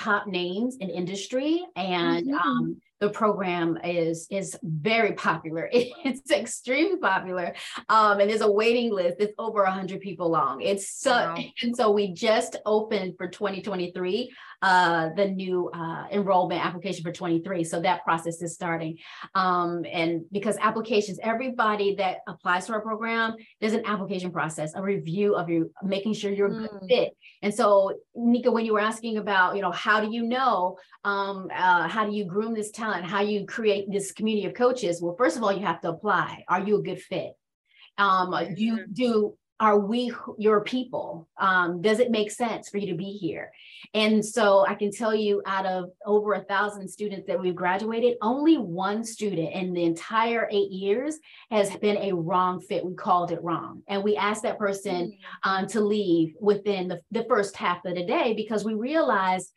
top 0.00 0.26
names 0.26 0.76
in 0.80 0.90
industry 0.90 1.64
and 1.76 2.26
mm-hmm. 2.26 2.48
um, 2.48 2.80
the 3.04 3.10
program 3.10 3.78
is 3.84 4.26
is 4.30 4.56
very 4.62 5.12
popular. 5.12 5.68
It's 6.04 6.30
extremely 6.30 6.98
popular, 6.98 7.54
um, 7.88 8.20
and 8.20 8.28
there's 8.28 8.40
a 8.40 8.50
waiting 8.50 8.92
list. 8.92 9.16
It's 9.20 9.34
over 9.38 9.62
100 9.62 10.00
people 10.00 10.30
long. 10.30 10.60
It's 10.60 10.88
so, 10.88 11.10
wow. 11.10 11.36
and 11.62 11.76
so 11.76 11.90
we 11.90 12.12
just 12.12 12.56
opened 12.64 13.14
for 13.18 13.28
2023 13.28 14.30
uh, 14.64 15.10
the 15.14 15.26
new 15.26 15.70
uh, 15.74 16.06
enrollment 16.10 16.64
application 16.64 17.02
for 17.02 17.12
23. 17.12 17.64
So 17.64 17.82
that 17.82 18.02
process 18.02 18.40
is 18.40 18.54
starting. 18.54 18.96
Um, 19.34 19.84
and 19.90 20.22
because 20.32 20.56
applications, 20.58 21.18
everybody 21.22 21.96
that 21.96 22.18
applies 22.26 22.64
to 22.66 22.72
our 22.72 22.80
program, 22.80 23.34
there's 23.60 23.74
an 23.74 23.84
application 23.84 24.30
process, 24.30 24.72
a 24.74 24.80
review 24.80 25.34
of 25.34 25.50
you, 25.50 25.70
making 25.82 26.14
sure 26.14 26.32
you're 26.32 26.46
a 26.46 26.50
good 26.50 26.70
mm. 26.70 26.88
fit. 26.88 27.12
And 27.42 27.54
so, 27.54 27.92
Nika, 28.14 28.50
when 28.50 28.64
you 28.64 28.72
were 28.72 28.80
asking 28.80 29.18
about, 29.18 29.54
you 29.54 29.60
know, 29.60 29.70
how 29.70 30.00
do 30.00 30.10
you 30.10 30.22
know, 30.22 30.78
um, 31.04 31.48
uh, 31.54 31.86
how 31.86 32.06
do 32.06 32.16
you 32.16 32.24
groom 32.24 32.54
this 32.54 32.70
talent, 32.70 32.93
how 33.02 33.22
you 33.22 33.46
create 33.46 33.90
this 33.90 34.12
community 34.12 34.46
of 34.46 34.54
coaches? 34.54 35.00
Well, 35.02 35.16
first 35.16 35.36
of 35.36 35.42
all, 35.42 35.52
you 35.52 35.64
have 35.64 35.80
to 35.82 35.88
apply. 35.88 36.44
Are 36.48 36.60
you 36.60 36.78
a 36.78 36.82
good 36.82 37.00
fit? 37.00 37.32
Um, 37.98 38.34
do 38.54 38.64
you 38.64 38.86
do 38.92 39.36
are 39.60 39.78
we 39.78 40.12
your 40.36 40.62
people? 40.62 41.28
Um, 41.38 41.80
does 41.80 42.00
it 42.00 42.10
make 42.10 42.30
sense 42.32 42.68
for 42.68 42.78
you 42.78 42.88
to 42.88 42.96
be 42.96 43.12
here? 43.12 43.52
And 43.94 44.24
so 44.24 44.66
I 44.66 44.74
can 44.74 44.90
tell 44.90 45.14
you 45.14 45.42
out 45.46 45.64
of 45.64 45.90
over 46.04 46.32
a 46.32 46.44
thousand 46.44 46.88
students 46.88 47.28
that 47.28 47.40
we've 47.40 47.54
graduated, 47.54 48.16
only 48.20 48.58
one 48.58 49.04
student 49.04 49.52
in 49.52 49.72
the 49.72 49.84
entire 49.84 50.48
eight 50.50 50.72
years 50.72 51.18
has 51.52 51.74
been 51.76 51.98
a 51.98 52.12
wrong 52.12 52.60
fit. 52.60 52.84
We 52.84 52.94
called 52.94 53.30
it 53.30 53.42
wrong. 53.42 53.82
And 53.86 54.02
we 54.02 54.16
asked 54.16 54.42
that 54.42 54.58
person 54.58 55.12
mm-hmm. 55.12 55.50
um, 55.50 55.66
to 55.68 55.80
leave 55.80 56.34
within 56.40 56.88
the, 56.88 57.00
the 57.12 57.24
first 57.28 57.56
half 57.56 57.84
of 57.84 57.94
the 57.94 58.04
day 58.04 58.34
because 58.34 58.64
we 58.64 58.74
realized 58.74 59.52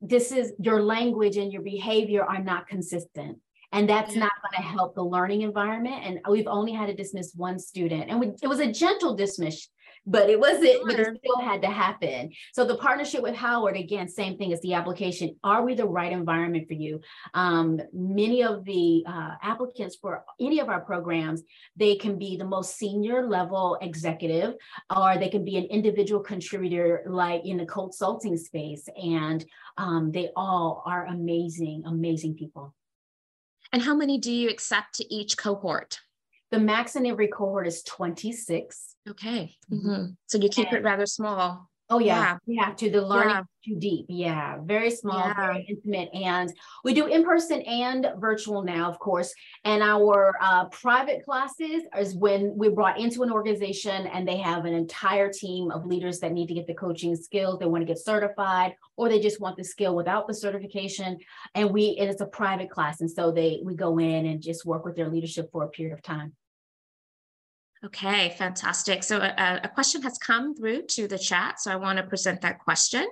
this 0.00 0.32
is 0.32 0.52
your 0.58 0.82
language 0.82 1.36
and 1.36 1.52
your 1.52 1.62
behavior 1.62 2.24
are 2.24 2.42
not 2.42 2.66
consistent. 2.66 3.38
And 3.72 3.88
that's 3.88 4.16
not 4.16 4.32
going 4.42 4.62
to 4.62 4.68
help 4.68 4.96
the 4.96 5.04
learning 5.04 5.42
environment. 5.42 6.02
And 6.04 6.20
we've 6.28 6.48
only 6.48 6.72
had 6.72 6.86
to 6.86 6.94
dismiss 6.94 7.32
one 7.36 7.58
student. 7.58 8.10
And 8.10 8.18
we, 8.18 8.32
it 8.42 8.48
was 8.48 8.58
a 8.58 8.72
gentle 8.72 9.14
dismiss 9.14 9.68
but 10.06 10.30
it 10.30 10.40
wasn't, 10.40 10.64
sure. 10.64 10.86
but 10.86 10.98
it 10.98 11.18
still 11.18 11.40
had 11.40 11.62
to 11.62 11.68
happen. 11.68 12.30
So 12.52 12.64
the 12.64 12.76
partnership 12.76 13.22
with 13.22 13.34
Howard, 13.34 13.76
again, 13.76 14.08
same 14.08 14.36
thing 14.36 14.52
as 14.52 14.60
the 14.60 14.74
application. 14.74 15.36
Are 15.44 15.64
we 15.64 15.74
the 15.74 15.86
right 15.86 16.12
environment 16.12 16.66
for 16.68 16.74
you? 16.74 17.00
Um, 17.34 17.80
many 17.92 18.42
of 18.42 18.64
the 18.64 19.04
uh, 19.06 19.32
applicants 19.42 19.96
for 20.00 20.24
any 20.40 20.60
of 20.60 20.68
our 20.68 20.80
programs, 20.80 21.42
they 21.76 21.96
can 21.96 22.18
be 22.18 22.36
the 22.36 22.44
most 22.44 22.76
senior 22.76 23.26
level 23.26 23.78
executive, 23.80 24.54
or 24.94 25.18
they 25.18 25.28
can 25.28 25.44
be 25.44 25.56
an 25.56 25.64
individual 25.64 26.22
contributor 26.22 27.02
like 27.06 27.44
in 27.44 27.58
the 27.58 27.66
consulting 27.66 28.36
space. 28.36 28.88
And 29.00 29.44
um, 29.76 30.12
they 30.12 30.30
all 30.34 30.82
are 30.86 31.06
amazing, 31.06 31.84
amazing 31.86 32.34
people. 32.34 32.74
And 33.72 33.82
how 33.82 33.94
many 33.94 34.18
do 34.18 34.32
you 34.32 34.48
accept 34.48 34.94
to 34.96 35.14
each 35.14 35.36
cohort? 35.36 36.00
The 36.50 36.58
max 36.58 36.96
in 36.96 37.06
every 37.06 37.28
cohort 37.28 37.66
is 37.66 37.82
26. 37.84 38.96
Okay. 39.08 39.56
Mm-hmm. 39.72 40.06
So 40.26 40.38
you 40.38 40.48
keep 40.48 40.68
and, 40.68 40.78
it 40.78 40.82
rather 40.82 41.06
small. 41.06 41.70
Oh 41.92 41.98
yeah, 41.98 42.20
yeah. 42.20 42.36
we 42.46 42.56
have 42.56 42.76
to. 42.76 42.88
The 42.88 43.02
learning 43.02 43.34
yeah. 43.34 43.42
too 43.66 43.80
deep. 43.80 44.06
Yeah, 44.08 44.58
very 44.62 44.92
small, 44.92 45.18
yeah. 45.18 45.34
very 45.34 45.66
intimate, 45.68 46.08
and 46.14 46.48
we 46.84 46.94
do 46.94 47.06
in 47.06 47.24
person 47.24 47.62
and 47.62 48.12
virtual 48.16 48.62
now, 48.62 48.88
of 48.88 49.00
course. 49.00 49.34
And 49.64 49.82
our 49.82 50.36
uh, 50.40 50.66
private 50.66 51.24
classes 51.24 51.82
is 51.98 52.14
when 52.14 52.52
we're 52.54 52.70
brought 52.70 53.00
into 53.00 53.24
an 53.24 53.32
organization 53.32 54.06
and 54.06 54.26
they 54.26 54.36
have 54.36 54.66
an 54.66 54.72
entire 54.72 55.32
team 55.32 55.72
of 55.72 55.84
leaders 55.84 56.20
that 56.20 56.30
need 56.30 56.46
to 56.46 56.54
get 56.54 56.68
the 56.68 56.74
coaching 56.74 57.16
skills. 57.16 57.58
They 57.58 57.66
want 57.66 57.82
to 57.82 57.92
get 57.92 57.98
certified, 57.98 58.74
or 58.96 59.08
they 59.08 59.18
just 59.18 59.40
want 59.40 59.56
the 59.56 59.64
skill 59.64 59.96
without 59.96 60.28
the 60.28 60.34
certification. 60.34 61.18
And 61.56 61.72
we 61.72 61.96
and 61.98 62.08
it's 62.08 62.20
a 62.20 62.26
private 62.26 62.70
class, 62.70 63.00
and 63.00 63.10
so 63.10 63.32
they 63.32 63.62
we 63.64 63.74
go 63.74 63.98
in 63.98 64.26
and 64.26 64.40
just 64.40 64.64
work 64.64 64.84
with 64.84 64.94
their 64.94 65.08
leadership 65.08 65.48
for 65.50 65.64
a 65.64 65.68
period 65.68 65.94
of 65.94 66.02
time. 66.02 66.34
Okay, 67.82 68.34
fantastic. 68.36 69.02
So 69.02 69.16
a, 69.18 69.60
a, 69.64 69.68
question 69.68 70.02
has 70.02 70.18
come 70.18 70.54
through 70.54 70.82
to 70.88 71.08
the 71.08 71.18
chat, 71.18 71.60
so 71.60 71.70
I 71.70 71.76
want 71.76 71.96
to 71.96 72.02
present 72.02 72.42
that 72.42 72.58
question. 72.58 73.06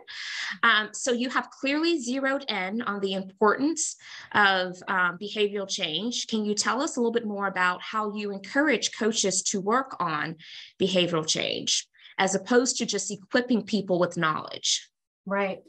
Um, 0.63 0.91
so 0.93 1.11
you 1.11 1.31
have 1.31 1.49
clearly 1.49 1.99
zeroed 1.99 2.45
in 2.51 2.83
on 2.83 3.01
the 3.01 3.15
importance 3.15 3.97
of 4.33 4.77
um, 4.87 5.17
behavioral 5.17 5.67
change. 5.67 6.27
Can 6.27 6.45
you 6.45 6.55
tell 6.55 6.83
us 6.83 6.97
a 6.97 7.01
little 7.01 7.13
bit 7.13 7.27
more 7.27 7.47
about 7.47 7.81
how 7.81 8.15
you 8.15 8.31
encourage 8.31 8.93
coaches 8.95 9.41
to 9.45 9.59
work 9.59 9.97
on 10.01 10.37
behavioral 10.79 11.27
change 11.27 11.87
as 12.19 12.35
opposed 12.35 12.77
to 12.77 12.85
just 12.85 13.11
equipping 13.11 13.63
people 13.63 13.99
with 13.99 14.19
knowledge? 14.19 14.87
Right. 15.25 15.61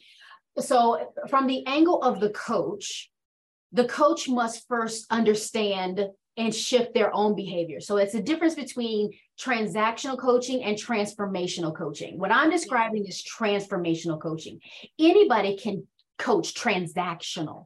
So 0.57 1.13
from 1.29 1.47
the 1.47 1.65
angle 1.67 2.01
of 2.03 2.19
the 2.19 2.31
coach, 2.31 3.09
the 3.71 3.85
coach 3.85 4.27
must 4.27 4.67
first 4.67 5.05
understand 5.09 6.09
and 6.39 6.55
shift 6.55 6.93
their 6.93 7.13
own 7.13 7.35
behavior. 7.35 7.81
So 7.81 7.97
it's 7.97 8.15
a 8.15 8.21
difference 8.21 8.55
between 8.55 9.11
transactional 9.37 10.17
coaching 10.17 10.63
and 10.63 10.77
transformational 10.77 11.75
coaching. 11.75 12.17
What 12.17 12.31
I'm 12.31 12.49
describing 12.49 13.05
is 13.05 13.21
transformational 13.21 14.21
coaching. 14.21 14.61
Anybody 14.97 15.57
can 15.57 15.85
coach 16.17 16.53
transactional. 16.53 17.65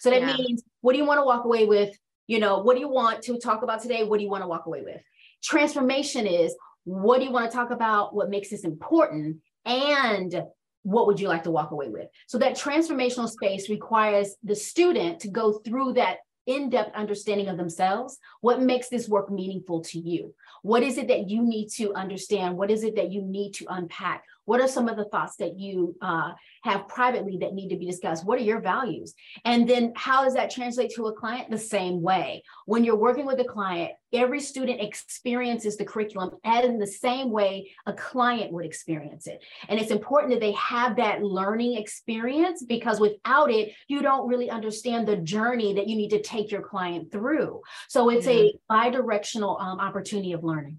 So 0.00 0.10
that 0.10 0.22
yeah. 0.22 0.36
means 0.36 0.64
what 0.80 0.92
do 0.92 0.98
you 0.98 1.06
want 1.06 1.18
to 1.18 1.24
walk 1.24 1.44
away 1.44 1.66
with? 1.66 1.96
You 2.26 2.40
know, 2.40 2.58
what 2.58 2.74
do 2.74 2.80
you 2.80 2.88
want 2.88 3.22
to 3.22 3.38
talk 3.38 3.62
about 3.62 3.82
today? 3.82 4.02
What 4.02 4.18
do 4.18 4.24
you 4.24 4.30
want 4.30 4.42
to 4.42 4.48
walk 4.48 4.66
away 4.66 4.82
with? 4.82 5.00
Transformation 5.42 6.26
is 6.26 6.54
what 6.84 7.18
do 7.18 7.24
you 7.24 7.30
want 7.30 7.48
to 7.48 7.56
talk 7.56 7.70
about? 7.70 8.16
What 8.16 8.30
makes 8.30 8.50
this 8.50 8.64
important? 8.64 9.38
And 9.64 10.42
what 10.82 11.06
would 11.06 11.20
you 11.20 11.28
like 11.28 11.44
to 11.44 11.52
walk 11.52 11.70
away 11.70 11.88
with? 11.88 12.08
So 12.26 12.38
that 12.38 12.56
transformational 12.56 13.28
space 13.28 13.70
requires 13.70 14.34
the 14.42 14.56
student 14.56 15.20
to 15.20 15.28
go 15.28 15.60
through 15.60 15.92
that 15.94 16.18
in-depth 16.48 16.96
understanding 16.96 17.48
of 17.48 17.56
themselves 17.56 18.18
what 18.40 18.60
makes 18.60 18.88
this 18.88 19.08
work 19.08 19.30
meaningful 19.30 19.82
to 19.82 19.98
you? 19.98 20.34
What 20.62 20.82
is 20.82 20.98
it 20.98 21.08
that 21.08 21.28
you 21.28 21.42
need 21.42 21.68
to 21.76 21.94
understand? 21.94 22.56
What 22.56 22.70
is 22.70 22.82
it 22.82 22.96
that 22.96 23.12
you 23.12 23.22
need 23.22 23.52
to 23.54 23.66
unpack 23.68 24.24
what 24.48 24.62
are 24.62 24.66
some 24.66 24.88
of 24.88 24.96
the 24.96 25.04
thoughts 25.04 25.36
that 25.36 25.58
you 25.58 25.94
uh, 26.00 26.32
have 26.62 26.88
privately 26.88 27.36
that 27.42 27.52
need 27.52 27.68
to 27.68 27.76
be 27.76 27.84
discussed? 27.84 28.24
What 28.24 28.38
are 28.38 28.42
your 28.42 28.62
values? 28.62 29.14
And 29.44 29.68
then 29.68 29.92
how 29.94 30.24
does 30.24 30.32
that 30.34 30.50
translate 30.50 30.90
to 30.94 31.08
a 31.08 31.12
client? 31.12 31.50
The 31.50 31.58
same 31.58 32.00
way. 32.00 32.42
When 32.64 32.82
you're 32.82 32.96
working 32.96 33.26
with 33.26 33.38
a 33.40 33.44
client, 33.44 33.90
every 34.10 34.40
student 34.40 34.80
experiences 34.80 35.76
the 35.76 35.84
curriculum 35.84 36.30
in 36.46 36.78
the 36.78 36.86
same 36.86 37.30
way 37.30 37.70
a 37.84 37.92
client 37.92 38.50
would 38.50 38.64
experience 38.64 39.26
it. 39.26 39.44
And 39.68 39.78
it's 39.78 39.90
important 39.90 40.32
that 40.32 40.40
they 40.40 40.52
have 40.52 40.96
that 40.96 41.22
learning 41.22 41.76
experience 41.76 42.64
because 42.66 43.00
without 43.00 43.50
it, 43.50 43.74
you 43.86 44.00
don't 44.00 44.28
really 44.28 44.48
understand 44.48 45.06
the 45.06 45.16
journey 45.16 45.74
that 45.74 45.88
you 45.88 45.96
need 45.96 46.08
to 46.10 46.22
take 46.22 46.50
your 46.50 46.62
client 46.62 47.12
through. 47.12 47.60
So 47.88 48.08
it's 48.08 48.26
mm-hmm. 48.26 48.56
a 48.56 48.60
bi 48.66 48.88
directional 48.88 49.58
um, 49.58 49.78
opportunity 49.78 50.32
of 50.32 50.42
learning. 50.42 50.78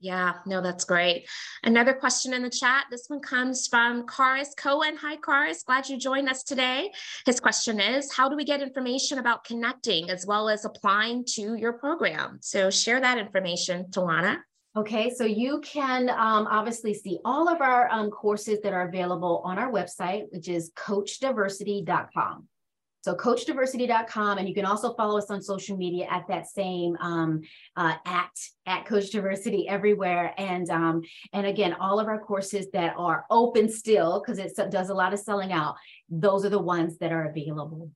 Yeah, 0.00 0.34
no, 0.46 0.60
that's 0.60 0.84
great. 0.84 1.26
Another 1.62 1.94
question 1.94 2.34
in 2.34 2.42
the 2.42 2.50
chat. 2.50 2.84
This 2.90 3.04
one 3.08 3.20
comes 3.20 3.66
from 3.66 4.06
Karis 4.06 4.56
Cohen. 4.56 4.96
Hi, 4.96 5.16
Karis. 5.16 5.64
Glad 5.64 5.88
you 5.88 5.98
joined 5.98 6.28
us 6.28 6.42
today. 6.42 6.90
His 7.24 7.40
question 7.40 7.80
is 7.80 8.12
How 8.12 8.28
do 8.28 8.36
we 8.36 8.44
get 8.44 8.60
information 8.60 9.18
about 9.18 9.44
connecting 9.44 10.10
as 10.10 10.26
well 10.26 10.48
as 10.48 10.64
applying 10.64 11.24
to 11.34 11.54
your 11.54 11.74
program? 11.74 12.38
So 12.42 12.70
share 12.70 13.00
that 13.00 13.18
information, 13.18 13.86
Towanna. 13.90 14.38
Okay, 14.76 15.08
so 15.08 15.24
you 15.24 15.60
can 15.60 16.10
um, 16.10 16.48
obviously 16.50 16.94
see 16.94 17.20
all 17.24 17.48
of 17.48 17.60
our 17.60 17.88
um, 17.92 18.10
courses 18.10 18.58
that 18.62 18.72
are 18.72 18.88
available 18.88 19.40
on 19.44 19.56
our 19.56 19.70
website, 19.70 20.24
which 20.32 20.48
is 20.48 20.72
coachdiversity.com. 20.76 22.48
So 23.04 23.14
coachdiversity.com, 23.14 24.38
and 24.38 24.48
you 24.48 24.54
can 24.54 24.64
also 24.64 24.94
follow 24.94 25.18
us 25.18 25.30
on 25.30 25.42
social 25.42 25.76
media 25.76 26.06
at 26.10 26.26
that 26.28 26.48
same 26.48 26.96
um, 27.02 27.42
uh, 27.76 27.96
at 28.06 28.30
at 28.64 28.86
Coach 28.86 29.10
Diversity 29.10 29.68
everywhere. 29.68 30.32
And 30.38 30.70
um, 30.70 31.02
and 31.34 31.46
again, 31.46 31.74
all 31.74 32.00
of 32.00 32.06
our 32.06 32.18
courses 32.18 32.70
that 32.72 32.94
are 32.96 33.26
open 33.28 33.68
still 33.68 34.22
because 34.24 34.38
it 34.38 34.56
does 34.70 34.88
a 34.88 34.94
lot 34.94 35.12
of 35.12 35.18
selling 35.18 35.52
out. 35.52 35.74
Those 36.08 36.46
are 36.46 36.48
the 36.48 36.58
ones 36.58 36.96
that 36.96 37.12
are 37.12 37.26
available. 37.26 37.90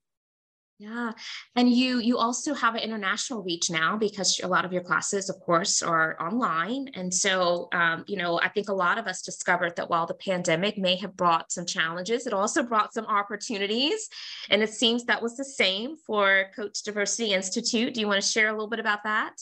Yeah. 0.81 1.11
And 1.57 1.73
you 1.73 1.99
you 1.99 2.19
also 2.19 2.55
have 2.55 2.77
an 2.77 2.83
international 2.83 3.43
reach 3.43 3.69
now 3.69 3.97
because 3.97 4.41
a 4.45 4.47
lot 4.47 4.65
of 4.65 4.73
your 4.73 4.83
classes, 4.83 5.29
of 5.29 5.41
course, 5.41 5.83
are 5.83 6.17
online. 6.21 6.91
And 6.95 7.13
so 7.13 7.69
um, 7.73 8.05
you 8.07 8.17
know, 8.17 8.39
I 8.41 8.49
think 8.49 8.69
a 8.69 8.73
lot 8.73 8.97
of 8.97 9.09
us 9.09 9.23
discovered 9.23 9.75
that 9.75 9.91
while 9.91 10.07
the 10.07 10.15
pandemic 10.15 10.79
may 10.79 10.95
have 10.97 11.17
brought 11.17 11.51
some 11.51 11.67
challenges, 11.67 12.29
it 12.29 12.33
also 12.33 12.63
brought 12.63 12.95
some 12.95 13.07
opportunities. 13.07 14.09
And 14.51 14.63
it 14.63 14.73
seems 14.73 15.05
that 15.05 15.21
was 15.21 15.37
the 15.37 15.45
same 15.45 15.97
for 15.97 16.45
Coach 16.55 16.85
Diversity 16.85 17.33
Institute. 17.33 17.95
Do 17.95 18.01
you 18.01 18.07
want 18.07 18.23
to 18.23 18.29
share 18.29 18.49
a 18.49 18.53
little 18.53 18.69
bit 18.69 18.79
about 18.79 19.03
that? 19.03 19.35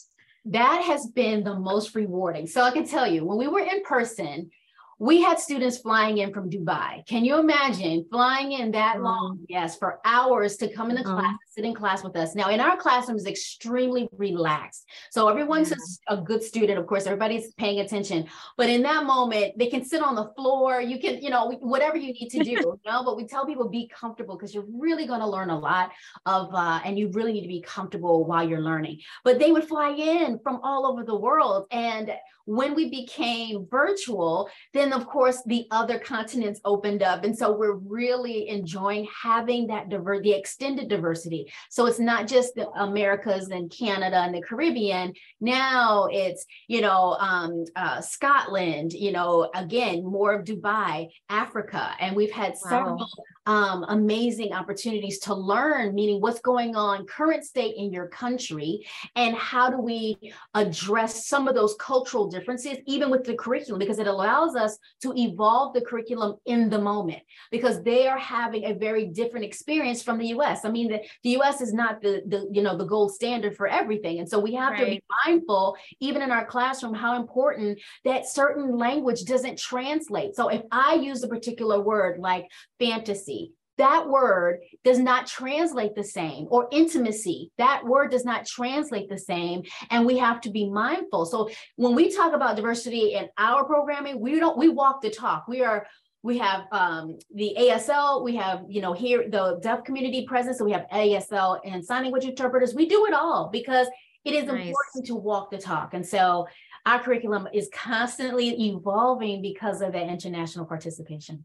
That 0.46 0.84
has 0.84 1.06
been 1.08 1.44
the 1.44 1.58
most 1.58 1.94
rewarding. 1.94 2.46
So 2.46 2.62
I 2.62 2.70
can 2.70 2.86
tell 2.86 3.06
you, 3.06 3.26
when 3.26 3.36
we 3.36 3.48
were 3.48 3.60
in 3.60 3.82
person, 3.82 4.50
we 4.98 5.22
had 5.22 5.38
students 5.38 5.78
flying 5.78 6.18
in 6.18 6.32
from 6.32 6.48
Dubai. 6.50 7.06
Can 7.06 7.24
you 7.24 7.38
imagine 7.38 8.06
flying 8.10 8.52
in 8.52 8.70
that 8.72 9.02
long? 9.02 9.44
Yes, 9.48 9.76
for 9.76 10.00
hours 10.04 10.56
to 10.58 10.72
come 10.72 10.90
in 10.90 10.96
the 10.96 11.02
mm-hmm. 11.02 11.18
class, 11.18 11.36
sit 11.56 11.64
in 11.64 11.74
class 11.74 12.04
with 12.04 12.14
us. 12.16 12.34
Now, 12.34 12.50
in 12.50 12.60
our 12.60 12.76
classroom 12.76 13.16
is 13.16 13.26
extremely 13.26 14.08
relaxed. 14.12 14.84
So 15.10 15.28
everyone's 15.28 15.70
yeah. 15.70 15.76
a, 16.08 16.18
a, 16.18 16.22
good 16.22 16.42
student. 16.42 16.78
Of 16.78 16.86
course, 16.86 17.06
everybody's 17.06 17.52
paying 17.54 17.80
attention. 17.80 18.26
But 18.58 18.68
in 18.68 18.82
that 18.82 19.04
moment, 19.04 19.58
they 19.58 19.68
can 19.68 19.84
sit 19.84 20.02
on 20.02 20.14
the 20.14 20.30
floor. 20.36 20.80
You 20.82 21.00
can, 21.00 21.22
you 21.22 21.30
know, 21.30 21.50
whatever 21.60 21.96
you 21.96 22.12
need 22.12 22.28
to 22.30 22.44
do. 22.44 22.50
you 22.50 22.78
know, 22.84 23.04
but 23.04 23.16
we 23.16 23.26
tell 23.26 23.46
people 23.46 23.68
be 23.68 23.88
comfortable 23.88 24.36
because 24.36 24.54
you're 24.54 24.66
really 24.68 25.06
going 25.06 25.20
to 25.20 25.28
learn 25.28 25.48
a 25.48 25.58
lot 25.58 25.92
of, 26.26 26.54
uh, 26.54 26.80
and 26.84 26.98
you 26.98 27.08
really 27.12 27.32
need 27.32 27.42
to 27.42 27.48
be 27.48 27.62
comfortable 27.62 28.26
while 28.26 28.46
you're 28.46 28.60
learning. 28.60 29.00
But 29.24 29.38
they 29.38 29.50
would 29.50 29.66
fly 29.66 29.90
in 29.90 30.38
from 30.42 30.60
all 30.62 30.86
over 30.86 31.04
the 31.04 31.16
world, 31.16 31.66
and 31.70 32.12
when 32.46 32.74
we 32.74 32.88
became 32.88 33.66
virtual, 33.68 34.48
then 34.72 34.92
of 34.92 35.06
course 35.06 35.42
the 35.46 35.66
other 35.70 35.98
continents 35.98 36.60
opened 36.64 37.02
up. 37.02 37.24
And 37.24 37.36
so 37.36 37.52
we're 37.52 37.74
really 37.74 38.48
enjoying 38.48 39.06
having 39.22 39.66
that 39.66 39.88
diver- 39.88 40.22
the 40.22 40.32
extended 40.32 40.88
diversity. 40.88 41.45
So 41.70 41.86
it's 41.86 41.98
not 41.98 42.26
just 42.26 42.54
the 42.54 42.68
Americas 42.70 43.48
and 43.48 43.70
Canada 43.70 44.18
and 44.18 44.34
the 44.34 44.42
Caribbean. 44.42 45.12
Now 45.40 46.08
it's, 46.10 46.46
you 46.68 46.80
know, 46.80 47.16
um, 47.18 47.64
uh, 47.74 48.00
Scotland, 48.00 48.92
you 48.92 49.12
know, 49.12 49.50
again, 49.54 50.04
more 50.04 50.34
of 50.34 50.44
Dubai, 50.44 51.08
Africa. 51.28 51.94
And 52.00 52.16
we've 52.16 52.32
had 52.32 52.54
wow. 52.64 52.70
several 52.70 53.08
um, 53.46 53.84
amazing 53.88 54.52
opportunities 54.52 55.20
to 55.20 55.34
learn, 55.34 55.94
meaning 55.94 56.20
what's 56.20 56.40
going 56.40 56.74
on, 56.74 57.06
current 57.06 57.44
state 57.44 57.76
in 57.76 57.92
your 57.92 58.08
country, 58.08 58.86
and 59.14 59.36
how 59.36 59.70
do 59.70 59.78
we 59.78 60.16
address 60.54 61.26
some 61.26 61.46
of 61.46 61.54
those 61.54 61.76
cultural 61.78 62.28
differences, 62.28 62.78
even 62.86 63.10
with 63.10 63.24
the 63.24 63.34
curriculum, 63.34 63.78
because 63.78 63.98
it 63.98 64.08
allows 64.08 64.56
us 64.56 64.76
to 65.02 65.14
evolve 65.16 65.74
the 65.74 65.80
curriculum 65.80 66.36
in 66.46 66.68
the 66.68 66.78
moment, 66.78 67.22
because 67.50 67.82
they 67.82 68.08
are 68.08 68.18
having 68.18 68.64
a 68.64 68.74
very 68.74 69.06
different 69.06 69.44
experience 69.46 70.02
from 70.02 70.18
the 70.18 70.26
US. 70.28 70.64
I 70.64 70.70
mean, 70.70 70.88
the, 70.88 71.00
the 71.22 71.40
US 71.40 71.60
is 71.60 71.72
not 71.72 72.02
the, 72.02 72.22
the, 72.26 72.48
you 72.50 72.62
know, 72.62 72.76
the 72.76 72.84
gold 72.84 73.14
standard 73.14 73.56
for 73.56 73.68
everything. 73.68 74.18
And 74.18 74.28
so 74.28 74.40
we 74.40 74.54
have 74.54 74.72
right. 74.72 74.80
to 74.80 74.86
be 74.86 75.02
mindful, 75.24 75.76
even 76.00 76.20
in 76.22 76.32
our 76.32 76.44
classroom, 76.44 76.94
how 76.94 77.16
important 77.16 77.78
that 78.04 78.28
certain 78.28 78.76
language 78.76 79.24
doesn't 79.24 79.58
translate. 79.58 80.34
So 80.34 80.48
if 80.48 80.62
I 80.72 80.94
use 80.94 81.22
a 81.22 81.28
particular 81.28 81.80
word 81.80 82.18
like 82.18 82.46
fantasy, 82.78 83.35
that 83.78 84.08
word 84.08 84.60
does 84.84 84.98
not 84.98 85.26
translate 85.26 85.94
the 85.94 86.04
same 86.04 86.46
or 86.50 86.68
intimacy 86.70 87.50
that 87.58 87.84
word 87.84 88.10
does 88.10 88.24
not 88.24 88.46
translate 88.46 89.08
the 89.08 89.18
same 89.18 89.62
and 89.90 90.06
we 90.06 90.18
have 90.18 90.40
to 90.40 90.50
be 90.50 90.68
mindful 90.68 91.26
so 91.26 91.48
when 91.76 91.94
we 91.94 92.14
talk 92.14 92.34
about 92.34 92.56
diversity 92.56 93.14
in 93.14 93.28
our 93.38 93.64
programming 93.64 94.20
we 94.20 94.38
don't 94.38 94.58
we 94.58 94.68
walk 94.68 95.00
the 95.02 95.10
talk 95.10 95.46
we 95.48 95.62
are 95.62 95.86
we 96.26 96.38
have 96.38 96.64
um, 96.72 97.18
the 97.32 97.54
ASL, 97.56 98.24
we 98.24 98.34
have, 98.34 98.64
you 98.68 98.82
know, 98.82 98.92
here 98.92 99.30
the 99.30 99.60
deaf 99.62 99.84
community 99.84 100.26
presence. 100.26 100.58
So 100.58 100.64
we 100.64 100.72
have 100.72 100.86
ASL 100.92 101.60
and 101.64 101.84
sign 101.84 102.02
language 102.02 102.24
interpreters. 102.24 102.74
We 102.74 102.88
do 102.88 103.06
it 103.06 103.14
all 103.14 103.48
because 103.52 103.86
it 104.24 104.34
is 104.34 104.46
nice. 104.46 104.66
important 104.66 105.06
to 105.06 105.14
walk 105.14 105.52
the 105.52 105.58
talk. 105.58 105.94
And 105.94 106.04
so 106.04 106.48
our 106.84 106.98
curriculum 106.98 107.46
is 107.54 107.70
constantly 107.72 108.68
evolving 108.70 109.40
because 109.40 109.80
of 109.80 109.92
that 109.92 110.08
international 110.08 110.66
participation. 110.66 111.44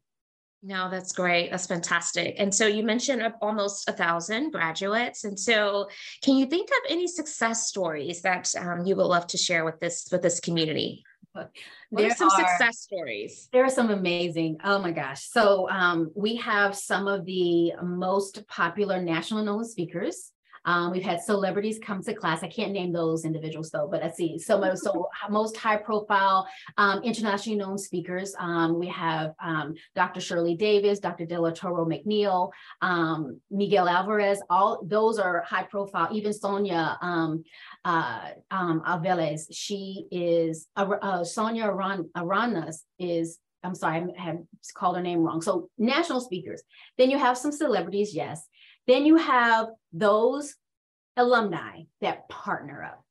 No, 0.64 0.90
that's 0.92 1.12
great. 1.12 1.50
That's 1.50 1.66
fantastic. 1.66 2.36
And 2.38 2.54
so 2.54 2.68
you 2.68 2.84
mentioned 2.84 3.24
almost 3.42 3.90
a 3.90 3.94
thousand 3.94 4.52
graduates. 4.52 5.24
And 5.24 5.40
so, 5.40 5.90
can 6.22 6.38
you 6.38 6.46
think 6.46 6.70
of 6.70 6.92
any 6.92 7.08
success 7.08 7.68
stories 7.68 8.22
that 8.22 8.54
um, 8.56 8.86
you 8.86 8.96
would 8.96 9.06
love 9.06 9.26
to 9.28 9.38
share 9.38 9.66
with 9.66 9.80
this 9.80 10.08
with 10.12 10.22
this 10.22 10.40
community? 10.40 11.04
What 11.34 11.52
there 11.92 12.08
are 12.08 12.16
some 12.16 12.30
are, 12.30 12.38
success 12.38 12.80
stories. 12.80 13.50
There 13.52 13.66
are 13.66 13.70
some 13.70 13.90
amazing. 13.90 14.58
Oh 14.64 14.80
my 14.80 14.92
gosh! 14.92 15.24
So 15.30 15.68
um, 15.70 16.12
we 16.16 16.36
have 16.36 16.76
some 16.76 17.08
of 17.08 17.26
the 17.26 17.74
most 17.82 18.46
popular 18.48 19.02
national 19.02 19.44
known 19.44 19.66
speakers 19.66 20.32
um, 20.66 20.92
we've 20.92 21.04
had 21.04 21.22
celebrities 21.22 21.80
come 21.84 22.04
to 22.04 22.14
class. 22.14 22.44
I 22.44 22.48
can't 22.48 22.72
name 22.72 22.92
those 22.92 23.26
individuals 23.26 23.70
though, 23.70 23.88
but 23.90 24.04
I 24.04 24.10
see 24.10 24.38
some 24.38 24.64
of 24.64 24.78
so 24.78 25.10
most 25.30 25.58
high 25.58 25.78
profile 25.78 26.48
um, 26.78 27.02
internationally 27.04 27.58
known 27.58 27.78
speakers. 27.78 28.36
Um, 28.40 28.80
we 28.80 28.88
have 28.88 29.34
um, 29.44 29.74
Dr. 29.96 30.22
Shirley 30.22 30.56
Davis, 30.56 31.00
Dr. 31.00 31.26
Delatorro 31.26 31.86
McNeal, 31.88 32.52
um, 32.82 33.40
Miguel 33.50 33.90
Alvarez. 33.90 34.42
All 34.50 34.82
those 34.84 35.20
are 35.20 35.42
high 35.42 35.64
profile. 35.64 36.10
Even 36.12 36.34
Sonia 36.34 36.98
um, 37.02 37.44
uh, 37.86 38.30
Alveles, 38.52 39.48
she 39.52 40.06
is 40.12 40.68
uh, 40.76 40.90
uh, 41.02 41.24
Sonia 41.24 41.66
Aran, 41.66 42.10
Aranas 42.16 42.78
is 43.00 43.40
I'm 43.64 43.76
sorry, 43.76 44.04
I 44.18 44.22
have 44.22 44.40
called 44.74 44.96
her 44.96 45.04
name 45.04 45.20
wrong. 45.20 45.42
So 45.42 45.70
national 45.78 46.22
speakers. 46.22 46.64
Then 46.98 47.12
you 47.12 47.18
have 47.18 47.38
some 47.38 47.52
celebrities, 47.52 48.16
yes. 48.16 48.48
Then 48.88 49.06
you 49.06 49.18
have 49.18 49.68
those 49.94 50.56
alumni 51.18 51.84
that 52.02 52.28
partner 52.30 52.84
up. 52.84 53.04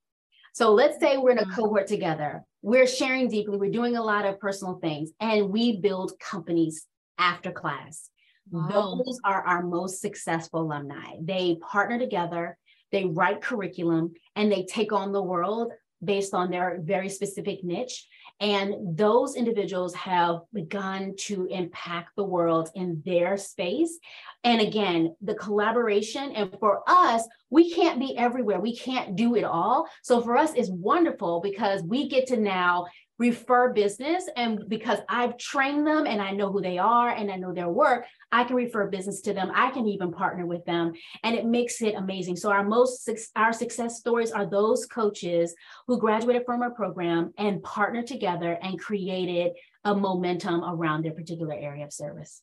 So 0.52 0.72
let's 0.72 0.98
say 0.98 1.16
we're 1.16 1.30
in 1.30 1.38
a 1.38 1.42
mm-hmm. 1.42 1.54
cohort 1.54 1.86
together, 1.86 2.44
we're 2.62 2.86
sharing 2.86 3.28
deeply, 3.28 3.56
we're 3.56 3.70
doing 3.70 3.96
a 3.96 4.02
lot 4.02 4.26
of 4.26 4.40
personal 4.40 4.74
things, 4.74 5.10
and 5.20 5.50
we 5.50 5.76
build 5.76 6.18
companies 6.18 6.86
after 7.18 7.52
class. 7.52 8.10
Wow. 8.50 9.00
Those 9.04 9.20
are 9.24 9.42
our 9.42 9.62
most 9.62 10.00
successful 10.00 10.62
alumni. 10.62 11.14
They 11.20 11.56
partner 11.62 11.98
together, 11.98 12.58
they 12.90 13.04
write 13.04 13.40
curriculum, 13.40 14.14
and 14.34 14.50
they 14.50 14.64
take 14.64 14.92
on 14.92 15.12
the 15.12 15.22
world 15.22 15.72
based 16.02 16.34
on 16.34 16.50
their 16.50 16.80
very 16.82 17.08
specific 17.08 17.62
niche. 17.62 18.06
And 18.40 18.96
those 18.96 19.36
individuals 19.36 19.94
have 19.94 20.40
begun 20.52 21.14
to 21.18 21.46
impact 21.46 22.16
the 22.16 22.24
world 22.24 22.70
in 22.74 23.02
their 23.04 23.36
space. 23.36 23.98
And 24.44 24.62
again, 24.62 25.14
the 25.20 25.34
collaboration, 25.34 26.32
and 26.32 26.50
for 26.58 26.82
us, 26.86 27.22
we 27.50 27.70
can't 27.70 28.00
be 28.00 28.16
everywhere. 28.16 28.58
We 28.58 28.74
can't 28.76 29.14
do 29.14 29.36
it 29.36 29.44
all. 29.44 29.86
So 30.02 30.22
for 30.22 30.38
us, 30.38 30.54
it's 30.54 30.70
wonderful 30.70 31.40
because 31.40 31.82
we 31.82 32.08
get 32.08 32.28
to 32.28 32.38
now 32.38 32.86
refer 33.20 33.70
business. 33.74 34.24
And 34.34 34.66
because 34.66 34.98
I've 35.06 35.36
trained 35.36 35.86
them 35.86 36.06
and 36.06 36.22
I 36.22 36.30
know 36.30 36.50
who 36.50 36.62
they 36.62 36.78
are 36.78 37.10
and 37.10 37.30
I 37.30 37.36
know 37.36 37.52
their 37.52 37.68
work, 37.68 38.06
I 38.32 38.44
can 38.44 38.56
refer 38.56 38.88
business 38.88 39.20
to 39.22 39.34
them. 39.34 39.52
I 39.54 39.70
can 39.70 39.86
even 39.86 40.10
partner 40.10 40.46
with 40.46 40.64
them 40.64 40.94
and 41.22 41.36
it 41.36 41.44
makes 41.44 41.82
it 41.82 41.94
amazing. 41.94 42.36
So 42.36 42.50
our 42.50 42.64
most, 42.64 43.08
our 43.36 43.52
success 43.52 43.98
stories 43.98 44.32
are 44.32 44.46
those 44.46 44.86
coaches 44.86 45.54
who 45.86 46.00
graduated 46.00 46.46
from 46.46 46.62
our 46.62 46.70
program 46.70 47.34
and 47.36 47.62
partnered 47.62 48.06
together 48.06 48.58
and 48.62 48.80
created 48.80 49.52
a 49.84 49.94
momentum 49.94 50.64
around 50.64 51.04
their 51.04 51.12
particular 51.12 51.54
area 51.54 51.84
of 51.84 51.92
service. 51.92 52.40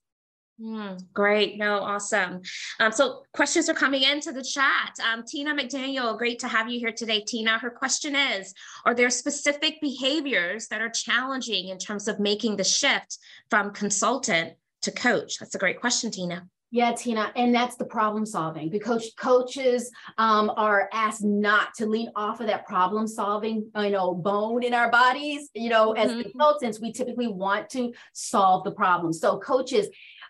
Mm, 0.59 0.99
great. 1.13 1.57
No, 1.57 1.79
awesome. 1.79 2.41
Um, 2.79 2.91
so 2.91 3.23
questions 3.33 3.69
are 3.69 3.75
coming 3.75 4.01
into 4.01 4.31
the 4.31 4.43
chat. 4.43 4.95
Um, 5.05 5.23
Tina 5.23 5.53
McDaniel, 5.53 6.17
great 6.17 6.39
to 6.39 6.47
have 6.47 6.67
you 6.67 6.79
here 6.79 6.91
today, 6.91 7.21
Tina. 7.21 7.59
Her 7.59 7.69
question 7.69 8.15
is, 8.15 8.55
are 8.83 8.95
there 8.95 9.11
specific 9.11 9.79
behaviors 9.81 10.67
that 10.69 10.81
are 10.81 10.89
challenging 10.89 11.67
in 11.67 11.77
terms 11.77 12.07
of 12.07 12.19
making 12.19 12.57
the 12.57 12.63
shift 12.63 13.19
from 13.51 13.71
consultant 13.71 14.53
to 14.81 14.91
coach? 14.91 15.37
That's 15.37 15.53
a 15.53 15.59
great 15.59 15.79
question, 15.79 16.09
Tina. 16.09 16.47
Yeah, 16.69 16.91
Tina, 16.91 17.31
and 17.37 17.55
that's 17.55 17.77
the 17.77 17.85
problem 17.85 18.25
solving 18.25 18.69
because 18.69 19.13
coaches 19.17 19.89
um, 20.17 20.51
are 20.57 20.89
asked 20.91 21.23
not 21.23 21.73
to 21.75 21.85
lean 21.85 22.11
off 22.13 22.41
of 22.41 22.47
that 22.47 22.65
problem 22.65 23.07
solving, 23.07 23.71
you 23.77 23.89
know, 23.89 24.13
bone 24.13 24.63
in 24.63 24.73
our 24.73 24.91
bodies. 24.91 25.49
You 25.53 25.69
know, 25.69 25.93
mm-hmm. 25.93 26.19
as 26.19 26.23
consultants, 26.23 26.81
we 26.81 26.91
typically 26.91 27.27
want 27.27 27.69
to 27.69 27.93
solve 28.11 28.65
the 28.65 28.71
problem. 28.71 29.13
So 29.13 29.39
coaches, 29.39 29.87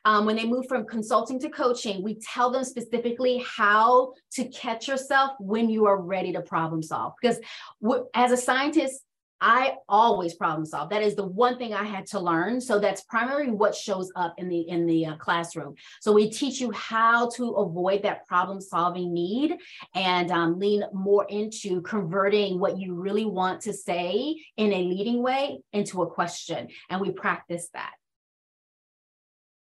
um, 0.08 0.24
when 0.26 0.38
they 0.38 0.46
move 0.46 0.68
from 0.70 0.86
consulting 0.86 1.38
to 1.42 1.50
coaching, 1.50 2.02
we 2.02 2.16
tell 2.16 2.50
them 2.50 2.64
specifically 2.64 3.44
how 3.46 4.14
to 4.32 4.46
catch 4.46 4.88
yourself 4.88 5.32
when 5.38 5.70
you 5.70 5.86
are 5.86 6.02
ready 6.02 6.32
to 6.32 6.42
problem 6.42 6.82
solve. 6.82 7.12
Because 7.22 7.38
w- 7.82 8.06
as 8.14 8.32
a 8.32 8.38
scientist, 8.38 9.02
I 9.42 9.74
always 9.90 10.34
problem 10.34 10.66
solve. 10.66 10.92
That 10.92 11.04
is 11.04 11.16
the 11.16 11.28
one 11.28 11.58
thing 11.58 11.74
I 11.74 11.84
had 11.84 12.06
to 12.08 12.22
learn. 12.22 12.62
So 12.62 12.80
that's 12.80 13.04
primarily 13.04 13.52
what 13.52 13.76
shows 13.76 14.10
up 14.16 14.34
in 14.38 14.48
the 14.48 14.62
in 14.62 14.86
the 14.86 15.08
uh, 15.08 15.18
classroom. 15.18 15.76
So 16.00 16.14
we 16.14 16.32
teach 16.32 16.62
you 16.62 16.72
how 16.72 17.30
to 17.32 17.52
avoid 17.56 18.02
that 18.04 18.26
problem 18.28 18.62
solving 18.62 19.14
need 19.14 19.58
and 19.94 20.32
um, 20.32 20.58
lean 20.58 20.86
more 20.94 21.26
into 21.26 21.82
converting 21.82 22.60
what 22.60 22.80
you 22.80 22.96
really 22.96 23.26
want 23.26 23.60
to 23.64 23.74
say 23.74 24.38
in 24.56 24.72
a 24.72 24.84
leading 24.84 25.22
way 25.22 25.60
into 25.74 26.02
a 26.02 26.10
question. 26.10 26.70
And 26.90 27.02
we 27.02 27.12
practice 27.12 27.68
that. 27.74 27.92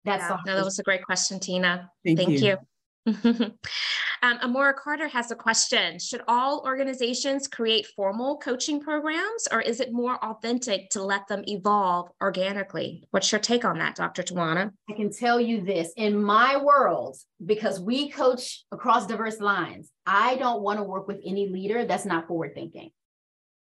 That's 0.06 0.24
yeah, 0.30 0.38
no, 0.46 0.56
that 0.56 0.66
was 0.66 0.80
a 0.80 0.84
great 0.84 1.04
question, 1.04 1.40
Tina. 1.40 1.90
Thank, 2.06 2.20
Thank 2.20 2.30
you. 2.32 2.38
you. 2.48 2.58
um, 3.06 4.40
Amora 4.40 4.74
Carter 4.74 5.10
has 5.10 5.32
a 5.32 5.36
question. 5.36 6.00
Should 6.00 6.22
all 6.28 6.64
organizations 6.66 7.48
create 7.48 7.86
formal 7.96 8.38
coaching 8.38 8.80
programs 8.80 9.48
or 9.52 9.60
is 9.62 9.82
it 9.82 9.92
more 9.92 10.16
authentic 10.24 10.90
to 10.92 11.04
let 11.04 11.28
them 11.28 11.44
evolve 11.48 12.10
organically? 12.22 13.04
What's 13.12 13.32
your 13.32 13.40
take 13.40 13.66
on 13.66 13.80
that, 13.80 13.96
Dr. 13.96 14.24
Towanna? 14.24 14.72
I 14.90 14.94
can 14.94 15.12
tell 15.12 15.40
you 15.40 15.62
this 15.66 15.92
in 15.98 16.22
my 16.22 16.56
world, 16.58 17.18
because 17.46 17.80
we 17.80 18.10
coach 18.10 18.64
across 18.72 19.06
diverse 19.06 19.42
lines, 19.42 19.92
I 20.06 20.36
don't 20.38 20.62
want 20.62 20.80
to 20.80 20.84
work 20.84 21.08
with 21.08 21.20
any 21.26 21.50
leader 21.50 21.86
that's 21.86 22.06
not 22.06 22.28
forward 22.28 22.56
thinking. 22.56 22.92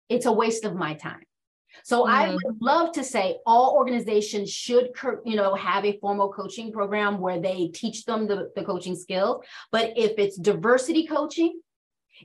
It's 0.07 0.25
a 0.25 0.31
waste 0.31 0.63
of 0.63 0.73
my 0.75 0.93
time. 0.93 1.23
So 1.83 2.05
mm. 2.05 2.09
I 2.09 2.29
would 2.29 2.61
love 2.61 2.91
to 2.93 3.03
say 3.03 3.37
all 3.45 3.75
organizations 3.75 4.51
should, 4.51 4.91
you 5.25 5.35
know, 5.35 5.55
have 5.55 5.85
a 5.85 5.97
formal 5.99 6.31
coaching 6.31 6.71
program 6.71 7.19
where 7.19 7.39
they 7.39 7.69
teach 7.73 8.05
them 8.05 8.27
the, 8.27 8.51
the 8.55 8.63
coaching 8.63 8.95
skills. 8.95 9.43
But 9.71 9.93
if 9.97 10.13
it's 10.17 10.37
diversity 10.37 11.07
coaching, 11.07 11.59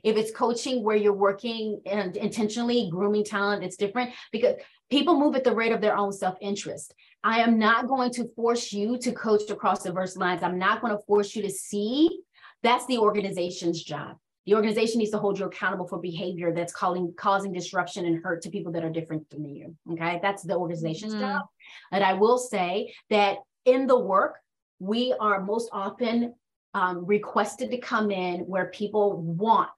if 0.03 0.15
it's 0.15 0.31
coaching 0.31 0.83
where 0.83 0.95
you're 0.95 1.13
working 1.13 1.81
and 1.85 2.15
intentionally 2.15 2.89
grooming 2.91 3.25
talent, 3.25 3.63
it's 3.63 3.75
different 3.75 4.11
because 4.31 4.55
people 4.89 5.19
move 5.19 5.35
at 5.35 5.43
the 5.43 5.55
rate 5.55 5.71
of 5.71 5.81
their 5.81 5.97
own 5.97 6.13
self-interest. 6.13 6.93
I 7.23 7.39
am 7.39 7.59
not 7.59 7.87
going 7.87 8.11
to 8.13 8.29
force 8.35 8.71
you 8.71 8.97
to 8.99 9.11
coach 9.11 9.49
across 9.49 9.83
diverse 9.83 10.15
lines. 10.15 10.41
I'm 10.41 10.57
not 10.57 10.81
going 10.81 10.95
to 10.95 11.03
force 11.03 11.35
you 11.35 11.41
to 11.41 11.49
see. 11.49 12.21
That's 12.63 12.85
the 12.85 12.99
organization's 12.99 13.83
job. 13.83 14.17
The 14.49 14.55
organization 14.55 14.97
needs 14.97 15.11
to 15.11 15.19
hold 15.19 15.37
you 15.37 15.45
accountable 15.45 15.87
for 15.87 15.99
behavior 15.99 16.51
that's 16.51 16.73
calling, 16.73 17.13
causing 17.15 17.53
disruption 17.53 18.07
and 18.07 18.23
hurt 18.23 18.41
to 18.41 18.49
people 18.49 18.71
that 18.71 18.83
are 18.83 18.89
different 18.89 19.29
than 19.29 19.45
you. 19.45 19.75
Okay. 19.91 20.19
That's 20.23 20.41
the 20.41 20.55
organization's 20.55 21.13
mm-hmm. 21.13 21.21
job. 21.21 21.43
And 21.91 22.03
I 22.03 22.13
will 22.13 22.39
say 22.39 22.91
that 23.11 23.37
in 23.65 23.85
the 23.85 23.99
work, 23.99 24.37
we 24.79 25.13
are 25.19 25.39
most 25.39 25.69
often 25.71 26.33
um, 26.73 27.05
requested 27.05 27.69
to 27.69 27.77
come 27.77 28.09
in 28.09 28.39
where 28.39 28.71
people 28.71 29.21
want 29.21 29.69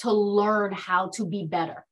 to 0.00 0.12
learn 0.12 0.72
how 0.72 1.08
to 1.14 1.24
be 1.24 1.46
better. 1.46 1.86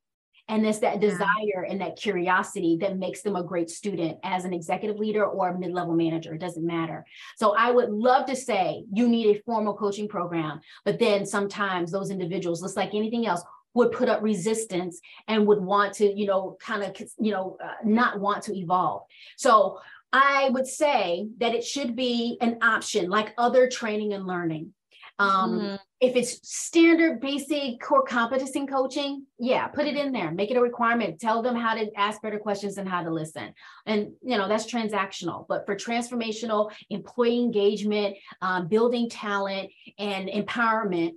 And 0.49 0.67
it's 0.67 0.79
that 0.79 1.01
desire 1.01 1.67
and 1.69 1.81
that 1.81 1.97
curiosity 1.97 2.79
that 2.81 2.97
makes 2.97 3.23
them 3.23 3.37
a 3.37 3.43
great 3.43 3.69
student 3.69 4.19
as 4.23 4.45
an 4.45 4.55
executive 4.55 4.99
leader 4.99 5.27
or 5.27 5.51
a 5.51 5.59
mid 5.59 5.73
level 5.73 5.95
manager. 5.95 6.35
It 6.35 6.41
doesn't 6.41 6.67
matter. 6.67 7.05
So 7.37 7.55
I 7.57 7.71
would 7.71 7.91
love 7.91 8.27
to 8.27 8.37
say 8.37 8.85
you 8.93 9.09
need 9.09 9.37
a 9.37 9.43
formal 9.43 9.75
coaching 9.75 10.09
program, 10.09 10.61
but 10.85 10.99
then 10.99 11.27
sometimes 11.27 11.91
those 11.91 12.11
individuals, 12.11 12.63
just 12.63 12.77
like 12.77 12.95
anything 12.95 13.27
else, 13.27 13.43
would 13.75 13.93
put 13.93 14.09
up 14.09 14.23
resistance 14.23 15.01
and 15.29 15.47
would 15.47 15.61
want 15.61 15.95
to, 15.95 16.13
you 16.13 16.27
know, 16.27 16.57
kind 16.61 16.83
of, 16.83 16.97
you 17.19 17.31
know, 17.31 17.59
uh, 17.63 17.75
not 17.85 18.19
want 18.19 18.43
to 18.45 18.57
evolve. 18.57 19.03
So 19.37 19.79
I 20.13 20.49
would 20.51 20.67
say 20.67 21.29
that 21.39 21.55
it 21.55 21.65
should 21.65 21.95
be 21.95 22.39
an 22.41 22.59
option 22.63 23.11
like 23.11 23.35
other 23.37 23.69
training 23.69 24.15
and 24.15 24.27
learning. 24.27 24.73
Um, 25.19 25.59
mm-hmm. 25.59 25.77
If 26.01 26.15
it's 26.15 26.49
standard, 26.49 27.21
basic, 27.21 27.81
core 27.81 28.05
competency 28.05 28.65
coaching, 28.67 29.27
yeah, 29.39 29.67
put 29.67 29.87
it 29.87 29.97
in 29.97 30.13
there. 30.13 30.31
Make 30.31 30.53
it 30.53 30.57
a 30.57 30.61
requirement. 30.61 31.21
Tell 31.21 31.43
them 31.43 31.57
how 31.57 31.75
to 31.75 31.91
ask 31.97 32.23
better 32.23 32.39
questions 32.39 32.79
and 32.79 32.89
how 32.89 33.03
to 33.03 33.11
listen. 33.11 33.53
And 33.85 34.13
you 34.23 34.39
know 34.39 34.49
that's 34.49 34.71
transactional. 34.71 35.47
But 35.49 35.67
for 35.67 35.75
transformational, 35.75 36.71
employee 36.89 37.41
engagement, 37.41 38.17
um, 38.41 38.69
building 38.69 39.11
talent, 39.11 39.71
and 39.99 40.29
empowerment, 40.29 41.13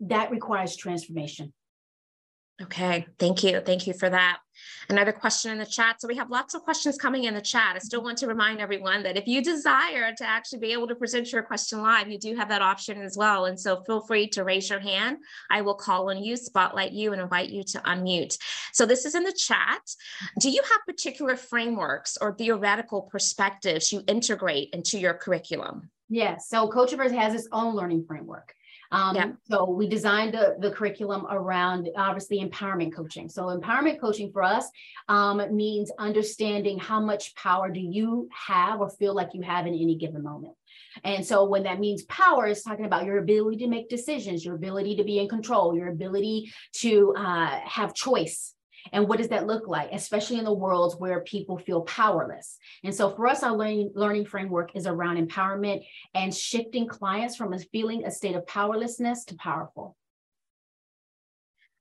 that 0.00 0.30
requires 0.30 0.76
transformation. 0.76 1.54
Okay, 2.62 3.06
thank 3.18 3.44
you. 3.44 3.60
Thank 3.60 3.86
you 3.86 3.92
for 3.92 4.08
that. 4.08 4.38
Another 4.88 5.12
question 5.12 5.50
in 5.50 5.58
the 5.58 5.66
chat. 5.66 6.00
So 6.00 6.08
we 6.08 6.16
have 6.16 6.30
lots 6.30 6.54
of 6.54 6.62
questions 6.62 6.96
coming 6.96 7.24
in 7.24 7.34
the 7.34 7.40
chat. 7.40 7.76
I 7.76 7.80
still 7.80 8.02
want 8.02 8.16
to 8.18 8.26
remind 8.26 8.60
everyone 8.60 9.02
that 9.02 9.18
if 9.18 9.26
you 9.26 9.42
desire 9.42 10.14
to 10.16 10.24
actually 10.24 10.60
be 10.60 10.72
able 10.72 10.88
to 10.88 10.94
present 10.94 11.30
your 11.32 11.42
question 11.42 11.82
live, 11.82 12.08
you 12.08 12.18
do 12.18 12.34
have 12.34 12.48
that 12.48 12.62
option 12.62 13.02
as 13.02 13.14
well. 13.14 13.44
And 13.44 13.60
so 13.60 13.82
feel 13.82 14.00
free 14.00 14.26
to 14.28 14.44
raise 14.44 14.70
your 14.70 14.80
hand. 14.80 15.18
I 15.50 15.60
will 15.60 15.74
call 15.74 16.08
on 16.08 16.22
you, 16.22 16.34
spotlight 16.36 16.92
you, 16.92 17.12
and 17.12 17.20
invite 17.20 17.50
you 17.50 17.62
to 17.64 17.78
unmute. 17.80 18.38
So 18.72 18.86
this 18.86 19.04
is 19.04 19.14
in 19.14 19.24
the 19.24 19.32
chat. 19.32 19.82
Do 20.40 20.48
you 20.50 20.62
have 20.62 20.86
particular 20.86 21.36
frameworks 21.36 22.16
or 22.18 22.34
theoretical 22.34 23.02
perspectives 23.02 23.92
you 23.92 24.02
integrate 24.06 24.70
into 24.72 24.98
your 24.98 25.12
curriculum? 25.12 25.90
Yes. 26.08 26.48
So 26.48 26.68
Coachiverse 26.70 27.14
has 27.14 27.34
its 27.34 27.48
own 27.52 27.74
learning 27.74 28.04
framework. 28.06 28.54
Um, 28.92 29.16
yeah. 29.16 29.32
So 29.48 29.68
we 29.70 29.88
designed 29.88 30.34
the, 30.34 30.56
the 30.58 30.70
curriculum 30.70 31.26
around 31.30 31.88
obviously 31.96 32.40
empowerment 32.40 32.94
coaching. 32.94 33.28
So 33.28 33.44
empowerment 33.46 34.00
coaching 34.00 34.30
for 34.32 34.42
us 34.42 34.68
um, 35.08 35.42
means 35.54 35.90
understanding 35.98 36.78
how 36.78 37.00
much 37.00 37.34
power 37.34 37.70
do 37.70 37.80
you 37.80 38.28
have 38.32 38.80
or 38.80 38.90
feel 38.90 39.14
like 39.14 39.30
you 39.34 39.42
have 39.42 39.66
in 39.66 39.74
any 39.74 39.96
given 39.96 40.22
moment. 40.22 40.54
And 41.04 41.24
so 41.24 41.44
when 41.44 41.64
that 41.64 41.80
means 41.80 42.04
power 42.04 42.46
is 42.46 42.62
talking 42.62 42.86
about 42.86 43.04
your 43.04 43.18
ability 43.18 43.58
to 43.58 43.68
make 43.68 43.88
decisions, 43.88 44.44
your 44.44 44.54
ability 44.54 44.96
to 44.96 45.04
be 45.04 45.18
in 45.18 45.28
control, 45.28 45.76
your 45.76 45.88
ability 45.88 46.52
to 46.76 47.14
uh, 47.16 47.60
have 47.64 47.94
choice 47.94 48.55
and 48.92 49.08
what 49.08 49.18
does 49.18 49.28
that 49.28 49.46
look 49.46 49.68
like, 49.68 49.90
especially 49.92 50.38
in 50.38 50.44
the 50.44 50.52
worlds 50.52 50.96
where 50.96 51.20
people 51.20 51.58
feel 51.58 51.82
powerless? 51.82 52.58
And 52.84 52.94
so 52.94 53.10
for 53.14 53.26
us, 53.26 53.42
our 53.42 53.56
learning, 53.56 53.92
learning 53.94 54.26
framework 54.26 54.74
is 54.74 54.86
around 54.86 55.24
empowerment 55.24 55.84
and 56.14 56.34
shifting 56.34 56.86
clients 56.86 57.36
from 57.36 57.52
a 57.52 57.58
feeling 57.58 58.04
a 58.04 58.10
state 58.10 58.36
of 58.36 58.46
powerlessness 58.46 59.24
to 59.26 59.36
powerful. 59.36 59.96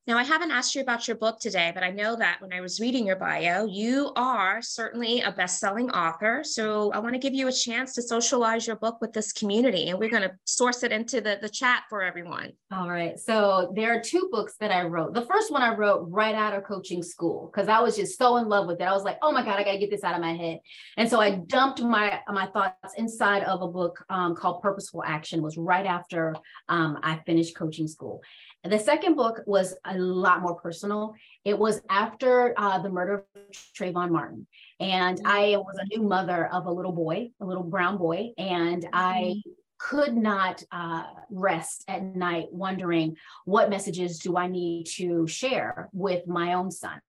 Now, 0.07 0.19
I 0.19 0.23
haven't 0.23 0.51
asked 0.51 0.75
you 0.75 0.81
about 0.83 1.07
your 1.07 1.17
book 1.17 1.39
today, 1.39 1.71
but 1.73 1.81
I 1.81 1.89
know 1.89 2.15
that 2.15 2.39
when 2.39 2.53
I 2.53 2.61
was 2.61 2.79
reading 2.79 3.07
your 3.07 3.15
bio, 3.15 3.65
you 3.65 4.11
are 4.15 4.61
certainly 4.61 5.21
a 5.21 5.31
best 5.31 5.59
selling 5.59 5.89
author. 5.89 6.43
So 6.43 6.91
I 6.91 6.99
want 6.99 7.13
to 7.15 7.19
give 7.19 7.33
you 7.33 7.47
a 7.47 7.51
chance 7.51 7.95
to 7.95 8.03
socialize 8.03 8.67
your 8.67 8.75
book 8.75 9.01
with 9.01 9.13
this 9.13 9.31
community, 9.31 9.89
and 9.89 9.97
we're 9.97 10.11
going 10.11 10.21
to 10.21 10.35
source 10.43 10.83
it 10.83 10.91
into 10.91 11.21
the, 11.21 11.39
the 11.41 11.49
chat 11.49 11.85
for 11.89 12.03
everyone. 12.03 12.51
All 12.71 12.87
right. 12.87 13.19
So 13.19 13.73
there 13.75 13.97
are 13.97 13.99
two 13.99 14.29
books 14.31 14.53
that 14.59 14.69
I 14.69 14.83
wrote. 14.83 15.15
The 15.15 15.25
first 15.25 15.51
one 15.51 15.63
I 15.63 15.73
wrote 15.73 16.05
right 16.11 16.35
out 16.35 16.53
of 16.53 16.65
coaching 16.65 17.01
school 17.01 17.49
because 17.51 17.67
I 17.67 17.79
was 17.79 17.95
just 17.95 18.15
so 18.19 18.37
in 18.37 18.47
love 18.47 18.67
with 18.67 18.81
it. 18.81 18.83
I 18.83 18.93
was 18.93 19.03
like, 19.03 19.17
oh 19.23 19.31
my 19.31 19.43
God, 19.43 19.57
I 19.57 19.63
got 19.63 19.71
to 19.71 19.79
get 19.79 19.89
this 19.89 20.03
out 20.03 20.13
of 20.13 20.21
my 20.21 20.35
head. 20.35 20.59
And 20.97 21.09
so 21.09 21.19
I 21.19 21.31
dumped 21.31 21.81
my, 21.81 22.19
my 22.27 22.45
thoughts 22.45 22.93
inside 22.97 23.43
of 23.45 23.63
a 23.63 23.67
book 23.67 24.05
um, 24.11 24.35
called 24.35 24.61
Purposeful 24.61 25.03
Action, 25.03 25.41
was 25.41 25.57
right 25.57 25.87
after 25.87 26.35
um, 26.69 26.99
I 27.01 27.23
finished 27.25 27.57
coaching 27.57 27.87
school. 27.87 28.21
The 28.67 28.79
second 28.79 29.15
book 29.15 29.41
was 29.45 29.75
a 29.85 29.97
lot 29.97 30.41
more 30.41 30.55
personal. 30.55 31.13
It 31.43 31.57
was 31.57 31.81
after 31.89 32.53
uh, 32.57 32.79
the 32.79 32.89
murder 32.89 33.25
of 33.35 33.41
Trayvon 33.77 34.09
Martin. 34.09 34.47
And 34.79 35.21
I 35.23 35.57
was 35.57 35.77
a 35.77 35.85
new 35.95 36.03
mother 36.03 36.47
of 36.47 36.65
a 36.65 36.71
little 36.71 36.91
boy, 36.91 37.29
a 37.39 37.45
little 37.45 37.63
brown 37.63 37.97
boy. 37.97 38.31
And 38.37 38.87
I 38.91 39.35
mm-hmm 39.37 39.51
could 39.77 40.15
not 40.15 40.63
uh, 40.71 41.03
rest 41.29 41.83
at 41.87 42.03
night 42.03 42.47
wondering 42.51 43.15
what 43.45 43.69
messages 43.69 44.19
do 44.19 44.37
I 44.37 44.47
need 44.47 44.85
to 44.95 45.27
share 45.27 45.89
with 45.93 46.27
my 46.27 46.53
own 46.53 46.71
son. 46.71 46.99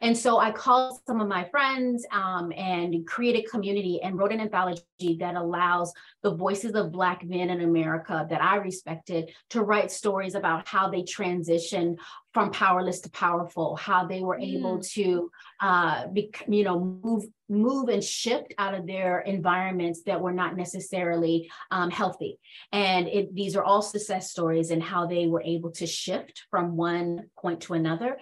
And 0.00 0.16
so 0.16 0.38
I 0.38 0.50
called 0.50 1.00
some 1.06 1.20
of 1.20 1.28
my 1.28 1.44
friends 1.44 2.06
um, 2.12 2.52
and 2.56 3.06
created 3.06 3.50
community 3.50 4.00
and 4.02 4.18
wrote 4.18 4.32
an 4.32 4.40
anthology 4.40 5.16
that 5.20 5.36
allows 5.36 5.92
the 6.22 6.34
voices 6.34 6.74
of 6.74 6.92
Black 6.92 7.24
men 7.24 7.50
in 7.50 7.60
America 7.60 8.26
that 8.28 8.42
I 8.42 8.56
respected 8.56 9.30
to 9.50 9.62
write 9.62 9.92
stories 9.92 10.34
about 10.34 10.66
how 10.66 10.90
they 10.90 11.02
transition 11.02 11.96
from 12.34 12.50
powerless 12.50 13.00
to 13.00 13.10
powerful, 13.10 13.76
how 13.76 14.06
they 14.06 14.20
were 14.20 14.36
mm. 14.36 14.56
able 14.56 14.80
to, 14.80 15.30
uh, 15.60 16.06
be, 16.08 16.30
you 16.48 16.64
know, 16.64 16.78
move 17.02 17.24
move 17.48 17.88
and 17.88 18.04
shift 18.04 18.52
out 18.58 18.74
of 18.74 18.86
their 18.86 19.20
environments 19.20 20.02
that 20.02 20.20
were 20.20 20.32
not 20.32 20.56
necessarily 20.56 21.50
um, 21.70 21.90
healthy. 21.90 22.38
And 22.72 23.08
it, 23.08 23.34
these 23.34 23.56
are 23.56 23.64
all 23.64 23.80
success 23.80 24.30
stories 24.30 24.70
and 24.70 24.82
how 24.82 25.06
they 25.06 25.26
were 25.26 25.42
able 25.42 25.70
to 25.72 25.86
shift 25.86 26.44
from 26.50 26.76
one 26.76 27.30
point 27.38 27.62
to 27.62 27.74
another. 27.74 28.18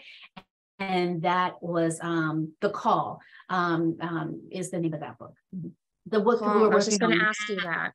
And 0.79 1.23
that 1.23 1.61
was 1.61 1.99
um, 2.01 2.53
the 2.61 2.71
call. 2.71 3.21
Um, 3.49 3.97
um 4.01 4.49
is 4.51 4.71
the 4.71 4.79
name 4.79 4.95
of 4.95 5.01
that 5.01 5.19
book. 5.19 5.35
The 6.07 6.21
book 6.21 6.41
well, 6.41 6.55
we 6.55 6.61
were 6.63 6.73
I 6.73 6.77
was 6.77 6.87
just 6.87 7.01
going 7.01 7.19
to 7.19 7.25
ask 7.25 7.49
you 7.49 7.57
that. 7.57 7.93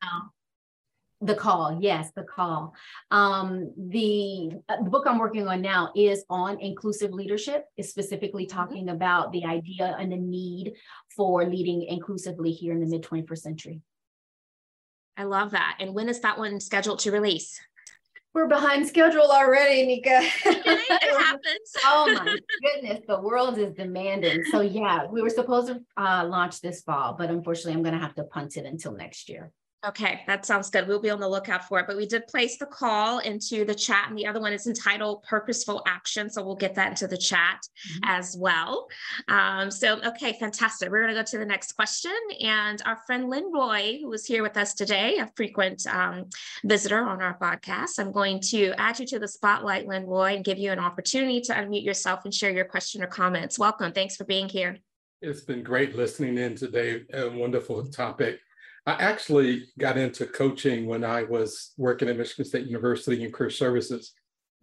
The 1.24 1.34
call, 1.36 1.78
yes, 1.80 2.10
the 2.16 2.24
call. 2.24 2.74
Um, 3.12 3.72
the, 3.76 4.50
uh, 4.68 4.82
the 4.82 4.90
book 4.90 5.04
I'm 5.06 5.18
working 5.18 5.46
on 5.46 5.62
now 5.62 5.92
is 5.94 6.24
on 6.28 6.60
inclusive 6.60 7.12
leadership. 7.12 7.66
Is 7.76 7.90
specifically 7.90 8.46
mm-hmm. 8.46 8.58
talking 8.58 8.86
mm-hmm. 8.86 8.96
about 8.96 9.32
the 9.32 9.44
idea 9.44 9.96
and 9.98 10.10
the 10.10 10.16
need 10.16 10.72
for 11.16 11.44
leading 11.44 11.84
inclusively 11.84 12.50
here 12.50 12.72
in 12.72 12.80
the 12.80 12.86
mid 12.86 13.02
21st 13.02 13.38
century. 13.38 13.80
I 15.16 15.24
love 15.24 15.52
that. 15.52 15.76
And 15.78 15.94
when 15.94 16.08
is 16.08 16.20
that 16.20 16.38
one 16.38 16.58
scheduled 16.58 16.98
to 17.00 17.12
release? 17.12 17.60
We're 18.34 18.48
behind 18.48 18.86
schedule 18.86 19.30
already, 19.30 19.84
Nika. 19.84 20.20
it 20.46 21.18
happens. 21.20 21.76
oh 21.84 22.12
my 22.14 22.38
goodness, 22.74 23.00
the 23.06 23.20
world 23.20 23.58
is 23.58 23.74
demanding. 23.74 24.42
So 24.50 24.60
yeah, 24.62 25.06
we 25.06 25.20
were 25.20 25.30
supposed 25.30 25.68
to 25.68 25.82
uh, 25.98 26.24
launch 26.26 26.62
this 26.62 26.82
fall, 26.82 27.14
but 27.18 27.28
unfortunately, 27.30 27.74
I'm 27.74 27.82
going 27.82 27.94
to 27.94 28.00
have 28.00 28.14
to 28.14 28.24
punt 28.24 28.56
it 28.56 28.64
until 28.64 28.92
next 28.92 29.28
year. 29.28 29.52
Okay, 29.84 30.22
that 30.28 30.46
sounds 30.46 30.70
good. 30.70 30.86
We'll 30.86 31.00
be 31.00 31.10
on 31.10 31.18
the 31.18 31.28
lookout 31.28 31.64
for 31.64 31.80
it. 31.80 31.88
But 31.88 31.96
we 31.96 32.06
did 32.06 32.28
place 32.28 32.56
the 32.56 32.66
call 32.66 33.18
into 33.18 33.64
the 33.64 33.74
chat, 33.74 34.06
and 34.08 34.16
the 34.16 34.28
other 34.28 34.40
one 34.40 34.52
is 34.52 34.68
entitled 34.68 35.24
Purposeful 35.24 35.82
Action. 35.88 36.30
So 36.30 36.44
we'll 36.44 36.54
get 36.54 36.76
that 36.76 36.90
into 36.90 37.08
the 37.08 37.16
chat 37.16 37.60
mm-hmm. 37.88 38.04
as 38.04 38.36
well. 38.38 38.86
Um, 39.26 39.72
so, 39.72 40.00
okay, 40.02 40.34
fantastic. 40.38 40.88
We're 40.88 41.02
going 41.02 41.14
to 41.16 41.20
go 41.20 41.24
to 41.24 41.38
the 41.38 41.44
next 41.44 41.72
question. 41.72 42.16
And 42.40 42.80
our 42.86 42.96
friend 43.06 43.28
Lynn 43.28 43.50
Roy, 43.52 43.98
who 44.00 44.12
is 44.12 44.24
here 44.24 44.44
with 44.44 44.56
us 44.56 44.74
today, 44.74 45.18
a 45.18 45.28
frequent 45.34 45.84
um, 45.88 46.26
visitor 46.64 47.02
on 47.02 47.20
our 47.20 47.36
podcast, 47.36 47.98
I'm 47.98 48.12
going 48.12 48.38
to 48.50 48.72
add 48.78 49.00
you 49.00 49.06
to 49.06 49.18
the 49.18 49.26
spotlight, 49.26 49.88
Lynn 49.88 50.06
Roy, 50.06 50.36
and 50.36 50.44
give 50.44 50.58
you 50.58 50.70
an 50.70 50.78
opportunity 50.78 51.40
to 51.40 51.54
unmute 51.54 51.84
yourself 51.84 52.20
and 52.24 52.32
share 52.32 52.52
your 52.52 52.66
question 52.66 53.02
or 53.02 53.08
comments. 53.08 53.58
Welcome. 53.58 53.90
Thanks 53.92 54.14
for 54.14 54.24
being 54.24 54.48
here. 54.48 54.78
It's 55.20 55.40
been 55.40 55.64
great 55.64 55.96
listening 55.96 56.38
in 56.38 56.54
today. 56.54 57.02
A 57.12 57.28
wonderful 57.28 57.84
topic. 57.86 58.38
I 58.84 58.92
actually 58.92 59.68
got 59.78 59.96
into 59.96 60.26
coaching 60.26 60.86
when 60.86 61.04
I 61.04 61.22
was 61.22 61.72
working 61.76 62.08
at 62.08 62.16
Michigan 62.16 62.44
State 62.44 62.66
University 62.66 63.24
in 63.24 63.30
career 63.30 63.50
services. 63.50 64.12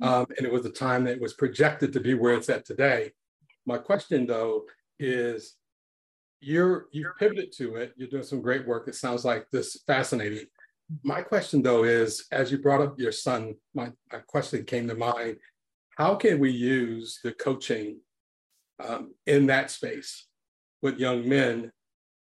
Mm-hmm. 0.01 0.13
Um, 0.13 0.25
and 0.37 0.45
it 0.45 0.51
was 0.51 0.65
a 0.65 0.71
time 0.71 1.05
that 1.05 1.21
was 1.21 1.33
projected 1.33 1.93
to 1.93 1.99
be 1.99 2.13
where 2.13 2.33
it's 2.33 2.49
at 2.49 2.65
today. 2.65 3.11
My 3.65 3.77
question 3.77 4.25
though 4.25 4.63
is 4.99 5.55
you're 6.41 6.87
you've 6.91 7.17
pivoted 7.17 7.51
to 7.57 7.75
it, 7.75 7.93
you're 7.95 8.09
doing 8.09 8.23
some 8.23 8.41
great 8.41 8.67
work. 8.67 8.87
It 8.87 8.95
sounds 8.95 9.23
like 9.23 9.45
this 9.51 9.81
fascinating. 9.87 10.45
My 11.03 11.21
question 11.21 11.61
though 11.61 11.83
is 11.83 12.25
as 12.31 12.51
you 12.51 12.57
brought 12.57 12.81
up 12.81 12.99
your 12.99 13.11
son, 13.11 13.55
my, 13.73 13.91
my 14.11 14.19
question 14.19 14.65
came 14.65 14.87
to 14.87 14.95
mind, 14.95 15.37
how 15.97 16.15
can 16.15 16.39
we 16.39 16.51
use 16.51 17.19
the 17.23 17.31
coaching 17.33 17.99
um, 18.85 19.13
in 19.27 19.47
that 19.47 19.69
space 19.69 20.27
with 20.81 20.97
young 20.97 21.27
men 21.27 21.71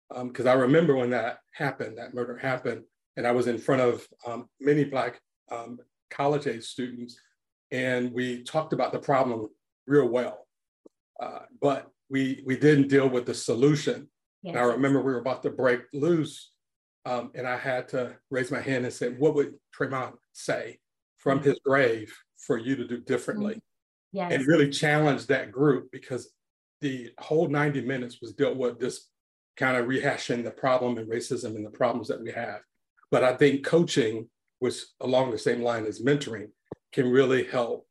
because 0.09 0.45
um, 0.45 0.51
I 0.51 0.53
remember 0.53 0.95
when 0.95 1.09
that 1.11 1.39
happened, 1.53 1.97
that 1.97 2.13
murder 2.13 2.37
happened, 2.37 2.83
and 3.15 3.27
I 3.27 3.31
was 3.31 3.47
in 3.47 3.57
front 3.57 3.81
of 3.81 4.07
um, 4.25 4.47
many 4.59 4.83
Black 4.83 5.19
um, 5.51 5.79
college 6.09 6.47
age 6.47 6.63
students, 6.63 7.19
and 7.71 8.11
we 8.13 8.43
talked 8.43 8.73
about 8.73 8.91
the 8.91 8.99
problem 8.99 9.47
real 9.85 10.07
well, 10.07 10.47
uh, 11.21 11.39
but 11.61 11.89
we 12.09 12.43
we 12.45 12.57
didn't 12.57 12.87
deal 12.87 13.09
with 13.09 13.25
the 13.25 13.33
solution. 13.33 14.07
Yes. 14.43 14.55
And 14.55 14.59
I 14.59 14.63
remember 14.63 15.01
we 15.01 15.11
were 15.11 15.19
about 15.19 15.43
to 15.43 15.49
break 15.49 15.81
loose, 15.93 16.51
um, 17.05 17.31
and 17.35 17.47
I 17.47 17.57
had 17.57 17.87
to 17.89 18.15
raise 18.29 18.51
my 18.51 18.61
hand 18.61 18.85
and 18.85 18.93
say, 18.93 19.09
"What 19.09 19.35
would 19.35 19.55
Trayvon 19.77 20.13
say 20.33 20.79
from 21.17 21.41
his 21.41 21.59
grave 21.65 22.15
for 22.37 22.57
you 22.57 22.75
to 22.75 22.87
do 22.87 22.99
differently?" 22.99 23.55
Mm-hmm. 23.55 23.59
Yes. 24.13 24.31
And 24.31 24.47
really 24.47 24.69
challenge 24.69 25.27
that 25.27 25.51
group 25.51 25.89
because 25.91 26.31
the 26.81 27.11
whole 27.19 27.47
90 27.47 27.81
minutes 27.81 28.21
was 28.21 28.33
dealt 28.33 28.55
with 28.55 28.79
this 28.79 29.09
kind 29.57 29.75
of 29.75 29.87
rehashing 29.87 30.43
the 30.43 30.51
problem 30.51 30.97
and 30.97 31.09
racism 31.09 31.55
and 31.55 31.65
the 31.65 31.71
problems 31.71 32.07
that 32.07 32.21
we 32.21 32.31
have. 32.31 32.61
But 33.11 33.23
I 33.23 33.35
think 33.35 33.65
coaching, 33.65 34.29
which 34.59 34.83
along 35.01 35.31
the 35.31 35.37
same 35.37 35.61
line 35.61 35.85
as 35.85 36.01
mentoring, 36.01 36.49
can 36.93 37.09
really 37.09 37.43
help 37.45 37.87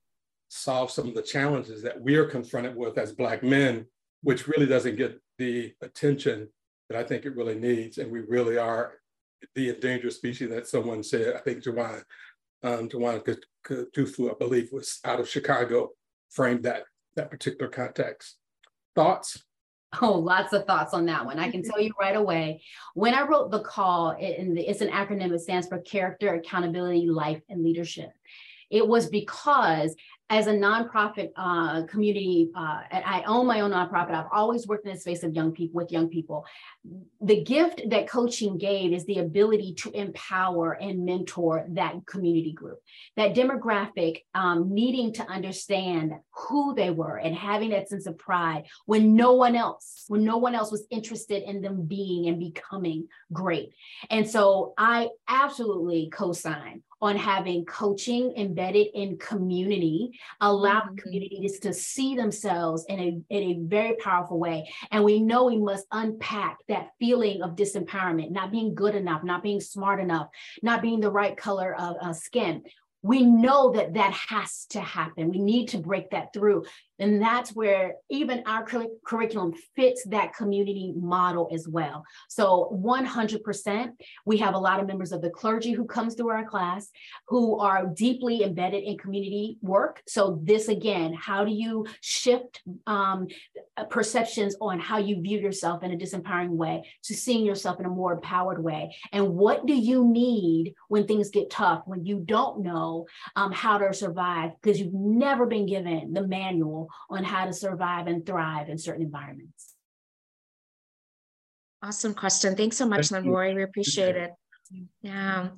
solve 0.48 0.90
some 0.90 1.08
of 1.08 1.14
the 1.14 1.22
challenges 1.22 1.82
that 1.82 2.00
we 2.00 2.14
are 2.16 2.26
confronted 2.26 2.76
with 2.76 2.96
as 2.98 3.12
Black 3.12 3.42
men, 3.42 3.86
which 4.22 4.46
really 4.46 4.66
doesn't 4.66 4.96
get 4.96 5.20
the 5.38 5.74
attention 5.82 6.48
that 6.88 6.98
I 6.98 7.02
think 7.02 7.24
it 7.24 7.36
really 7.36 7.58
needs. 7.58 7.98
And 7.98 8.10
we 8.10 8.20
really 8.20 8.56
are 8.56 8.94
the 9.54 9.70
endangered 9.70 10.12
species 10.12 10.50
that 10.50 10.68
someone 10.68 11.02
said, 11.02 11.34
I 11.34 11.40
think 11.40 11.62
Javon 11.62 12.02
um, 12.62 12.88
Tawana 12.88 13.38
Kunjufu, 13.66 14.30
I 14.30 14.34
believe, 14.38 14.70
was 14.72 15.00
out 15.04 15.20
of 15.20 15.28
Chicago, 15.28 15.90
framed 16.30 16.64
that, 16.64 16.84
that 17.16 17.30
particular 17.30 17.70
context. 17.70 18.36
Thoughts? 18.94 19.45
Oh, 20.02 20.18
lots 20.18 20.52
of 20.52 20.66
thoughts 20.66 20.94
on 20.94 21.06
that 21.06 21.24
one. 21.24 21.38
I 21.38 21.50
can 21.50 21.62
mm-hmm. 21.62 21.70
tell 21.70 21.80
you 21.80 21.92
right 21.98 22.16
away. 22.16 22.62
When 22.94 23.14
I 23.14 23.22
wrote 23.22 23.50
the 23.50 23.60
call, 23.60 24.16
it's 24.18 24.80
an 24.80 24.88
acronym, 24.88 25.32
it 25.32 25.40
stands 25.40 25.68
for 25.68 25.78
Character, 25.78 26.34
Accountability, 26.34 27.06
Life, 27.06 27.40
and 27.48 27.62
Leadership. 27.62 28.10
It 28.68 28.86
was 28.86 29.08
because 29.08 29.94
as 30.28 30.48
a 30.48 30.52
nonprofit 30.52 31.30
uh, 31.36 31.84
community, 31.84 32.50
uh, 32.56 32.80
I 32.90 33.22
own 33.28 33.46
my 33.46 33.60
own 33.60 33.70
nonprofit. 33.70 34.10
I've 34.10 34.26
always 34.32 34.66
worked 34.66 34.84
in 34.84 34.92
the 34.92 34.98
space 34.98 35.22
of 35.22 35.34
young 35.34 35.52
people 35.52 35.80
with 35.80 35.92
young 35.92 36.08
people. 36.08 36.44
The 37.20 37.44
gift 37.44 37.82
that 37.90 38.08
coaching 38.08 38.58
gave 38.58 38.92
is 38.92 39.04
the 39.06 39.18
ability 39.18 39.74
to 39.82 39.90
empower 39.92 40.72
and 40.72 41.04
mentor 41.04 41.66
that 41.70 41.94
community 42.06 42.52
group, 42.52 42.80
that 43.16 43.36
demographic 43.36 44.22
um, 44.34 44.74
needing 44.74 45.12
to 45.14 45.22
understand 45.28 46.12
who 46.32 46.74
they 46.74 46.90
were 46.90 47.18
and 47.18 47.34
having 47.34 47.70
that 47.70 47.88
sense 47.88 48.06
of 48.06 48.18
pride 48.18 48.64
when 48.86 49.14
no 49.14 49.34
one 49.34 49.54
else, 49.54 50.04
when 50.08 50.24
no 50.24 50.38
one 50.38 50.56
else 50.56 50.72
was 50.72 50.86
interested 50.90 51.44
in 51.44 51.60
them 51.60 51.86
being 51.86 52.26
and 52.26 52.40
becoming 52.40 53.06
great. 53.32 53.74
And 54.10 54.28
so 54.28 54.74
I 54.76 55.10
absolutely 55.28 56.10
co-sign 56.12 56.82
on 57.00 57.16
having 57.16 57.64
coaching 57.64 58.32
embedded 58.36 58.88
in 58.94 59.18
community, 59.18 60.18
allow 60.40 60.80
mm-hmm. 60.80 60.96
communities 60.96 61.58
to 61.60 61.72
see 61.72 62.16
themselves 62.16 62.84
in 62.88 62.98
a, 62.98 63.34
in 63.34 63.42
a 63.50 63.58
very 63.60 63.96
powerful 63.96 64.38
way. 64.38 64.68
And 64.90 65.04
we 65.04 65.20
know 65.20 65.44
we 65.44 65.58
must 65.58 65.86
unpack 65.92 66.58
that 66.68 66.90
feeling 66.98 67.42
of 67.42 67.56
disempowerment, 67.56 68.30
not 68.30 68.50
being 68.50 68.74
good 68.74 68.94
enough, 68.94 69.22
not 69.24 69.42
being 69.42 69.60
smart 69.60 70.00
enough, 70.00 70.28
not 70.62 70.82
being 70.82 71.00
the 71.00 71.10
right 71.10 71.36
color 71.36 71.74
of 71.74 71.96
uh, 72.00 72.12
skin 72.12 72.62
we 73.06 73.22
know 73.22 73.72
that 73.72 73.94
that 73.94 74.12
has 74.12 74.66
to 74.70 74.80
happen. 74.80 75.30
We 75.30 75.38
need 75.38 75.68
to 75.68 75.78
break 75.78 76.10
that 76.10 76.32
through. 76.32 76.64
And 76.98 77.20
that's 77.20 77.50
where 77.54 77.94
even 78.10 78.42
our 78.46 78.64
cur- 78.64 78.86
curriculum 79.04 79.54
fits 79.74 80.04
that 80.06 80.34
community 80.34 80.94
model 80.96 81.48
as 81.52 81.68
well. 81.68 82.04
So 82.28 82.70
100%, 82.82 83.90
we 84.24 84.38
have 84.38 84.54
a 84.54 84.58
lot 84.58 84.80
of 84.80 84.86
members 84.86 85.12
of 85.12 85.22
the 85.22 85.30
clergy 85.30 85.72
who 85.72 85.84
comes 85.84 86.14
through 86.14 86.30
our 86.30 86.44
class 86.44 86.90
who 87.28 87.58
are 87.58 87.86
deeply 87.86 88.42
embedded 88.42 88.84
in 88.84 88.96
community 88.96 89.58
work. 89.60 90.02
So 90.06 90.40
this 90.42 90.68
again, 90.68 91.12
how 91.12 91.44
do 91.44 91.52
you 91.52 91.86
shift 92.00 92.62
um, 92.86 93.28
perceptions 93.90 94.56
on 94.60 94.80
how 94.80 94.98
you 94.98 95.20
view 95.20 95.38
yourself 95.38 95.82
in 95.82 95.92
a 95.92 95.96
disempowering 95.96 96.50
way 96.50 96.88
to 97.04 97.14
seeing 97.14 97.44
yourself 97.44 97.78
in 97.80 97.86
a 97.86 97.90
more 97.90 98.14
empowered 98.14 98.62
way? 98.62 98.96
And 99.12 99.34
what 99.34 99.66
do 99.66 99.74
you 99.74 100.06
need 100.06 100.74
when 100.88 101.06
things 101.06 101.30
get 101.30 101.50
tough, 101.50 101.82
when 101.86 102.04
you 102.04 102.20
don't 102.20 102.62
know 102.62 103.06
um, 103.34 103.52
how 103.52 103.78
to 103.78 103.92
survive 103.92 104.52
because 104.60 104.80
you've 104.80 104.94
never 104.94 105.46
been 105.46 105.66
given 105.66 106.12
the 106.12 106.26
manual 106.26 106.85
on 107.10 107.24
how 107.24 107.46
to 107.46 107.52
survive 107.52 108.06
and 108.06 108.24
thrive 108.24 108.68
in 108.68 108.78
certain 108.78 109.02
environments. 109.02 109.74
Awesome 111.82 112.14
question. 112.14 112.56
Thanks 112.56 112.76
so 112.76 112.86
much, 112.86 113.08
Thank 113.08 113.26
Lori. 113.26 113.54
We 113.54 113.62
appreciate 113.62 114.16
it. 114.16 114.32
Yeah. 115.02 115.48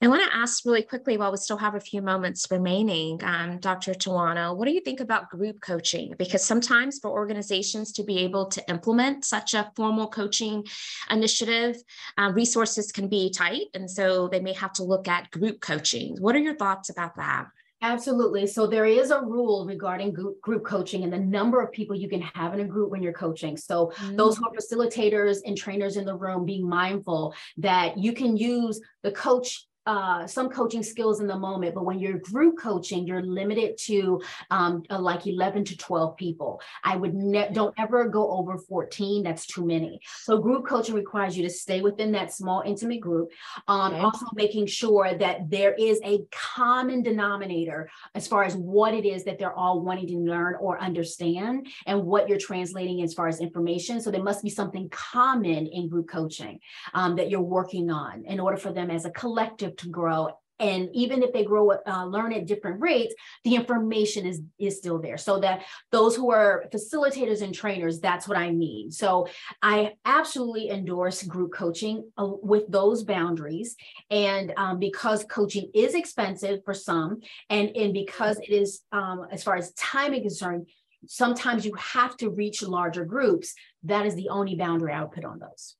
I 0.00 0.08
want 0.08 0.22
to 0.22 0.36
ask 0.36 0.64
really 0.64 0.82
quickly 0.82 1.16
while 1.16 1.30
we 1.30 1.36
still 1.36 1.58
have 1.58 1.74
a 1.74 1.80
few 1.80 2.00
moments 2.00 2.46
remaining, 2.50 3.20
um, 3.22 3.58
Dr. 3.58 3.92
Towanna, 3.92 4.56
what 4.56 4.66
do 4.66 4.72
you 4.72 4.80
think 4.80 5.00
about 5.00 5.30
group 5.30 5.60
coaching? 5.60 6.14
Because 6.18 6.42
sometimes 6.44 6.98
for 6.98 7.10
organizations 7.10 7.92
to 7.92 8.04
be 8.04 8.18
able 8.18 8.46
to 8.46 8.70
implement 8.70 9.24
such 9.24 9.54
a 9.54 9.70
formal 9.76 10.08
coaching 10.08 10.64
initiative, 11.10 11.76
uh, 12.16 12.32
resources 12.34 12.92
can 12.92 13.08
be 13.08 13.30
tight. 13.30 13.66
And 13.74 13.90
so 13.90 14.28
they 14.28 14.40
may 14.40 14.54
have 14.54 14.72
to 14.74 14.84
look 14.84 15.08
at 15.08 15.30
group 15.30 15.60
coaching. 15.60 16.16
What 16.20 16.34
are 16.34 16.40
your 16.40 16.56
thoughts 16.56 16.88
about 16.88 17.16
that? 17.16 17.46
Absolutely. 17.82 18.46
So 18.46 18.66
there 18.66 18.86
is 18.86 19.10
a 19.10 19.20
rule 19.20 19.66
regarding 19.66 20.12
group, 20.12 20.64
coaching 20.64 21.04
and 21.04 21.12
the 21.12 21.18
number 21.18 21.60
of 21.60 21.70
people 21.72 21.94
you 21.94 22.08
can 22.08 22.22
have 22.22 22.54
in 22.54 22.60
a 22.60 22.64
group 22.64 22.90
when 22.90 23.02
you're 23.02 23.12
coaching. 23.12 23.56
So 23.56 23.92
mm-hmm. 23.96 24.16
those 24.16 24.38
who 24.38 24.46
are 24.46 24.52
facilitators 24.52 25.38
and 25.44 25.56
trainers 25.56 25.96
in 25.96 26.06
the 26.06 26.14
room, 26.14 26.46
being 26.46 26.66
mindful 26.66 27.34
that 27.58 27.98
you 27.98 28.12
can 28.12 28.36
use 28.36 28.80
the 29.02 29.12
coach 29.12 29.66
uh, 29.86 30.26
some 30.26 30.48
coaching 30.48 30.82
skills 30.82 31.20
in 31.20 31.26
the 31.26 31.38
moment, 31.38 31.74
but 31.74 31.84
when 31.84 31.98
you're 31.98 32.18
group 32.18 32.58
coaching, 32.58 33.06
you're 33.06 33.22
limited 33.22 33.78
to 33.78 34.20
um, 34.50 34.82
uh, 34.90 34.98
like 34.98 35.26
11 35.26 35.64
to 35.64 35.76
12 35.76 36.16
people. 36.16 36.60
I 36.82 36.96
would 36.96 37.14
ne- 37.14 37.50
don't 37.52 37.74
ever 37.78 38.08
go 38.08 38.30
over 38.32 38.58
14. 38.58 39.22
That's 39.22 39.46
too 39.46 39.64
many. 39.64 40.00
So 40.22 40.38
group 40.38 40.66
coaching 40.66 40.94
requires 40.94 41.36
you 41.36 41.42
to 41.44 41.50
stay 41.50 41.80
within 41.82 42.12
that 42.12 42.32
small, 42.32 42.62
intimate 42.66 43.00
group. 43.00 43.30
Um, 43.68 43.94
okay. 43.94 44.02
Also 44.02 44.26
making 44.34 44.66
sure 44.66 45.14
that 45.14 45.48
there 45.50 45.74
is 45.74 46.00
a 46.04 46.20
common 46.32 47.02
denominator 47.02 47.88
as 48.14 48.26
far 48.26 48.42
as 48.42 48.56
what 48.56 48.92
it 48.94 49.04
is 49.04 49.24
that 49.24 49.38
they're 49.38 49.52
all 49.52 49.80
wanting 49.80 50.08
to 50.08 50.18
learn 50.18 50.56
or 50.60 50.80
understand 50.80 51.68
and 51.86 52.02
what 52.02 52.28
you're 52.28 52.38
translating 52.38 53.02
as 53.02 53.14
far 53.14 53.28
as 53.28 53.40
information. 53.40 54.00
So 54.00 54.10
there 54.10 54.22
must 54.22 54.42
be 54.42 54.50
something 54.50 54.88
common 54.90 55.66
in 55.66 55.88
group 55.88 56.08
coaching 56.08 56.58
um, 56.94 57.14
that 57.16 57.30
you're 57.30 57.40
working 57.40 57.90
on 57.90 58.24
in 58.24 58.40
order 58.40 58.56
for 58.56 58.72
them 58.72 58.90
as 58.90 59.04
a 59.04 59.10
collective 59.10 59.75
to 59.78 59.88
grow. 59.88 60.30
And 60.58 60.88
even 60.94 61.22
if 61.22 61.32
they 61.34 61.44
grow 61.44 61.72
uh, 61.72 62.04
learn 62.06 62.32
at 62.32 62.46
different 62.46 62.80
rates 62.80 63.14
the 63.44 63.54
information 63.54 64.24
is 64.24 64.40
is 64.58 64.78
still 64.78 64.98
there. 64.98 65.18
So 65.18 65.38
that 65.40 65.64
those 65.92 66.16
who 66.16 66.30
are 66.30 66.64
facilitators 66.72 67.42
and 67.42 67.54
trainers 67.54 68.00
that's 68.00 68.26
what 68.26 68.38
i 68.38 68.50
mean. 68.50 68.90
So 68.90 69.28
i 69.62 69.92
absolutely 70.04 70.70
endorse 70.70 71.22
group 71.24 71.52
coaching 71.52 72.10
uh, 72.16 72.26
with 72.42 72.70
those 72.70 73.04
boundaries. 73.04 73.76
And 74.10 74.54
um, 74.56 74.78
because 74.78 75.24
coaching 75.24 75.70
is 75.74 75.94
expensive 75.94 76.64
for 76.64 76.74
some 76.74 77.20
and 77.50 77.76
and 77.76 77.92
because 77.92 78.38
it 78.38 78.50
is 78.50 78.80
um, 78.92 79.26
as 79.30 79.42
far 79.42 79.56
as 79.56 79.72
time 79.74 80.14
is 80.14 80.22
concerned 80.22 80.68
sometimes 81.08 81.64
you 81.64 81.72
have 81.74 82.16
to 82.16 82.30
reach 82.30 82.62
larger 82.62 83.04
groups. 83.04 83.54
That 83.84 84.06
is 84.06 84.14
the 84.16 84.30
only 84.30 84.56
boundary 84.56 84.92
i 84.92 85.02
would 85.02 85.12
put 85.12 85.24
on 85.24 85.38
those 85.38 85.76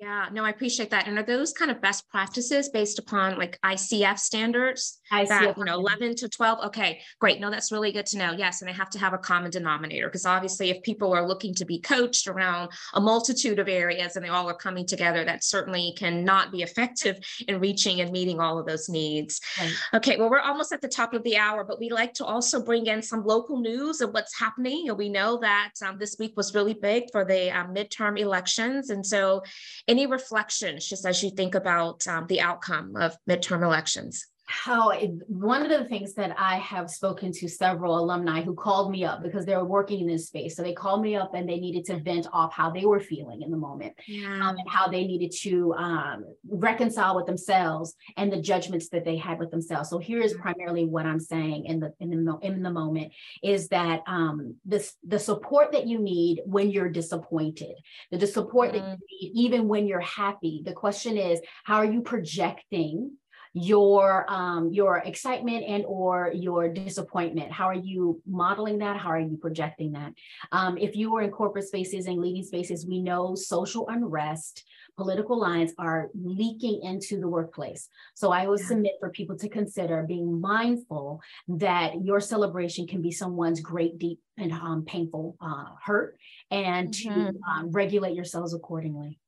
yeah, 0.00 0.26
no, 0.32 0.44
I 0.44 0.50
appreciate 0.50 0.90
that. 0.90 1.08
And 1.08 1.18
are 1.18 1.24
those 1.24 1.52
kind 1.52 1.72
of 1.72 1.82
best 1.82 2.08
practices 2.08 2.68
based 2.68 3.00
upon 3.00 3.36
like 3.36 3.58
ICF 3.64 4.16
standards? 4.20 5.00
ICF. 5.12 5.28
That, 5.28 5.58
you 5.58 5.64
know, 5.64 5.74
11 5.74 6.14
to 6.16 6.28
12. 6.28 6.66
Okay, 6.66 7.00
great. 7.18 7.40
No, 7.40 7.50
that's 7.50 7.72
really 7.72 7.90
good 7.90 8.06
to 8.06 8.18
know. 8.18 8.30
Yes. 8.30 8.62
And 8.62 8.68
they 8.68 8.74
have 8.74 8.90
to 8.90 8.98
have 9.00 9.12
a 9.12 9.18
common 9.18 9.50
denominator 9.50 10.06
because 10.06 10.24
obviously, 10.24 10.70
if 10.70 10.80
people 10.84 11.12
are 11.12 11.26
looking 11.26 11.52
to 11.56 11.64
be 11.64 11.80
coached 11.80 12.28
around 12.28 12.70
a 12.94 13.00
multitude 13.00 13.58
of 13.58 13.68
areas 13.68 14.14
and 14.14 14.24
they 14.24 14.28
all 14.28 14.48
are 14.48 14.54
coming 14.54 14.86
together, 14.86 15.24
that 15.24 15.42
certainly 15.42 15.92
cannot 15.98 16.52
be 16.52 16.62
effective 16.62 17.18
in 17.48 17.58
reaching 17.58 18.00
and 18.00 18.12
meeting 18.12 18.38
all 18.38 18.56
of 18.56 18.66
those 18.66 18.88
needs. 18.88 19.40
Right. 19.60 19.72
Okay, 19.94 20.16
well, 20.16 20.30
we're 20.30 20.38
almost 20.38 20.70
at 20.70 20.80
the 20.80 20.88
top 20.88 21.12
of 21.12 21.24
the 21.24 21.36
hour, 21.36 21.64
but 21.64 21.80
we 21.80 21.90
like 21.90 22.14
to 22.14 22.24
also 22.24 22.62
bring 22.62 22.86
in 22.86 23.02
some 23.02 23.24
local 23.24 23.58
news 23.58 24.00
of 24.00 24.14
what's 24.14 24.38
happening. 24.38 24.88
And 24.90 24.96
we 24.96 25.08
know 25.08 25.38
that 25.38 25.72
um, 25.84 25.98
this 25.98 26.16
week 26.20 26.34
was 26.36 26.54
really 26.54 26.74
big 26.74 27.04
for 27.10 27.24
the 27.24 27.50
um, 27.50 27.74
midterm 27.74 28.16
elections. 28.16 28.90
And 28.90 29.04
so, 29.04 29.42
any 29.88 30.06
reflections 30.06 30.86
just 30.86 31.06
as 31.06 31.22
you 31.22 31.30
think 31.30 31.54
about 31.54 32.06
um, 32.06 32.26
the 32.28 32.40
outcome 32.40 32.94
of 32.96 33.16
midterm 33.28 33.62
elections? 33.62 34.26
How 34.48 34.88
it, 34.90 35.10
one 35.26 35.62
of 35.62 35.68
the 35.68 35.84
things 35.88 36.14
that 36.14 36.34
I 36.38 36.56
have 36.56 36.88
spoken 36.88 37.32
to 37.32 37.48
several 37.48 37.98
alumni 37.98 38.40
who 38.40 38.54
called 38.54 38.90
me 38.90 39.04
up 39.04 39.22
because 39.22 39.44
they 39.44 39.54
were 39.54 39.64
working 39.64 40.00
in 40.00 40.06
this 40.06 40.28
space. 40.28 40.56
So 40.56 40.62
they 40.62 40.72
called 40.72 41.02
me 41.02 41.16
up 41.16 41.34
and 41.34 41.46
they 41.46 41.60
needed 41.60 41.84
to 41.86 41.98
vent 41.98 42.26
off 42.32 42.54
how 42.54 42.70
they 42.70 42.86
were 42.86 42.98
feeling 42.98 43.42
in 43.42 43.50
the 43.50 43.58
moment 43.58 43.92
yeah. 44.06 44.48
um, 44.48 44.56
and 44.56 44.66
how 44.66 44.88
they 44.88 45.04
needed 45.04 45.32
to 45.42 45.74
um, 45.74 46.24
reconcile 46.48 47.14
with 47.14 47.26
themselves 47.26 47.94
and 48.16 48.32
the 48.32 48.40
judgments 48.40 48.88
that 48.88 49.04
they 49.04 49.18
had 49.18 49.38
with 49.38 49.50
themselves. 49.50 49.90
So 49.90 49.98
here 49.98 50.20
is 50.20 50.32
primarily 50.32 50.86
what 50.86 51.04
I'm 51.04 51.20
saying 51.20 51.66
in 51.66 51.78
the 51.78 51.92
in 52.00 52.24
the 52.24 52.38
in 52.38 52.62
the 52.62 52.70
moment 52.70 53.12
is 53.42 53.68
that 53.68 54.00
um, 54.06 54.54
this 54.64 54.94
the 55.06 55.18
support 55.18 55.72
that 55.72 55.86
you 55.86 55.98
need 55.98 56.40
when 56.46 56.70
you're 56.70 56.88
disappointed, 56.88 57.74
the, 58.10 58.16
the 58.16 58.26
support 58.26 58.70
mm. 58.70 58.72
that 58.74 58.98
you 59.10 59.28
need 59.28 59.32
even 59.34 59.68
when 59.68 59.86
you're 59.86 60.00
happy. 60.00 60.62
The 60.64 60.72
question 60.72 61.18
is, 61.18 61.38
how 61.64 61.76
are 61.76 61.84
you 61.84 62.00
projecting? 62.00 63.12
Your 63.54 64.26
um, 64.28 64.70
your 64.72 64.98
excitement 64.98 65.64
and 65.66 65.84
or 65.86 66.32
your 66.34 66.68
disappointment? 66.68 67.52
How 67.52 67.66
are 67.66 67.74
you 67.74 68.20
modeling 68.26 68.78
that? 68.78 68.96
How 68.96 69.10
are 69.10 69.20
you 69.20 69.36
projecting 69.36 69.92
that? 69.92 70.12
Um, 70.52 70.78
if 70.78 70.96
you 70.96 71.14
are 71.16 71.22
in 71.22 71.30
corporate 71.30 71.66
spaces 71.66 72.06
and 72.06 72.20
leading 72.20 72.42
spaces 72.42 72.86
we 72.86 73.00
know 73.00 73.34
social 73.34 73.88
unrest 73.88 74.64
political 74.98 75.38
lines 75.38 75.72
are 75.78 76.10
leaking 76.12 76.82
into 76.82 77.20
the 77.20 77.28
workplace. 77.28 77.88
So 78.14 78.32
i 78.32 78.46
would 78.46 78.60
yeah. 78.60 78.66
submit 78.66 78.92
for 79.00 79.10
people 79.10 79.36
to 79.38 79.48
consider 79.48 80.02
being 80.02 80.40
mindful 80.40 81.20
that 81.46 82.04
your 82.04 82.20
celebration 82.20 82.86
can 82.86 83.00
be 83.00 83.12
someone's 83.12 83.60
great 83.60 83.98
deep 83.98 84.18
and 84.36 84.52
um, 84.52 84.84
painful 84.84 85.36
uh, 85.40 85.66
hurt 85.82 86.18
and 86.50 86.88
mm-hmm. 86.90 87.30
to 87.30 87.32
um, 87.48 87.70
regulate 87.70 88.14
yourselves 88.14 88.54
accordingly 88.54 89.18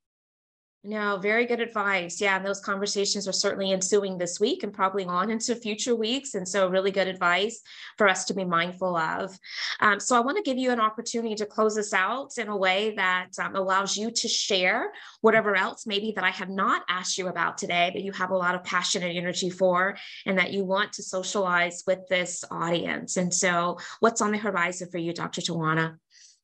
No, 0.82 1.18
very 1.18 1.44
good 1.44 1.60
advice. 1.60 2.22
Yeah, 2.22 2.36
and 2.36 2.46
those 2.46 2.60
conversations 2.60 3.28
are 3.28 3.32
certainly 3.32 3.70
ensuing 3.72 4.16
this 4.16 4.40
week 4.40 4.62
and 4.62 4.72
probably 4.72 5.04
on 5.04 5.30
into 5.30 5.54
future 5.54 5.94
weeks. 5.94 6.34
And 6.34 6.48
so, 6.48 6.70
really 6.70 6.90
good 6.90 7.06
advice 7.06 7.60
for 7.98 8.08
us 8.08 8.24
to 8.26 8.34
be 8.34 8.46
mindful 8.46 8.96
of. 8.96 9.38
Um, 9.80 10.00
so, 10.00 10.16
I 10.16 10.20
want 10.20 10.38
to 10.38 10.42
give 10.42 10.56
you 10.56 10.70
an 10.70 10.80
opportunity 10.80 11.34
to 11.34 11.44
close 11.44 11.76
us 11.76 11.92
out 11.92 12.30
in 12.38 12.48
a 12.48 12.56
way 12.56 12.94
that 12.96 13.28
um, 13.38 13.56
allows 13.56 13.94
you 13.94 14.10
to 14.10 14.28
share 14.28 14.90
whatever 15.20 15.54
else 15.54 15.86
maybe 15.86 16.12
that 16.16 16.24
I 16.24 16.30
have 16.30 16.48
not 16.48 16.82
asked 16.88 17.18
you 17.18 17.28
about 17.28 17.58
today, 17.58 17.90
but 17.92 18.00
you 18.00 18.12
have 18.12 18.30
a 18.30 18.36
lot 18.36 18.54
of 18.54 18.64
passion 18.64 19.02
and 19.02 19.14
energy 19.14 19.50
for, 19.50 19.98
and 20.24 20.38
that 20.38 20.54
you 20.54 20.64
want 20.64 20.94
to 20.94 21.02
socialize 21.02 21.82
with 21.86 22.08
this 22.08 22.42
audience. 22.50 23.18
And 23.18 23.34
so, 23.34 23.76
what's 23.98 24.22
on 24.22 24.32
the 24.32 24.38
horizon 24.38 24.88
for 24.90 24.96
you, 24.96 25.12
Dr. 25.12 25.42
Towanna? 25.42 25.98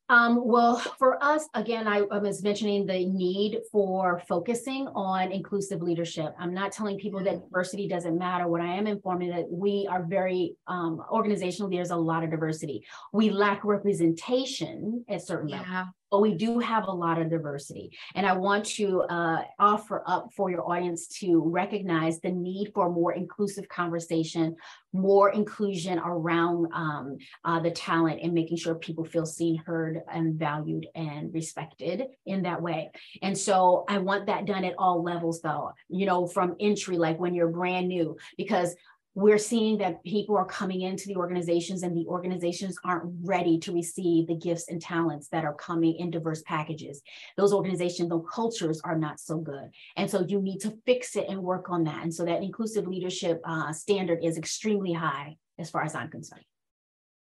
Um, 0.09 0.47
well, 0.47 0.77
for 0.77 1.21
us, 1.21 1.49
again, 1.53 1.85
I, 1.85 1.97
I, 2.09 2.17
was 2.19 2.41
mentioning 2.41 2.85
the 2.85 3.05
need 3.05 3.59
for 3.73 4.21
focusing 4.25 4.87
on 4.95 5.33
inclusive 5.33 5.81
leadership. 5.81 6.33
I'm 6.39 6.53
not 6.53 6.71
telling 6.71 6.97
people 6.97 7.21
that 7.25 7.41
diversity 7.41 7.89
doesn't 7.89 8.17
matter. 8.17 8.47
What 8.47 8.61
I 8.61 8.73
am 8.73 8.87
informing 8.87 9.31
that 9.31 9.51
we 9.51 9.85
are 9.89 10.05
very 10.05 10.55
um, 10.67 11.03
organizational. 11.11 11.69
There's 11.69 11.89
a 11.89 11.97
lot 11.97 12.23
of 12.23 12.31
diversity. 12.31 12.85
We 13.11 13.31
lack 13.31 13.65
representation 13.65 15.03
at 15.09 15.23
certain 15.23 15.49
yeah. 15.49 15.59
levels 15.59 15.93
but 16.11 16.21
we 16.21 16.35
do 16.35 16.59
have 16.59 16.87
a 16.87 16.91
lot 16.91 17.19
of 17.19 17.29
diversity. 17.29 17.91
And 18.15 18.25
I 18.25 18.33
want 18.33 18.65
to 18.77 19.01
uh, 19.01 19.43
offer 19.59 20.03
up 20.07 20.29
for 20.35 20.49
your 20.49 20.69
audience 20.69 21.07
to 21.19 21.41
recognize 21.43 22.19
the 22.19 22.31
need 22.31 22.71
for 22.73 22.89
more 22.89 23.13
inclusive 23.13 23.67
conversation, 23.67 24.55
more 24.93 25.31
inclusion 25.31 25.99
around 25.99 26.67
um, 26.73 27.17
uh, 27.43 27.59
the 27.59 27.71
talent 27.71 28.21
and 28.23 28.33
making 28.33 28.57
sure 28.57 28.75
people 28.75 29.05
feel 29.05 29.25
seen, 29.25 29.57
heard, 29.57 30.01
and 30.11 30.35
valued 30.35 30.87
and 30.95 31.33
respected 31.33 32.03
in 32.25 32.43
that 32.43 32.61
way. 32.61 32.91
And 33.21 33.37
so 33.37 33.85
I 33.87 33.97
want 33.99 34.27
that 34.27 34.45
done 34.45 34.63
at 34.63 34.75
all 34.77 35.03
levels, 35.03 35.41
though, 35.41 35.71
you 35.89 36.05
know, 36.05 36.25
from 36.27 36.55
entry, 36.59 36.97
like 36.97 37.19
when 37.19 37.33
you're 37.33 37.49
brand 37.49 37.87
new, 37.87 38.17
because 38.37 38.75
we're 39.17 39.39
seeing 39.39 39.79
that 39.79 40.03
people 40.03 40.37
are 40.37 40.45
coming 40.45 40.81
into 40.81 41.07
the 41.07 41.15
organizations 41.15 41.81
and 41.81 41.97
the 41.97 42.05
organizations 42.05 42.77
aren't 42.85 43.11
ready 43.23 43.57
to 43.57 43.71
receive 43.71 44.27
the 44.27 44.35
gifts 44.35 44.67
and 44.69 44.79
talents 44.79 45.27
that 45.29 45.43
are 45.43 45.55
coming 45.55 45.95
in 45.95 46.11
diverse 46.11 46.43
packages. 46.43 47.01
Those 47.35 47.51
organizations, 47.51 48.09
those 48.09 48.27
cultures 48.31 48.79
are 48.83 48.95
not 48.95 49.19
so 49.19 49.39
good. 49.39 49.71
And 49.95 50.07
so 50.07 50.23
you 50.27 50.39
need 50.39 50.59
to 50.59 50.77
fix 50.85 51.15
it 51.15 51.25
and 51.29 51.41
work 51.41 51.71
on 51.71 51.83
that. 51.85 52.03
And 52.03 52.13
so 52.13 52.25
that 52.25 52.43
inclusive 52.43 52.85
leadership 52.85 53.41
uh, 53.43 53.73
standard 53.73 54.19
is 54.23 54.37
extremely 54.37 54.93
high 54.93 55.37
as 55.57 55.71
far 55.71 55.83
as 55.83 55.95
I'm 55.95 56.11
concerned. 56.11 56.45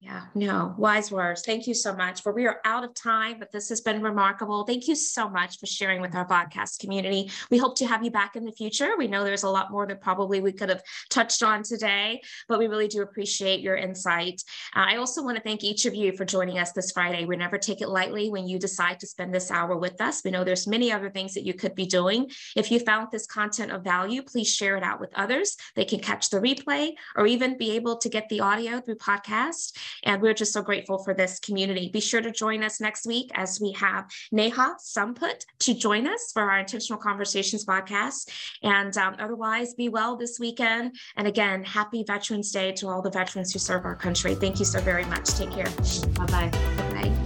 Yeah, 0.03 0.23
no, 0.33 0.73
wise 0.79 1.11
words. 1.11 1.43
Thank 1.45 1.67
you 1.67 1.75
so 1.75 1.95
much. 1.95 2.23
For 2.23 2.33
we 2.33 2.47
are 2.47 2.59
out 2.65 2.83
of 2.83 2.95
time, 2.95 3.37
but 3.37 3.51
this 3.51 3.69
has 3.69 3.81
been 3.81 4.01
remarkable. 4.01 4.63
Thank 4.63 4.87
you 4.87 4.95
so 4.95 5.29
much 5.29 5.59
for 5.59 5.67
sharing 5.67 6.01
with 6.01 6.15
our 6.15 6.27
podcast 6.27 6.79
community. 6.79 7.29
We 7.51 7.59
hope 7.59 7.77
to 7.77 7.85
have 7.85 8.03
you 8.03 8.09
back 8.09 8.35
in 8.35 8.43
the 8.43 8.51
future. 8.51 8.97
We 8.97 9.07
know 9.07 9.23
there's 9.23 9.43
a 9.43 9.49
lot 9.49 9.69
more 9.69 9.85
that 9.85 10.01
probably 10.01 10.41
we 10.41 10.53
could 10.53 10.69
have 10.69 10.81
touched 11.11 11.43
on 11.43 11.61
today, 11.61 12.19
but 12.49 12.57
we 12.57 12.65
really 12.65 12.87
do 12.87 13.03
appreciate 13.03 13.59
your 13.59 13.75
insight. 13.75 14.41
Uh, 14.75 14.85
I 14.89 14.95
also 14.95 15.21
want 15.21 15.37
to 15.37 15.43
thank 15.43 15.63
each 15.63 15.85
of 15.85 15.93
you 15.93 16.13
for 16.17 16.25
joining 16.25 16.57
us 16.57 16.71
this 16.71 16.91
Friday. 16.91 17.25
We 17.25 17.37
never 17.37 17.59
take 17.59 17.81
it 17.81 17.87
lightly 17.87 18.31
when 18.31 18.47
you 18.47 18.57
decide 18.57 18.99
to 19.01 19.07
spend 19.07 19.31
this 19.31 19.51
hour 19.51 19.77
with 19.77 20.01
us. 20.01 20.23
We 20.25 20.31
know 20.31 20.43
there's 20.43 20.65
many 20.65 20.91
other 20.91 21.11
things 21.11 21.35
that 21.35 21.45
you 21.45 21.53
could 21.53 21.75
be 21.75 21.85
doing. 21.85 22.31
If 22.55 22.71
you 22.71 22.79
found 22.79 23.09
this 23.11 23.27
content 23.27 23.71
of 23.71 23.83
value, 23.83 24.23
please 24.23 24.51
share 24.51 24.77
it 24.77 24.83
out 24.83 24.99
with 24.99 25.13
others. 25.13 25.57
They 25.75 25.85
can 25.85 25.99
catch 25.99 26.31
the 26.31 26.39
replay 26.39 26.93
or 27.15 27.27
even 27.27 27.55
be 27.55 27.73
able 27.73 27.97
to 27.97 28.09
get 28.09 28.29
the 28.29 28.39
audio 28.39 28.81
through 28.81 28.95
podcast. 28.95 29.77
And 30.03 30.21
we're 30.21 30.33
just 30.33 30.53
so 30.53 30.61
grateful 30.61 30.97
for 31.03 31.13
this 31.13 31.39
community. 31.39 31.89
Be 31.89 31.99
sure 31.99 32.21
to 32.21 32.31
join 32.31 32.63
us 32.63 32.79
next 32.81 33.05
week 33.05 33.31
as 33.33 33.59
we 33.61 33.71
have 33.73 34.09
Neha 34.31 34.75
Sumput 34.79 35.45
to 35.59 35.73
join 35.73 36.07
us 36.07 36.31
for 36.33 36.43
our 36.49 36.59
Intentional 36.59 36.99
Conversations 36.99 37.65
podcast. 37.65 38.29
And 38.63 38.95
um, 38.97 39.15
otherwise, 39.19 39.73
be 39.73 39.89
well 39.89 40.15
this 40.15 40.39
weekend. 40.39 40.95
And 41.17 41.27
again, 41.27 41.63
happy 41.63 42.03
Veterans 42.05 42.51
Day 42.51 42.71
to 42.73 42.87
all 42.87 43.01
the 43.01 43.11
veterans 43.11 43.53
who 43.53 43.59
serve 43.59 43.85
our 43.85 43.95
country. 43.95 44.35
Thank 44.35 44.59
you 44.59 44.65
so 44.65 44.79
very 44.81 45.05
much. 45.05 45.29
Take 45.29 45.51
care. 45.51 45.69
Bye 46.15 46.25
bye. 46.25 46.49
Bye 46.49 46.91
bye. 46.93 47.20